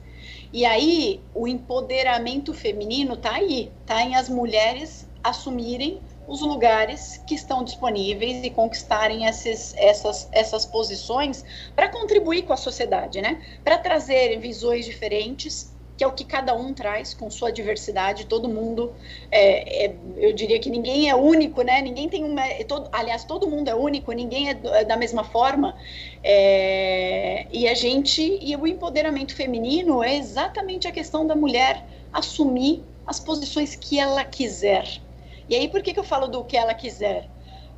E 0.52 0.64
aí, 0.64 1.20
o 1.34 1.46
empoderamento 1.48 2.54
feminino 2.54 3.14
está 3.14 3.34
aí, 3.34 3.72
está 3.82 4.02
em 4.02 4.14
as 4.14 4.28
mulheres 4.28 5.08
assumirem 5.22 6.00
os 6.26 6.40
lugares 6.40 7.20
que 7.26 7.34
estão 7.34 7.62
disponíveis 7.64 8.44
e 8.44 8.50
conquistarem 8.50 9.26
esses, 9.26 9.74
essas, 9.76 10.28
essas 10.32 10.64
posições 10.64 11.44
para 11.74 11.88
contribuir 11.88 12.42
com 12.42 12.52
a 12.52 12.56
sociedade, 12.56 13.20
né? 13.20 13.42
Para 13.62 13.78
trazer 13.78 14.38
visões 14.38 14.86
diferentes, 14.86 15.73
que 15.96 16.02
é 16.02 16.06
o 16.06 16.12
que 16.12 16.24
cada 16.24 16.54
um 16.54 16.74
traz 16.74 17.14
com 17.14 17.30
sua 17.30 17.52
diversidade, 17.52 18.26
todo 18.26 18.48
mundo, 18.48 18.92
é, 19.30 19.86
é, 19.86 19.94
eu 20.16 20.32
diria 20.32 20.58
que 20.58 20.68
ninguém 20.68 21.08
é 21.08 21.14
único, 21.14 21.62
né? 21.62 21.80
Ninguém 21.80 22.08
tem 22.08 22.24
uma, 22.24 22.44
é 22.44 22.64
todo, 22.64 22.88
aliás, 22.92 23.24
todo 23.24 23.48
mundo 23.48 23.68
é 23.68 23.74
único, 23.74 24.10
ninguém 24.12 24.50
é, 24.50 24.58
é 24.72 24.84
da 24.84 24.96
mesma 24.96 25.22
forma. 25.22 25.76
É, 26.22 27.46
e 27.52 27.68
a 27.68 27.74
gente, 27.74 28.38
e 28.42 28.56
o 28.56 28.66
empoderamento 28.66 29.34
feminino 29.34 30.02
é 30.02 30.16
exatamente 30.16 30.88
a 30.88 30.92
questão 30.92 31.26
da 31.26 31.36
mulher 31.36 31.86
assumir 32.12 32.82
as 33.06 33.20
posições 33.20 33.76
que 33.76 33.98
ela 33.98 34.24
quiser. 34.24 35.00
E 35.48 35.54
aí, 35.54 35.68
por 35.68 35.82
que, 35.82 35.92
que 35.92 36.00
eu 36.00 36.04
falo 36.04 36.26
do 36.26 36.42
que 36.44 36.56
ela 36.56 36.74
quiser? 36.74 37.28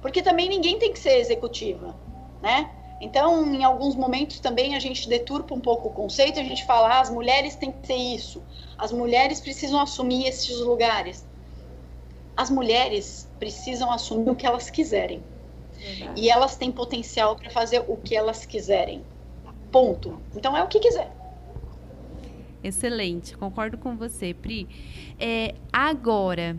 Porque 0.00 0.22
também 0.22 0.48
ninguém 0.48 0.78
tem 0.78 0.92
que 0.92 0.98
ser 0.98 1.18
executiva, 1.18 1.94
né? 2.40 2.70
Então, 3.00 3.54
em 3.54 3.62
alguns 3.62 3.94
momentos 3.94 4.40
também 4.40 4.74
a 4.74 4.78
gente 4.78 5.08
deturpa 5.08 5.54
um 5.54 5.60
pouco 5.60 5.88
o 5.88 5.92
conceito, 5.92 6.40
a 6.40 6.42
gente 6.42 6.64
fala, 6.64 6.88
ah, 6.88 7.00
as 7.00 7.10
mulheres 7.10 7.54
têm 7.54 7.70
que 7.70 7.86
ser 7.86 7.96
isso, 7.96 8.42
as 8.78 8.90
mulheres 8.90 9.40
precisam 9.40 9.80
assumir 9.80 10.26
esses 10.26 10.58
lugares. 10.60 11.26
As 12.36 12.50
mulheres 12.50 13.28
precisam 13.38 13.90
assumir 13.90 14.30
o 14.30 14.34
que 14.34 14.46
elas 14.46 14.68
quiserem. 14.68 15.22
Verdade. 15.78 16.20
E 16.20 16.30
elas 16.30 16.56
têm 16.56 16.70
potencial 16.70 17.36
para 17.36 17.50
fazer 17.50 17.84
o 17.86 17.96
que 17.96 18.14
elas 18.14 18.44
quiserem. 18.44 19.02
Ponto. 19.70 20.20
Então 20.34 20.56
é 20.56 20.62
o 20.62 20.66
que 20.66 20.78
quiser. 20.78 21.10
Excelente, 22.62 23.36
concordo 23.36 23.78
com 23.78 23.96
você, 23.96 24.34
Pri. 24.34 24.68
É, 25.18 25.54
agora, 25.72 26.56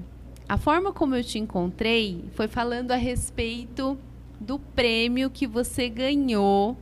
a 0.48 0.58
forma 0.58 0.94
como 0.94 1.16
eu 1.16 1.24
te 1.24 1.38
encontrei 1.38 2.24
foi 2.34 2.48
falando 2.48 2.92
a 2.92 2.96
respeito 2.96 3.98
do 4.40 4.60
prêmio 4.60 5.30
que 5.30 5.48
você 5.48 5.90
ganhou, 5.90 6.78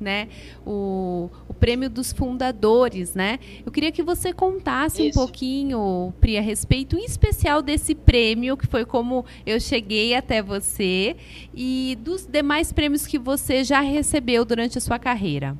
né? 0.00 0.28
O, 0.64 1.28
o 1.48 1.54
prêmio 1.54 1.90
dos 1.90 2.12
fundadores, 2.12 3.14
né? 3.14 3.38
Eu 3.64 3.72
queria 3.72 3.90
que 3.90 4.02
você 4.02 4.32
contasse 4.32 5.06
Isso. 5.06 5.18
um 5.18 5.24
pouquinho, 5.24 6.12
Pri, 6.20 6.38
a 6.38 6.40
respeito, 6.40 6.96
em 6.96 7.04
especial 7.04 7.62
desse 7.62 7.94
prêmio, 7.94 8.56
que 8.56 8.66
foi 8.66 8.84
como 8.84 9.24
eu 9.44 9.58
cheguei 9.60 10.14
até 10.14 10.40
você, 10.42 11.16
e 11.54 11.98
dos 12.00 12.26
demais 12.26 12.72
prêmios 12.72 13.06
que 13.06 13.18
você 13.18 13.64
já 13.64 13.80
recebeu 13.80 14.44
durante 14.44 14.78
a 14.78 14.80
sua 14.80 14.98
carreira. 14.98 15.56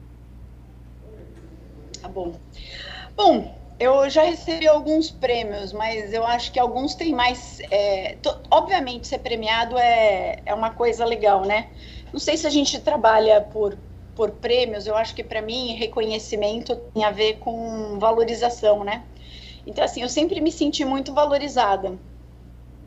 Tá 2.00 2.08
bom. 2.08 2.38
Bom, 3.16 3.57
eu 3.78 4.08
já 4.10 4.22
recebi 4.22 4.66
alguns 4.66 5.10
prêmios, 5.10 5.72
mas 5.72 6.12
eu 6.12 6.24
acho 6.26 6.52
que 6.52 6.58
alguns 6.58 6.94
têm 6.94 7.14
mais. 7.14 7.60
É, 7.70 8.16
obviamente, 8.50 9.06
ser 9.06 9.18
premiado 9.18 9.78
é, 9.78 10.42
é 10.44 10.54
uma 10.54 10.70
coisa 10.70 11.04
legal, 11.04 11.44
né? 11.44 11.68
Não 12.12 12.18
sei 12.20 12.36
se 12.36 12.46
a 12.46 12.50
gente 12.50 12.78
trabalha 12.80 13.40
por, 13.40 13.78
por 14.14 14.32
prêmios, 14.32 14.86
eu 14.86 14.96
acho 14.96 15.14
que 15.14 15.22
para 15.22 15.42
mim 15.42 15.74
reconhecimento 15.74 16.74
tem 16.94 17.04
a 17.04 17.10
ver 17.10 17.34
com 17.38 17.98
valorização, 17.98 18.82
né? 18.84 19.04
Então, 19.66 19.84
assim, 19.84 20.02
eu 20.02 20.08
sempre 20.08 20.40
me 20.40 20.50
senti 20.50 20.84
muito 20.84 21.12
valorizada 21.14 21.98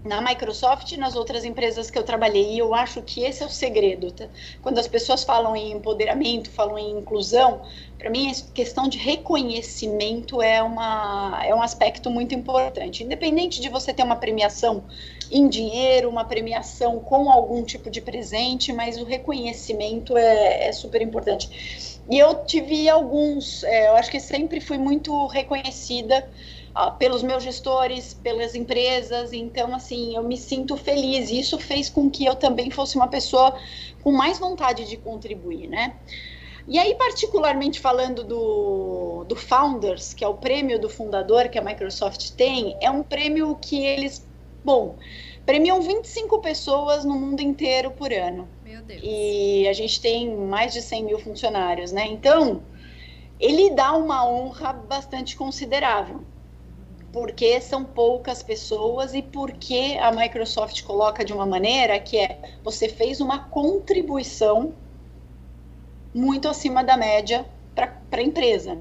na 0.03 0.19
Microsoft 0.21 0.91
e 0.91 0.97
nas 0.97 1.15
outras 1.15 1.45
empresas 1.45 1.91
que 1.91 1.97
eu 1.97 2.03
trabalhei. 2.03 2.53
E 2.53 2.59
eu 2.59 2.73
acho 2.73 3.01
que 3.01 3.23
esse 3.23 3.43
é 3.43 3.45
o 3.45 3.49
segredo. 3.49 4.11
Tá? 4.11 4.27
Quando 4.61 4.79
as 4.79 4.87
pessoas 4.87 5.23
falam 5.23 5.55
em 5.55 5.71
empoderamento, 5.71 6.49
falam 6.49 6.77
em 6.77 6.97
inclusão, 6.97 7.61
para 7.97 8.09
mim 8.09 8.31
a 8.31 8.53
questão 8.53 8.87
de 8.87 8.97
reconhecimento 8.97 10.41
é, 10.41 10.61
uma, 10.61 11.39
é 11.45 11.53
um 11.53 11.61
aspecto 11.61 12.09
muito 12.09 12.33
importante. 12.33 13.03
Independente 13.03 13.61
de 13.61 13.69
você 13.69 13.93
ter 13.93 14.03
uma 14.03 14.15
premiação 14.15 14.83
em 15.31 15.47
dinheiro, 15.47 16.09
uma 16.09 16.25
premiação 16.25 16.99
com 16.99 17.31
algum 17.31 17.63
tipo 17.63 17.89
de 17.89 18.01
presente, 18.01 18.73
mas 18.73 18.97
o 18.97 19.05
reconhecimento 19.05 20.17
é, 20.17 20.67
é 20.67 20.71
super 20.71 21.01
importante. 21.01 21.99
E 22.09 22.17
eu 22.17 22.43
tive 22.43 22.89
alguns, 22.89 23.63
é, 23.63 23.87
eu 23.87 23.95
acho 23.95 24.09
que 24.09 24.19
sempre 24.19 24.59
fui 24.59 24.77
muito 24.77 25.27
reconhecida 25.27 26.27
uh, 26.75 26.95
pelos 26.97 27.23
meus 27.23 27.43
gestores, 27.43 28.13
pelas 28.13 28.55
empresas. 28.55 29.33
Então, 29.33 29.73
assim, 29.75 30.15
eu 30.15 30.23
me 30.23 30.37
sinto 30.37 30.75
feliz. 30.77 31.29
Isso 31.29 31.57
fez 31.57 31.89
com 31.89 32.09
que 32.09 32.25
eu 32.25 32.35
também 32.35 32.69
fosse 32.69 32.95
uma 32.95 33.07
pessoa 33.07 33.55
com 34.03 34.11
mais 34.11 34.39
vontade 34.39 34.87
de 34.87 34.97
contribuir, 34.97 35.67
né? 35.67 35.95
E 36.67 36.77
aí, 36.77 36.95
particularmente 36.95 37.79
falando 37.79 38.23
do, 38.23 39.25
do 39.27 39.35
Founders, 39.35 40.13
que 40.13 40.23
é 40.23 40.27
o 40.27 40.35
prêmio 40.35 40.79
do 40.79 40.89
fundador 40.89 41.49
que 41.49 41.57
a 41.57 41.61
Microsoft 41.61 42.31
tem, 42.31 42.77
é 42.79 42.89
um 42.89 43.03
prêmio 43.03 43.57
que 43.59 43.83
eles, 43.83 44.27
bom, 44.63 44.95
premiam 45.45 45.81
25 45.81 46.39
pessoas 46.39 47.03
no 47.03 47.15
mundo 47.15 47.41
inteiro 47.41 47.91
por 47.91 48.13
ano. 48.13 48.47
Meu 48.63 48.81
Deus. 48.83 49.01
E 49.03 49.67
a 49.67 49.73
gente 49.73 49.99
tem 49.99 50.35
mais 50.35 50.71
de 50.71 50.81
100 50.81 51.03
mil 51.03 51.19
funcionários, 51.19 51.91
né? 51.91 52.05
Então, 52.05 52.61
ele 53.39 53.71
dá 53.71 53.93
uma 53.93 54.25
honra 54.29 54.71
bastante 54.71 55.35
considerável 55.35 56.23
porque 57.11 57.59
são 57.59 57.83
poucas 57.83 58.41
pessoas 58.41 59.13
e 59.13 59.21
porque 59.21 59.97
a 59.99 60.11
Microsoft 60.11 60.83
coloca 60.83 61.25
de 61.25 61.33
uma 61.33 61.45
maneira 61.45 61.99
que 61.99 62.17
é 62.17 62.39
você 62.63 62.87
fez 62.87 63.19
uma 63.19 63.39
contribuição 63.39 64.73
muito 66.13 66.47
acima 66.47 66.83
da 66.83 66.95
média 66.95 67.45
para 67.75 67.93
a 68.11 68.21
empresa. 68.21 68.77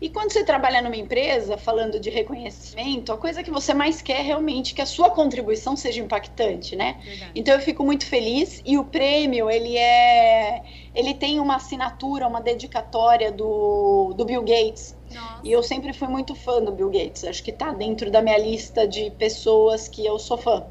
E 0.00 0.08
quando 0.08 0.32
você 0.32 0.42
trabalha 0.42 0.80
numa 0.80 0.96
empresa, 0.96 1.58
falando 1.58 2.00
de 2.00 2.08
reconhecimento, 2.08 3.12
a 3.12 3.18
coisa 3.18 3.42
que 3.42 3.50
você 3.50 3.74
mais 3.74 4.00
quer 4.00 4.20
é 4.20 4.22
realmente 4.22 4.72
que 4.72 4.80
a 4.80 4.86
sua 4.86 5.10
contribuição 5.10 5.76
seja 5.76 6.00
impactante, 6.00 6.74
né? 6.74 6.98
Verdade. 7.04 7.32
Então 7.34 7.54
eu 7.54 7.60
fico 7.60 7.84
muito 7.84 8.06
feliz 8.06 8.62
e 8.64 8.78
o 8.78 8.84
prêmio, 8.84 9.50
ele 9.50 9.76
é 9.76 10.62
ele 10.94 11.12
tem 11.12 11.38
uma 11.38 11.56
assinatura, 11.56 12.26
uma 12.26 12.40
dedicatória 12.40 13.30
do, 13.30 14.14
do 14.16 14.24
Bill 14.24 14.42
Gates. 14.42 14.96
Nossa. 15.12 15.40
E 15.44 15.52
eu 15.52 15.62
sempre 15.62 15.92
fui 15.92 16.08
muito 16.08 16.34
fã 16.34 16.62
do 16.62 16.72
Bill 16.72 16.88
Gates. 16.88 17.24
Acho 17.24 17.42
que 17.42 17.50
está 17.50 17.72
dentro 17.72 18.10
da 18.10 18.22
minha 18.22 18.38
lista 18.38 18.88
de 18.88 19.10
pessoas 19.10 19.86
que 19.86 20.04
eu 20.04 20.18
sou 20.18 20.38
fã. 20.38 20.66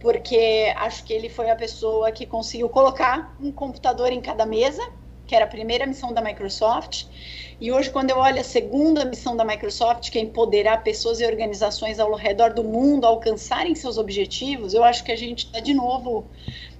Porque 0.00 0.72
acho 0.76 1.04
que 1.04 1.12
ele 1.12 1.28
foi 1.28 1.50
a 1.50 1.56
pessoa 1.56 2.12
que 2.12 2.26
conseguiu 2.26 2.68
colocar 2.68 3.34
um 3.40 3.50
computador 3.50 4.12
em 4.12 4.20
cada 4.20 4.46
mesa, 4.46 4.82
que 5.26 5.34
era 5.34 5.44
a 5.44 5.48
primeira 5.48 5.86
missão 5.86 6.12
da 6.12 6.22
Microsoft 6.22 7.06
e 7.58 7.72
hoje, 7.72 7.88
quando 7.88 8.10
eu 8.10 8.18
olho 8.18 8.38
a 8.38 8.44
segunda 8.44 9.02
missão 9.06 9.34
da 9.34 9.42
Microsoft, 9.42 10.10
que 10.10 10.18
é 10.18 10.20
empoderar 10.20 10.84
pessoas 10.84 11.20
e 11.20 11.24
organizações 11.24 11.98
ao 11.98 12.14
redor 12.14 12.52
do 12.52 12.62
mundo 12.62 13.06
a 13.06 13.08
alcançarem 13.08 13.74
seus 13.74 13.96
objetivos, 13.96 14.74
eu 14.74 14.84
acho 14.84 15.02
que 15.02 15.10
a 15.10 15.16
gente 15.16 15.46
está 15.46 15.58
de 15.58 15.72
novo 15.72 16.26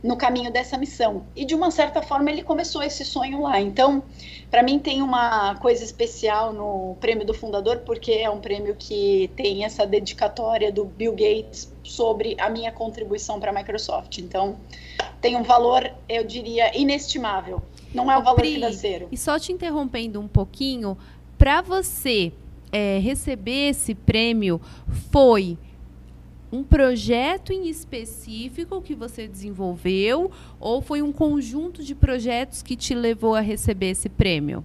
no 0.02 0.18
caminho 0.18 0.52
dessa 0.52 0.76
missão. 0.76 1.24
E 1.34 1.46
de 1.46 1.54
uma 1.54 1.70
certa 1.70 2.02
forma 2.02 2.30
ele 2.30 2.42
começou 2.42 2.82
esse 2.82 3.06
sonho 3.06 3.40
lá. 3.40 3.58
Então, 3.58 4.02
para 4.50 4.62
mim 4.62 4.78
tem 4.78 5.00
uma 5.00 5.54
coisa 5.54 5.82
especial 5.82 6.52
no 6.52 6.94
prêmio 7.00 7.24
do 7.24 7.32
fundador, 7.32 7.78
porque 7.78 8.12
é 8.12 8.28
um 8.28 8.38
prêmio 8.38 8.76
que 8.78 9.30
tem 9.34 9.64
essa 9.64 9.86
dedicatória 9.86 10.70
do 10.70 10.84
Bill 10.84 11.12
Gates 11.12 11.72
sobre 11.82 12.36
a 12.38 12.50
minha 12.50 12.70
contribuição 12.70 13.40
para 13.40 13.50
a 13.50 13.54
Microsoft. 13.54 14.18
Então, 14.18 14.58
tem 15.22 15.36
um 15.36 15.42
valor, 15.42 15.90
eu 16.06 16.22
diria, 16.22 16.78
inestimável. 16.78 17.62
Não 17.96 18.12
é 18.12 18.18
o 18.18 18.22
valor 18.22 18.36
Pri, 18.36 18.54
financeiro. 18.54 19.08
E 19.10 19.16
só 19.16 19.38
te 19.38 19.52
interrompendo 19.52 20.20
um 20.20 20.28
pouquinho, 20.28 20.96
para 21.38 21.62
você 21.62 22.32
é, 22.70 22.98
receber 22.98 23.70
esse 23.70 23.94
prêmio, 23.94 24.60
foi 25.10 25.58
um 26.52 26.62
projeto 26.62 27.52
em 27.52 27.68
específico 27.68 28.80
que 28.80 28.94
você 28.94 29.26
desenvolveu 29.26 30.30
ou 30.60 30.80
foi 30.80 31.02
um 31.02 31.12
conjunto 31.12 31.82
de 31.82 31.94
projetos 31.94 32.62
que 32.62 32.76
te 32.76 32.94
levou 32.94 33.34
a 33.34 33.40
receber 33.40 33.90
esse 33.90 34.08
prêmio? 34.08 34.64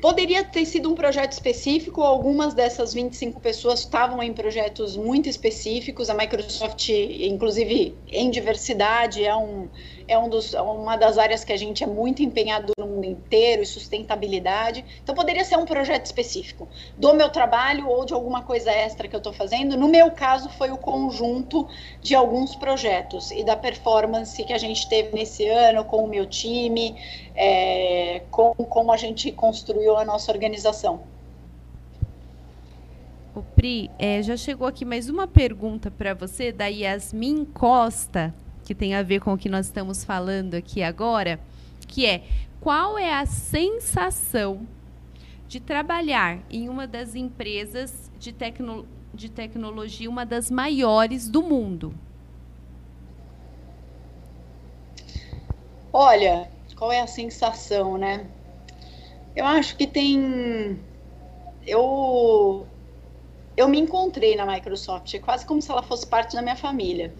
Poderia 0.00 0.42
ter 0.42 0.64
sido 0.64 0.90
um 0.90 0.94
projeto 0.94 1.32
específico, 1.32 2.00
algumas 2.00 2.54
dessas 2.54 2.94
25 2.94 3.38
pessoas 3.38 3.80
estavam 3.80 4.22
em 4.22 4.32
projetos 4.32 4.96
muito 4.96 5.28
específicos. 5.28 6.08
A 6.08 6.14
Microsoft, 6.14 6.88
inclusive 6.88 7.94
em 8.10 8.30
diversidade, 8.30 9.22
é, 9.22 9.36
um, 9.36 9.68
é 10.10 10.18
um 10.18 10.28
dos, 10.28 10.54
uma 10.54 10.96
das 10.96 11.16
áreas 11.16 11.44
que 11.44 11.52
a 11.52 11.56
gente 11.56 11.84
é 11.84 11.86
muito 11.86 12.20
empenhado 12.20 12.72
no 12.76 12.84
mundo 12.84 13.04
inteiro, 13.04 13.62
e 13.62 13.66
sustentabilidade. 13.66 14.84
Então, 15.00 15.14
poderia 15.14 15.44
ser 15.44 15.56
um 15.56 15.64
projeto 15.64 16.04
específico 16.04 16.68
do 16.98 17.14
meu 17.14 17.30
trabalho 17.30 17.88
ou 17.88 18.04
de 18.04 18.12
alguma 18.12 18.42
coisa 18.42 18.72
extra 18.72 19.06
que 19.06 19.14
eu 19.14 19.18
estou 19.18 19.32
fazendo. 19.32 19.76
No 19.76 19.88
meu 19.88 20.10
caso, 20.10 20.48
foi 20.48 20.72
o 20.72 20.76
conjunto 20.76 21.68
de 22.02 22.16
alguns 22.16 22.56
projetos 22.56 23.30
e 23.30 23.44
da 23.44 23.56
performance 23.56 24.42
que 24.42 24.52
a 24.52 24.58
gente 24.58 24.88
teve 24.88 25.14
nesse 25.14 25.46
ano 25.46 25.84
com 25.84 26.04
o 26.04 26.08
meu 26.08 26.26
time, 26.26 26.96
é, 27.36 28.22
com 28.32 28.52
como 28.54 28.90
a 28.90 28.96
gente 28.96 29.30
construiu 29.30 29.96
a 29.96 30.04
nossa 30.04 30.32
organização. 30.32 31.02
O 33.32 33.42
Pri, 33.42 33.88
é, 33.96 34.20
já 34.24 34.36
chegou 34.36 34.66
aqui 34.66 34.84
mais 34.84 35.08
uma 35.08 35.28
pergunta 35.28 35.88
para 35.88 36.14
você, 36.14 36.50
da 36.50 36.66
Yasmin 36.66 37.44
Costa 37.44 38.34
que 38.70 38.74
tem 38.76 38.94
a 38.94 39.02
ver 39.02 39.18
com 39.18 39.32
o 39.32 39.36
que 39.36 39.48
nós 39.48 39.66
estamos 39.66 40.04
falando 40.04 40.54
aqui 40.54 40.80
agora, 40.80 41.40
que 41.88 42.06
é 42.06 42.22
qual 42.60 42.96
é 42.96 43.12
a 43.12 43.26
sensação 43.26 44.64
de 45.48 45.58
trabalhar 45.58 46.38
em 46.48 46.68
uma 46.68 46.86
das 46.86 47.16
empresas 47.16 48.08
de 48.16 48.32
tecno 48.32 48.86
de 49.12 49.28
tecnologia, 49.28 50.08
uma 50.08 50.24
das 50.24 50.52
maiores 50.52 51.28
do 51.28 51.42
mundo? 51.42 51.92
Olha, 55.92 56.48
qual 56.76 56.92
é 56.92 57.00
a 57.00 57.08
sensação, 57.08 57.98
né? 57.98 58.24
Eu 59.34 59.46
acho 59.46 59.76
que 59.76 59.84
tem. 59.84 60.78
Eu 61.66 62.68
eu 63.56 63.68
me 63.68 63.80
encontrei 63.80 64.36
na 64.36 64.46
Microsoft, 64.46 65.12
é 65.12 65.18
quase 65.18 65.44
como 65.44 65.60
se 65.60 65.72
ela 65.72 65.82
fosse 65.82 66.06
parte 66.06 66.36
da 66.36 66.40
minha 66.40 66.54
família. 66.54 67.12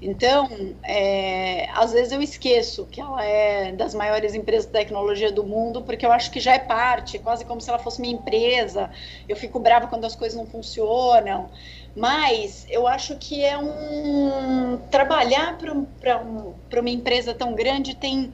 Então, 0.00 0.48
é, 0.84 1.68
às 1.72 1.92
vezes 1.92 2.12
eu 2.12 2.22
esqueço 2.22 2.86
que 2.86 3.00
ela 3.00 3.24
é 3.24 3.72
das 3.72 3.94
maiores 3.94 4.32
empresas 4.32 4.66
de 4.66 4.72
tecnologia 4.72 5.32
do 5.32 5.44
mundo, 5.44 5.82
porque 5.82 6.06
eu 6.06 6.12
acho 6.12 6.30
que 6.30 6.38
já 6.38 6.54
é 6.54 6.58
parte, 6.60 7.18
quase 7.18 7.44
como 7.44 7.60
se 7.60 7.68
ela 7.68 7.80
fosse 7.80 8.00
minha 8.00 8.14
empresa. 8.14 8.90
Eu 9.28 9.34
fico 9.34 9.58
brava 9.58 9.88
quando 9.88 10.04
as 10.04 10.14
coisas 10.14 10.38
não 10.38 10.46
funcionam. 10.46 11.50
Mas 11.96 12.64
eu 12.68 12.86
acho 12.86 13.16
que 13.18 13.44
é 13.44 13.58
um. 13.58 14.78
Trabalhar 14.90 15.58
para 15.58 16.22
um, 16.22 16.54
uma 16.76 16.90
empresa 16.90 17.34
tão 17.34 17.54
grande 17.54 17.96
tem, 17.96 18.32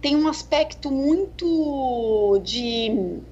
tem 0.00 0.16
um 0.16 0.26
aspecto 0.28 0.90
muito 0.90 2.40
de. 2.42 3.22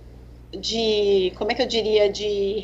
de 0.52 1.32
como 1.36 1.50
é 1.52 1.54
que 1.54 1.62
eu 1.62 1.66
diria? 1.66 2.08
De. 2.08 2.62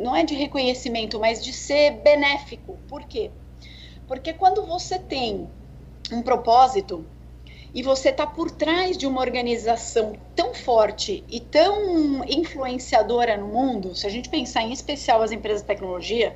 Não 0.00 0.14
é 0.14 0.22
de 0.24 0.34
reconhecimento, 0.34 1.18
mas 1.18 1.42
de 1.42 1.52
ser 1.52 2.02
benéfico. 2.02 2.78
Por 2.88 3.04
quê? 3.04 3.32
Porque 4.08 4.32
quando 4.32 4.64
você 4.64 4.98
tem 4.98 5.46
um 6.10 6.22
propósito 6.22 7.06
e 7.74 7.82
você 7.82 8.08
está 8.08 8.26
por 8.26 8.50
trás 8.50 8.96
de 8.96 9.06
uma 9.06 9.20
organização 9.20 10.14
tão 10.34 10.54
forte 10.54 11.22
e 11.28 11.38
tão 11.38 12.24
influenciadora 12.24 13.36
no 13.36 13.48
mundo, 13.48 13.94
se 13.94 14.06
a 14.06 14.10
gente 14.10 14.30
pensar 14.30 14.62
em 14.62 14.72
especial 14.72 15.20
as 15.20 15.30
empresas 15.30 15.60
de 15.60 15.66
tecnologia, 15.66 16.34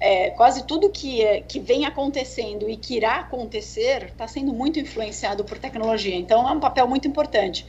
é, 0.00 0.30
quase 0.30 0.66
tudo 0.66 0.88
que, 0.88 1.22
é, 1.22 1.42
que 1.42 1.60
vem 1.60 1.84
acontecendo 1.84 2.68
e 2.68 2.78
que 2.78 2.96
irá 2.96 3.16
acontecer 3.16 4.04
está 4.04 4.26
sendo 4.26 4.54
muito 4.54 4.80
influenciado 4.80 5.44
por 5.44 5.58
tecnologia. 5.58 6.16
Então, 6.16 6.48
é 6.48 6.52
um 6.52 6.60
papel 6.60 6.88
muito 6.88 7.06
importante. 7.06 7.66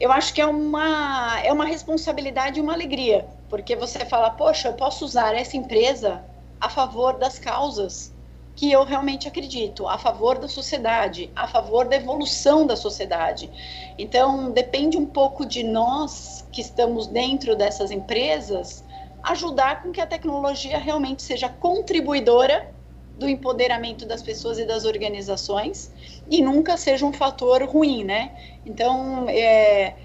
Eu 0.00 0.10
acho 0.10 0.32
que 0.32 0.40
é 0.40 0.46
uma, 0.46 1.38
é 1.44 1.52
uma 1.52 1.66
responsabilidade 1.66 2.58
e 2.58 2.62
uma 2.62 2.72
alegria, 2.72 3.28
porque 3.50 3.76
você 3.76 4.06
fala, 4.06 4.30
poxa, 4.30 4.68
eu 4.68 4.72
posso 4.72 5.04
usar 5.04 5.34
essa 5.36 5.58
empresa 5.58 6.24
a 6.58 6.70
favor 6.70 7.18
das 7.18 7.38
causas 7.38 8.18
que 8.60 8.70
eu 8.70 8.84
realmente 8.84 9.26
acredito, 9.26 9.88
a 9.88 9.96
favor 9.96 10.38
da 10.38 10.46
sociedade, 10.46 11.30
a 11.34 11.48
favor 11.48 11.88
da 11.88 11.96
evolução 11.96 12.66
da 12.66 12.76
sociedade. 12.76 13.50
Então, 13.96 14.50
depende 14.50 14.98
um 14.98 15.06
pouco 15.06 15.46
de 15.46 15.62
nós 15.62 16.46
que 16.52 16.60
estamos 16.60 17.06
dentro 17.06 17.56
dessas 17.56 17.90
empresas 17.90 18.84
ajudar 19.22 19.82
com 19.82 19.90
que 19.90 20.00
a 20.00 20.06
tecnologia 20.06 20.76
realmente 20.76 21.22
seja 21.22 21.48
contribuidora 21.48 22.70
do 23.16 23.26
empoderamento 23.26 24.04
das 24.04 24.22
pessoas 24.22 24.58
e 24.58 24.66
das 24.66 24.84
organizações 24.84 25.90
e 26.30 26.42
nunca 26.42 26.76
seja 26.76 27.06
um 27.06 27.14
fator 27.14 27.62
ruim, 27.62 28.04
né? 28.04 28.30
Então, 28.66 29.26
é, 29.30 29.96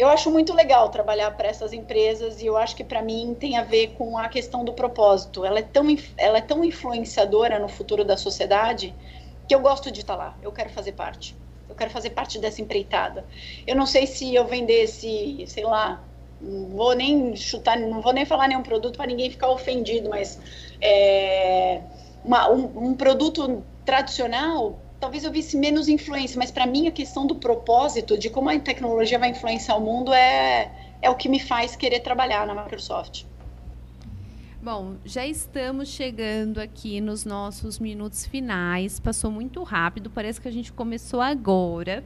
eu 0.00 0.08
acho 0.08 0.30
muito 0.30 0.54
legal 0.54 0.88
trabalhar 0.88 1.30
para 1.32 1.48
essas 1.48 1.74
empresas 1.74 2.40
e 2.40 2.46
eu 2.46 2.56
acho 2.56 2.74
que 2.74 2.82
para 2.82 3.02
mim 3.02 3.36
tem 3.38 3.58
a 3.58 3.62
ver 3.62 3.88
com 3.88 4.16
a 4.16 4.28
questão 4.28 4.64
do 4.64 4.72
propósito. 4.72 5.44
Ela 5.44 5.58
é 5.58 5.62
tão, 5.62 5.86
ela 6.16 6.38
é 6.38 6.40
tão 6.40 6.64
influenciadora 6.64 7.58
no 7.58 7.68
futuro 7.68 8.02
da 8.02 8.16
sociedade 8.16 8.94
que 9.46 9.54
eu 9.54 9.60
gosto 9.60 9.90
de 9.90 10.00
estar 10.00 10.16
lá. 10.16 10.34
Eu 10.40 10.52
quero 10.52 10.70
fazer 10.70 10.92
parte. 10.92 11.36
Eu 11.68 11.74
quero 11.74 11.90
fazer 11.90 12.10
parte 12.10 12.38
dessa 12.38 12.62
empreitada. 12.62 13.26
Eu 13.66 13.76
não 13.76 13.84
sei 13.84 14.06
se 14.06 14.34
eu 14.34 14.46
vendesse, 14.46 15.44
sei 15.46 15.64
lá, 15.64 16.02
não 16.40 16.68
vou 16.68 16.94
nem 16.94 17.36
chutar, 17.36 17.78
não 17.78 18.00
vou 18.00 18.14
nem 18.14 18.24
falar 18.24 18.48
nenhum 18.48 18.62
produto 18.62 18.96
para 18.96 19.06
ninguém 19.06 19.30
ficar 19.30 19.50
ofendido, 19.50 20.08
mas 20.08 20.40
é, 20.80 21.82
uma, 22.24 22.50
um, 22.50 22.88
um 22.88 22.94
produto 22.94 23.62
tradicional 23.84 24.78
talvez 25.00 25.24
eu 25.24 25.32
visse 25.32 25.56
menos 25.56 25.88
influência, 25.88 26.38
mas 26.38 26.50
para 26.50 26.66
mim 26.66 26.86
a 26.86 26.90
questão 26.92 27.26
do 27.26 27.34
propósito, 27.34 28.18
de 28.18 28.28
como 28.28 28.50
a 28.50 28.58
tecnologia 28.60 29.18
vai 29.18 29.30
influenciar 29.30 29.76
o 29.76 29.80
mundo, 29.80 30.12
é, 30.12 30.70
é 31.00 31.08
o 31.08 31.16
que 31.16 31.28
me 31.28 31.40
faz 31.40 31.74
querer 31.74 32.00
trabalhar 32.00 32.46
na 32.46 32.54
Microsoft. 32.54 33.24
Bom, 34.62 34.96
já 35.06 35.26
estamos 35.26 35.88
chegando 35.88 36.58
aqui 36.58 37.00
nos 37.00 37.24
nossos 37.24 37.78
minutos 37.78 38.26
finais. 38.26 39.00
Passou 39.00 39.30
muito 39.30 39.62
rápido, 39.62 40.10
parece 40.10 40.38
que 40.38 40.46
a 40.46 40.52
gente 40.52 40.70
começou 40.70 41.22
agora 41.22 42.04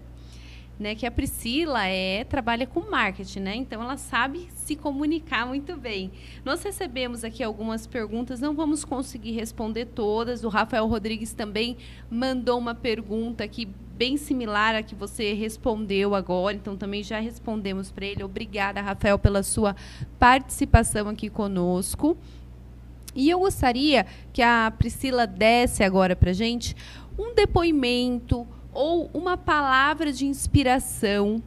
né, 0.79 0.95
que 0.95 1.07
a 1.07 1.11
Priscila 1.11 1.87
é 1.87 2.25
trabalha 2.25 2.66
com 2.66 2.81
marketing, 2.91 3.41
né? 3.41 3.55
Então 3.57 3.83
ela 3.83 3.97
sabe 3.97 4.49
se 4.55 4.75
comunicar 4.75 5.47
muito 5.47 5.77
bem. 5.77 6.11
Nós 6.45 6.62
recebemos 6.62 7.22
aqui 7.22 7.43
algumas 7.43 7.87
perguntas, 7.87 8.41
não 8.41 8.55
vamos 8.55 8.85
conseguir 8.85 9.33
responder 9.33 9.87
todas. 9.87 10.43
O 10.45 10.49
Rafael 10.49 10.87
Rodrigues 10.87 11.33
também 11.33 11.77
mandou 12.11 12.59
uma 12.59 12.75
pergunta 12.75 13.45
aqui 13.45 13.68
bem 13.97 14.16
similar 14.16 14.75
à 14.75 14.83
que 14.83 14.95
você 14.95 15.33
respondeu 15.35 16.14
agora, 16.14 16.57
então 16.57 16.77
também 16.77 17.03
já 17.03 17.20
respondemos 17.20 17.93
para 17.93 18.07
ele. 18.07 18.25
Obrigada, 18.25 18.81
Rafael, 18.81 19.18
pela 19.18 19.43
sua 19.43 19.77
participação 20.18 21.09
aqui 21.09 21.31
conosco. 21.31 22.16
E 23.14 23.31
eu 23.31 23.39
gostaria 23.39 24.05
que 24.33 24.43
a 24.43 24.72
Priscila 24.77 25.27
desse 25.27 25.85
agora 25.85 26.16
para 26.16 26.33
gente 26.33 26.75
um 27.16 27.33
depoimento, 27.33 28.45
ou 28.75 29.09
uma 29.14 29.37
palavra 29.37 30.12
de 30.12 30.27
inspiração, 30.27 31.43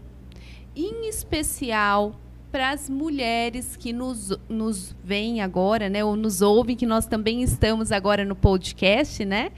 em 0.75 1.07
especial 1.09 2.15
para 2.51 2.71
as 2.71 2.89
mulheres 2.89 3.75
que 3.75 3.91
nos, 3.91 4.37
nos 4.47 4.95
veem 5.03 5.41
agora, 5.41 5.89
né, 5.89 6.03
ou 6.03 6.15
nos 6.15 6.41
ouvem, 6.41 6.75
que 6.75 6.85
nós 6.85 7.05
também 7.05 7.43
estamos 7.43 7.91
agora 7.91 8.23
no 8.23 8.35
podcast, 8.35 9.23
né? 9.25 9.51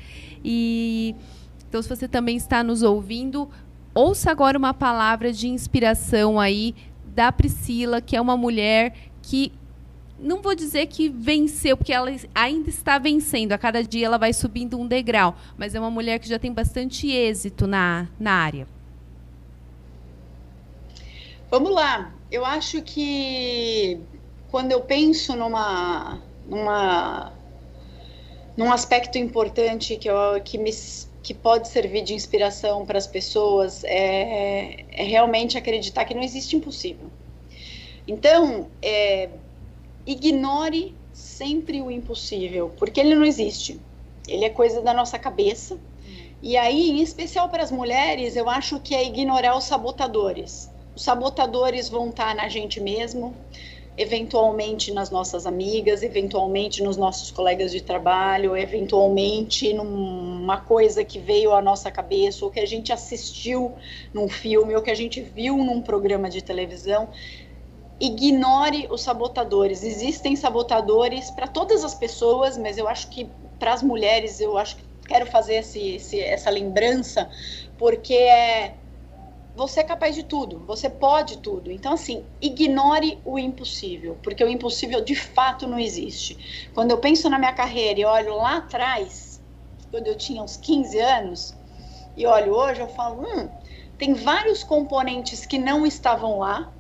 E 0.43 1.15
então, 1.67 1.81
se 1.83 1.87
você 1.87 2.07
também 2.07 2.35
está 2.35 2.63
nos 2.63 2.81
ouvindo, 2.81 3.47
ouça 3.93 4.31
agora 4.31 4.57
uma 4.57 4.73
palavra 4.73 5.31
de 5.31 5.47
inspiração 5.47 6.39
aí 6.39 6.73
da 7.05 7.31
Priscila, 7.31 8.01
que 8.01 8.15
é 8.15 8.21
uma 8.21 8.35
mulher 8.35 8.95
que 9.21 9.51
não 10.21 10.41
vou 10.41 10.53
dizer 10.53 10.87
que 10.87 11.09
venceu, 11.09 11.77
porque 11.77 11.93
ela 11.93 12.11
ainda 12.33 12.69
está 12.69 12.97
vencendo. 12.97 13.53
A 13.53 13.57
cada 13.57 13.83
dia 13.83 14.05
ela 14.05 14.17
vai 14.17 14.33
subindo 14.33 14.77
um 14.77 14.87
degrau. 14.87 15.35
Mas 15.57 15.75
é 15.75 15.79
uma 15.79 15.89
mulher 15.89 16.19
que 16.19 16.27
já 16.27 16.37
tem 16.37 16.51
bastante 16.51 17.09
êxito 17.09 17.65
na, 17.65 18.07
na 18.19 18.33
área. 18.33 18.67
Vamos 21.49 21.71
lá. 21.71 22.13
Eu 22.31 22.45
acho 22.45 22.81
que 22.81 23.99
quando 24.51 24.71
eu 24.71 24.81
penso 24.81 25.35
numa, 25.35 26.21
numa 26.47 27.33
num 28.55 28.71
aspecto 28.71 29.17
importante 29.17 29.95
que, 29.95 30.09
eu, 30.09 30.41
que, 30.43 30.57
me, 30.57 30.69
que 31.23 31.33
pode 31.33 31.69
servir 31.69 32.03
de 32.03 32.13
inspiração 32.13 32.85
para 32.85 32.97
as 32.97 33.07
pessoas 33.07 33.83
é, 33.85 34.85
é 34.91 35.03
realmente 35.03 35.57
acreditar 35.57 36.03
que 36.05 36.13
não 36.13 36.21
existe 36.21 36.55
impossível. 36.55 37.09
Então, 38.07 38.67
é, 38.81 39.29
ignore 40.11 40.95
sempre 41.13 41.81
o 41.81 41.91
impossível, 41.91 42.71
porque 42.77 42.99
ele 42.99 43.13
não 43.13 43.23
existe. 43.23 43.79
Ele 44.27 44.45
é 44.45 44.49
coisa 44.49 44.81
da 44.81 44.93
nossa 44.93 45.19
cabeça. 45.19 45.77
E 46.41 46.57
aí, 46.57 46.89
em 46.89 47.01
especial 47.01 47.49
para 47.49 47.61
as 47.61 47.71
mulheres, 47.71 48.35
eu 48.35 48.49
acho 48.49 48.79
que 48.79 48.95
é 48.95 49.05
ignorar 49.05 49.55
os 49.55 49.65
sabotadores. 49.65 50.69
Os 50.95 51.03
sabotadores 51.03 51.89
vão 51.89 52.09
estar 52.09 52.33
na 52.33 52.47
gente 52.47 52.79
mesmo, 52.79 53.35
eventualmente 53.97 54.91
nas 54.91 55.11
nossas 55.11 55.45
amigas, 55.45 56.01
eventualmente 56.01 56.81
nos 56.81 56.95
nossos 56.97 57.29
colegas 57.29 57.71
de 57.71 57.81
trabalho, 57.81 58.55
eventualmente 58.55 59.73
numa 59.73 60.57
coisa 60.57 61.03
que 61.03 61.19
veio 61.19 61.53
à 61.53 61.61
nossa 61.61 61.91
cabeça, 61.91 62.45
ou 62.45 62.51
que 62.51 62.59
a 62.59 62.65
gente 62.65 62.93
assistiu 62.93 63.73
num 64.13 64.27
filme, 64.27 64.75
ou 64.75 64.81
que 64.81 64.89
a 64.89 64.95
gente 64.95 65.21
viu 65.21 65.57
num 65.57 65.81
programa 65.81 66.29
de 66.29 66.41
televisão 66.41 67.09
ignore 67.99 68.87
os 68.89 69.01
sabotadores. 69.01 69.83
Existem 69.83 70.35
sabotadores 70.35 71.29
para 71.31 71.47
todas 71.47 71.83
as 71.83 71.93
pessoas, 71.93 72.57
mas 72.57 72.77
eu 72.77 72.87
acho 72.87 73.09
que 73.09 73.29
para 73.57 73.73
as 73.73 73.83
mulheres 73.83 74.39
eu 74.39 74.57
acho 74.57 74.77
que 74.77 74.83
quero 75.07 75.25
fazer 75.25 75.55
esse, 75.55 75.95
esse, 75.95 76.19
essa 76.21 76.49
lembrança 76.49 77.29
porque 77.77 78.13
é 78.13 78.75
você 79.55 79.81
é 79.81 79.83
capaz 79.83 80.15
de 80.15 80.23
tudo, 80.23 80.59
você 80.65 80.89
pode 80.89 81.37
tudo. 81.37 81.71
Então, 81.71 81.93
assim, 81.93 82.23
ignore 82.39 83.19
o 83.25 83.37
impossível, 83.37 84.17
porque 84.23 84.43
o 84.43 84.47
impossível 84.47 85.01
de 85.01 85.15
fato 85.15 85.67
não 85.67 85.77
existe. 85.77 86.69
Quando 86.73 86.91
eu 86.91 86.97
penso 86.97 87.29
na 87.29 87.37
minha 87.37 87.51
carreira 87.51 87.99
e 87.99 88.05
olho 88.05 88.37
lá 88.37 88.57
atrás, 88.57 89.41
quando 89.91 90.07
eu 90.07 90.15
tinha 90.15 90.41
uns 90.41 90.55
15 90.55 90.99
anos, 90.99 91.57
e 92.15 92.25
olho 92.25 92.53
hoje, 92.53 92.79
eu 92.79 92.87
falo: 92.87 93.21
hum, 93.21 93.49
tem 93.97 94.13
vários 94.13 94.63
componentes 94.63 95.45
que 95.45 95.57
não 95.57 95.85
estavam 95.85 96.39
lá, 96.39 96.71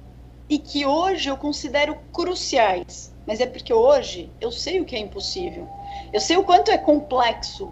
e 0.49 0.57
que 0.57 0.85
hoje 0.85 1.29
eu 1.29 1.37
considero 1.37 1.95
cruciais. 2.11 3.13
Mas 3.25 3.39
é 3.39 3.45
porque 3.45 3.71
hoje 3.71 4.31
eu 4.41 4.51
sei 4.51 4.81
o 4.81 4.85
que 4.85 4.95
é 4.95 4.99
impossível. 4.99 5.67
Eu 6.11 6.19
sei 6.19 6.35
o 6.37 6.43
quanto 6.43 6.71
é 6.71 6.77
complexo. 6.77 7.71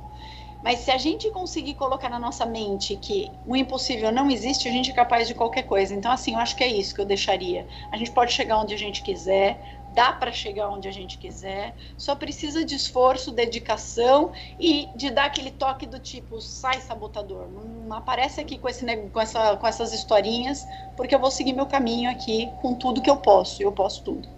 Mas 0.61 0.80
se 0.80 0.91
a 0.91 0.97
gente 0.97 1.30
conseguir 1.32 1.75
colocar 1.75 2.09
na 2.09 2.19
nossa 2.19 2.45
mente 2.45 2.95
que 2.97 3.32
o 3.45 3.55
impossível 3.55 4.11
não 4.11 4.30
existe, 4.30 4.67
a 4.67 4.71
gente 4.71 4.91
é 4.91 4.93
capaz 4.93 5.28
de 5.28 5.34
qualquer 5.34 5.63
coisa. 5.63 5.93
Então, 5.93 6.11
assim, 6.11 6.34
eu 6.34 6.39
acho 6.39 6.55
que 6.55 6.63
é 6.63 6.67
isso 6.67 6.93
que 6.93 7.01
eu 7.01 7.05
deixaria. 7.05 7.67
A 7.91 7.97
gente 7.97 8.11
pode 8.11 8.34
chegar 8.34 8.59
onde 8.59 8.73
a 8.73 8.78
gente 8.78 9.01
quiser, 9.01 9.76
dá 9.98 10.14
para 10.14 10.32
chegar 10.32 10.70
onde 10.70 10.88
a 10.88 10.91
gente 10.91 11.18
quiser, 11.18 11.76
só 11.98 12.14
precisa 12.14 12.64
de 12.64 12.76
esforço, 12.76 13.32
dedicação 13.32 14.32
e 14.60 14.88
de 14.95 15.10
dar 15.10 15.26
aquele 15.26 15.50
toque 15.50 15.88
do 15.88 15.98
tipo, 15.98 16.39
sai 16.39 16.80
sabotador, 16.82 17.48
não 17.88 17.98
aparece 17.98 18.39
aqui 18.39 18.60
com, 18.60 18.70
esse, 18.70 18.86
com, 18.86 19.20
essa, 19.20 19.58
com 19.58 19.66
essas 19.66 19.93
historinhas, 19.93 20.64
porque 20.95 21.16
eu 21.16 21.20
vou 21.20 21.32
seguir 21.32 21.54
meu 21.54 21.66
caminho 21.66 22.12
aqui 22.12 22.48
com 22.62 22.76
tudo 22.76 23.02
que 23.02 23.10
eu 23.10 23.18
posso, 23.18 23.64
eu 23.64 23.72
posso 23.72 24.04
tudo. 24.04 24.30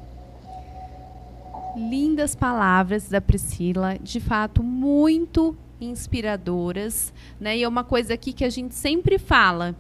Lindas 1.76 2.36
palavras 2.36 3.10
da 3.10 3.20
Priscila, 3.20 3.99
de 3.99 4.22
fato, 4.22 4.64
muito 4.64 5.57
inspiradoras, 5.82 7.14
né? 7.38 7.57
E 7.57 7.64
é 7.64 7.68
uma 7.68 7.84
coisa 7.84 8.14
aqui 8.14 8.32
que 8.32 8.45
a 8.45 8.49
gente 8.49 8.74
sempre 8.76 9.20
fala, 9.20 9.76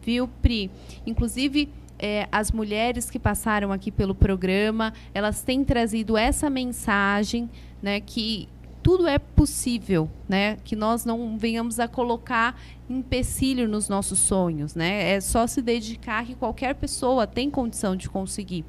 viu, 0.00 0.28
Pri? 0.40 0.70
Inclusive, 1.04 1.68
é, 2.04 2.28
as 2.30 2.52
mulheres 2.52 3.10
que 3.10 3.18
passaram 3.18 3.72
aqui 3.72 3.90
pelo 3.90 4.14
programa, 4.14 4.92
elas 5.14 5.42
têm 5.42 5.64
trazido 5.64 6.18
essa 6.18 6.50
mensagem, 6.50 7.48
né, 7.82 7.98
que 7.98 8.46
tudo 8.82 9.08
é 9.08 9.18
possível, 9.18 10.10
né? 10.28 10.58
Que 10.62 10.76
nós 10.76 11.06
não 11.06 11.38
venhamos 11.38 11.80
a 11.80 11.88
colocar 11.88 12.60
empecilho 12.90 13.66
nos 13.66 13.88
nossos 13.88 14.18
sonhos, 14.18 14.74
né? 14.74 15.12
É 15.12 15.20
só 15.22 15.46
se 15.46 15.62
dedicar 15.62 16.26
que 16.26 16.34
qualquer 16.34 16.74
pessoa 16.74 17.26
tem 17.26 17.50
condição 17.50 17.96
de 17.96 18.10
conseguir. 18.10 18.62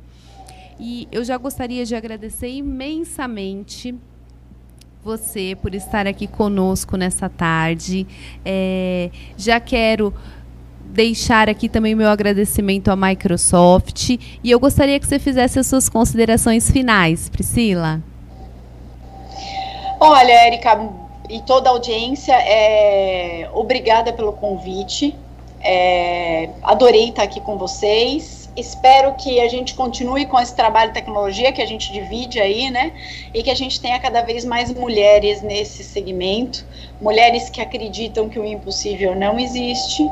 E 0.80 1.06
eu 1.12 1.26
já 1.26 1.36
gostaria 1.36 1.84
de 1.84 1.94
agradecer 1.94 2.48
imensamente 2.48 3.94
você 5.04 5.56
por 5.62 5.76
estar 5.76 6.08
aqui 6.08 6.28
conosco 6.28 6.96
nessa 6.96 7.28
tarde. 7.28 8.08
É, 8.46 9.12
já 9.38 9.60
quero 9.60 10.14
deixar 10.96 11.50
aqui 11.50 11.68
também 11.68 11.94
meu 11.94 12.08
agradecimento 12.08 12.90
à 12.90 12.96
Microsoft 12.96 14.18
e 14.44 14.50
eu 14.50 14.60
gostaria 14.60 14.98
que 15.00 15.06
você 15.06 15.20
fizesse 15.20 15.60
as 15.60 15.68
suas 15.68 15.90
considerações 15.90 16.72
finais, 16.72 17.28
Priscila. 17.30 18.02
Olha, 20.00 20.32
Érica, 20.32 20.90
e 21.30 21.42
toda 21.42 21.70
a 21.70 21.74
audiência, 21.74 22.34
é, 22.34 23.50
obrigada 23.54 24.14
pelo 24.14 24.34
convite. 24.34 25.14
É, 25.62 26.50
adorei 26.64 27.10
estar 27.10 27.24
aqui 27.24 27.42
com 27.42 27.58
vocês. 27.58 28.50
Espero 28.56 29.16
que 29.16 29.42
a 29.42 29.50
gente 29.50 29.74
continue 29.74 30.26
com 30.28 30.40
esse 30.40 30.56
trabalho 30.56 30.92
de 30.92 30.94
tecnologia 30.94 31.52
que 31.52 31.62
a 31.62 31.66
gente 31.66 31.92
divide 31.92 32.40
aí, 32.40 32.72
né? 32.72 32.94
E 33.34 33.44
que 33.44 33.50
a 33.50 33.56
gente 33.56 33.82
tenha 33.82 34.00
cada 34.00 34.22
vez 34.22 34.46
mais 34.46 34.74
mulheres 34.74 35.42
nesse 35.42 35.84
segmento, 35.84 36.66
mulheres 37.02 37.50
que 37.50 37.60
acreditam 37.60 38.30
que 38.30 38.40
o 38.40 38.46
impossível 38.46 39.14
não 39.14 39.38
existe, 39.38 40.08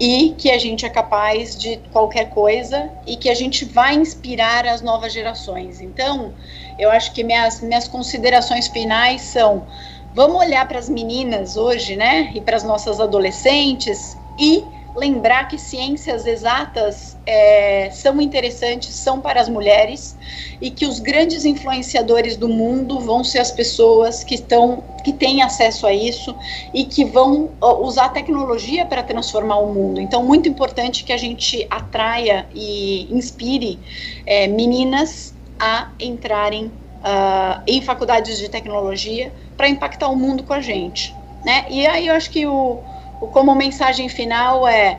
e 0.00 0.34
que 0.38 0.50
a 0.50 0.58
gente 0.58 0.86
é 0.86 0.88
capaz 0.88 1.56
de 1.56 1.78
qualquer 1.92 2.30
coisa 2.30 2.90
e 3.06 3.16
que 3.16 3.28
a 3.28 3.34
gente 3.34 3.64
vai 3.64 3.94
inspirar 3.94 4.66
as 4.66 4.80
novas 4.80 5.12
gerações. 5.12 5.80
Então, 5.80 6.32
eu 6.78 6.90
acho 6.90 7.12
que 7.12 7.24
minhas, 7.24 7.60
minhas 7.60 7.88
considerações 7.88 8.68
finais 8.68 9.22
são: 9.22 9.66
vamos 10.14 10.36
olhar 10.36 10.66
para 10.68 10.78
as 10.78 10.88
meninas 10.88 11.56
hoje, 11.56 11.96
né, 11.96 12.30
e 12.34 12.40
para 12.40 12.56
as 12.56 12.62
nossas 12.62 13.00
adolescentes 13.00 14.16
e 14.38 14.77
lembrar 14.96 15.48
que 15.48 15.58
ciências 15.58 16.26
exatas 16.26 17.16
é, 17.24 17.90
são 17.90 18.20
interessantes, 18.20 18.94
são 18.94 19.20
para 19.20 19.40
as 19.40 19.48
mulheres 19.48 20.16
e 20.60 20.70
que 20.70 20.86
os 20.86 20.98
grandes 20.98 21.44
influenciadores 21.44 22.36
do 22.36 22.48
mundo 22.48 22.98
vão 23.00 23.22
ser 23.22 23.38
as 23.38 23.50
pessoas 23.50 24.24
que 24.24 24.34
estão 24.34 24.82
que 25.04 25.12
têm 25.12 25.42
acesso 25.42 25.86
a 25.86 25.92
isso 25.92 26.34
e 26.74 26.84
que 26.84 27.04
vão 27.04 27.50
usar 27.80 28.06
a 28.06 28.08
tecnologia 28.08 28.84
para 28.84 29.02
transformar 29.02 29.56
o 29.58 29.72
mundo. 29.72 30.00
Então, 30.00 30.22
muito 30.22 30.48
importante 30.48 31.04
que 31.04 31.12
a 31.12 31.16
gente 31.16 31.66
atraia 31.70 32.46
e 32.54 33.08
inspire 33.10 33.78
é, 34.26 34.48
meninas 34.48 35.32
a 35.58 35.88
entrarem 35.98 36.66
uh, 36.66 37.62
em 37.66 37.80
faculdades 37.80 38.38
de 38.38 38.48
tecnologia 38.48 39.32
para 39.56 39.68
impactar 39.68 40.08
o 40.08 40.16
mundo 40.16 40.42
com 40.42 40.52
a 40.52 40.60
gente, 40.60 41.14
né? 41.44 41.64
E 41.70 41.86
aí 41.86 42.06
eu 42.06 42.14
acho 42.14 42.30
que 42.30 42.46
o 42.46 42.80
como 43.26 43.54
mensagem 43.54 44.08
final 44.08 44.66
é 44.66 44.98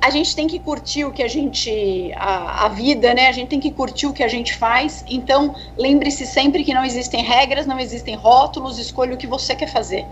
a 0.00 0.10
gente 0.10 0.36
tem 0.36 0.46
que 0.46 0.58
curtir 0.60 1.04
o 1.04 1.10
que 1.10 1.22
a 1.22 1.28
gente 1.28 2.12
a, 2.14 2.66
a, 2.66 2.68
vida, 2.68 3.12
né? 3.12 3.26
A 3.26 3.32
gente 3.32 3.48
tem 3.48 3.58
que 3.58 3.72
curtir 3.72 4.06
o 4.06 4.12
que 4.12 4.22
a 4.22 4.28
gente 4.28 4.54
faz. 4.54 5.04
Então, 5.08 5.54
lembre-se 5.76 6.24
sempre 6.26 6.62
que 6.62 6.72
não 6.72 6.84
existem 6.84 7.24
regras, 7.24 7.66
não 7.66 7.78
existem 7.78 8.14
rótulos, 8.14 8.78
escolha 8.78 9.14
o 9.14 9.16
que 9.16 9.26
você 9.26 9.56
quer 9.56 9.66
fazer. 9.66 10.06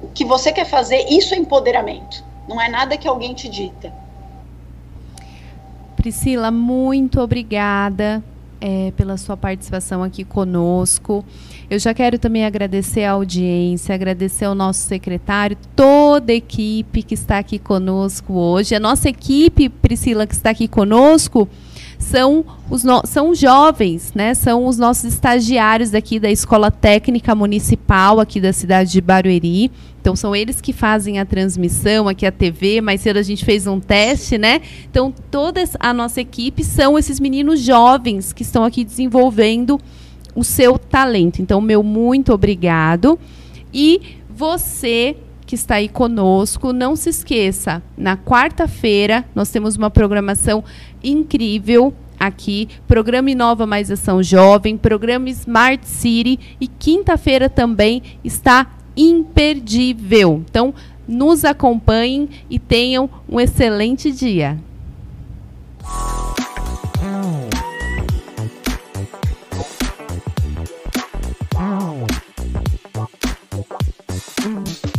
O 0.00 0.08
que 0.14 0.24
você 0.24 0.52
quer 0.52 0.64
fazer, 0.64 1.06
isso 1.08 1.34
é 1.34 1.38
empoderamento. 1.38 2.24
Não 2.48 2.60
é 2.60 2.68
nada 2.68 2.96
que 2.96 3.08
alguém 3.08 3.34
te 3.34 3.48
dita. 3.48 3.92
Priscila, 5.96 6.50
muito 6.52 7.20
obrigada 7.20 8.22
é, 8.66 8.90
pela 8.92 9.18
sua 9.18 9.36
participação 9.36 10.02
aqui 10.02 10.24
conosco. 10.24 11.22
Eu 11.68 11.78
já 11.78 11.92
quero 11.92 12.18
também 12.18 12.46
agradecer 12.46 13.04
a 13.04 13.10
audiência, 13.10 13.94
agradecer 13.94 14.46
ao 14.46 14.54
nosso 14.54 14.80
secretário, 14.80 15.54
toda 15.76 16.32
a 16.32 16.34
equipe 16.34 17.02
que 17.02 17.12
está 17.12 17.36
aqui 17.36 17.58
conosco 17.58 18.32
hoje. 18.32 18.74
A 18.74 18.80
nossa 18.80 19.10
equipe, 19.10 19.68
Priscila, 19.68 20.26
que 20.26 20.32
está 20.32 20.48
aqui 20.48 20.66
conosco, 20.66 21.46
são 22.04 22.44
os 22.70 22.84
no... 22.84 23.02
são 23.04 23.34
jovens, 23.34 24.12
né? 24.14 24.34
São 24.34 24.66
os 24.66 24.78
nossos 24.78 25.04
estagiários 25.04 25.94
aqui 25.94 26.20
da 26.20 26.30
Escola 26.30 26.70
Técnica 26.70 27.34
Municipal 27.34 28.20
aqui 28.20 28.40
da 28.40 28.52
cidade 28.52 28.92
de 28.92 29.00
Barueri. 29.00 29.70
Então 30.00 30.14
são 30.14 30.36
eles 30.36 30.60
que 30.60 30.72
fazem 30.72 31.18
a 31.18 31.24
transmissão 31.24 32.08
aqui 32.08 32.26
a 32.26 32.32
TV. 32.32 32.80
Mais 32.80 33.00
cedo 33.00 33.16
a 33.18 33.22
gente 33.22 33.44
fez 33.44 33.66
um 33.66 33.80
teste, 33.80 34.38
né? 34.38 34.60
Então 34.90 35.12
toda 35.30 35.64
a 35.80 35.92
nossa 35.92 36.20
equipe 36.20 36.62
são 36.62 36.98
esses 36.98 37.18
meninos 37.18 37.60
jovens 37.60 38.32
que 38.32 38.42
estão 38.42 38.64
aqui 38.64 38.84
desenvolvendo 38.84 39.80
o 40.34 40.42
seu 40.42 40.78
talento. 40.78 41.40
Então, 41.40 41.60
meu 41.60 41.82
muito 41.82 42.32
obrigado. 42.32 43.18
E 43.72 44.00
você 44.28 45.16
que 45.46 45.54
está 45.54 45.76
aí 45.76 45.88
conosco. 45.88 46.72
Não 46.72 46.96
se 46.96 47.10
esqueça, 47.10 47.82
na 47.96 48.16
quarta-feira 48.16 49.24
nós 49.34 49.50
temos 49.50 49.76
uma 49.76 49.90
programação 49.90 50.64
incrível 51.02 51.94
aqui, 52.18 52.68
programa 52.86 53.30
Inova 53.30 53.66
Mais 53.66 53.90
Ação 53.90 54.22
Jovem, 54.22 54.76
programa 54.76 55.28
Smart 55.30 55.86
City 55.86 56.38
e 56.60 56.66
quinta-feira 56.66 57.48
também 57.48 58.02
está 58.22 58.66
imperdível. 58.96 60.42
Então, 60.48 60.72
nos 61.06 61.44
acompanhem 61.44 62.28
e 62.48 62.58
tenham 62.58 63.10
um 63.28 63.38
excelente 63.38 64.10
dia. 64.10 64.58
Mm-hmm. 74.44 74.93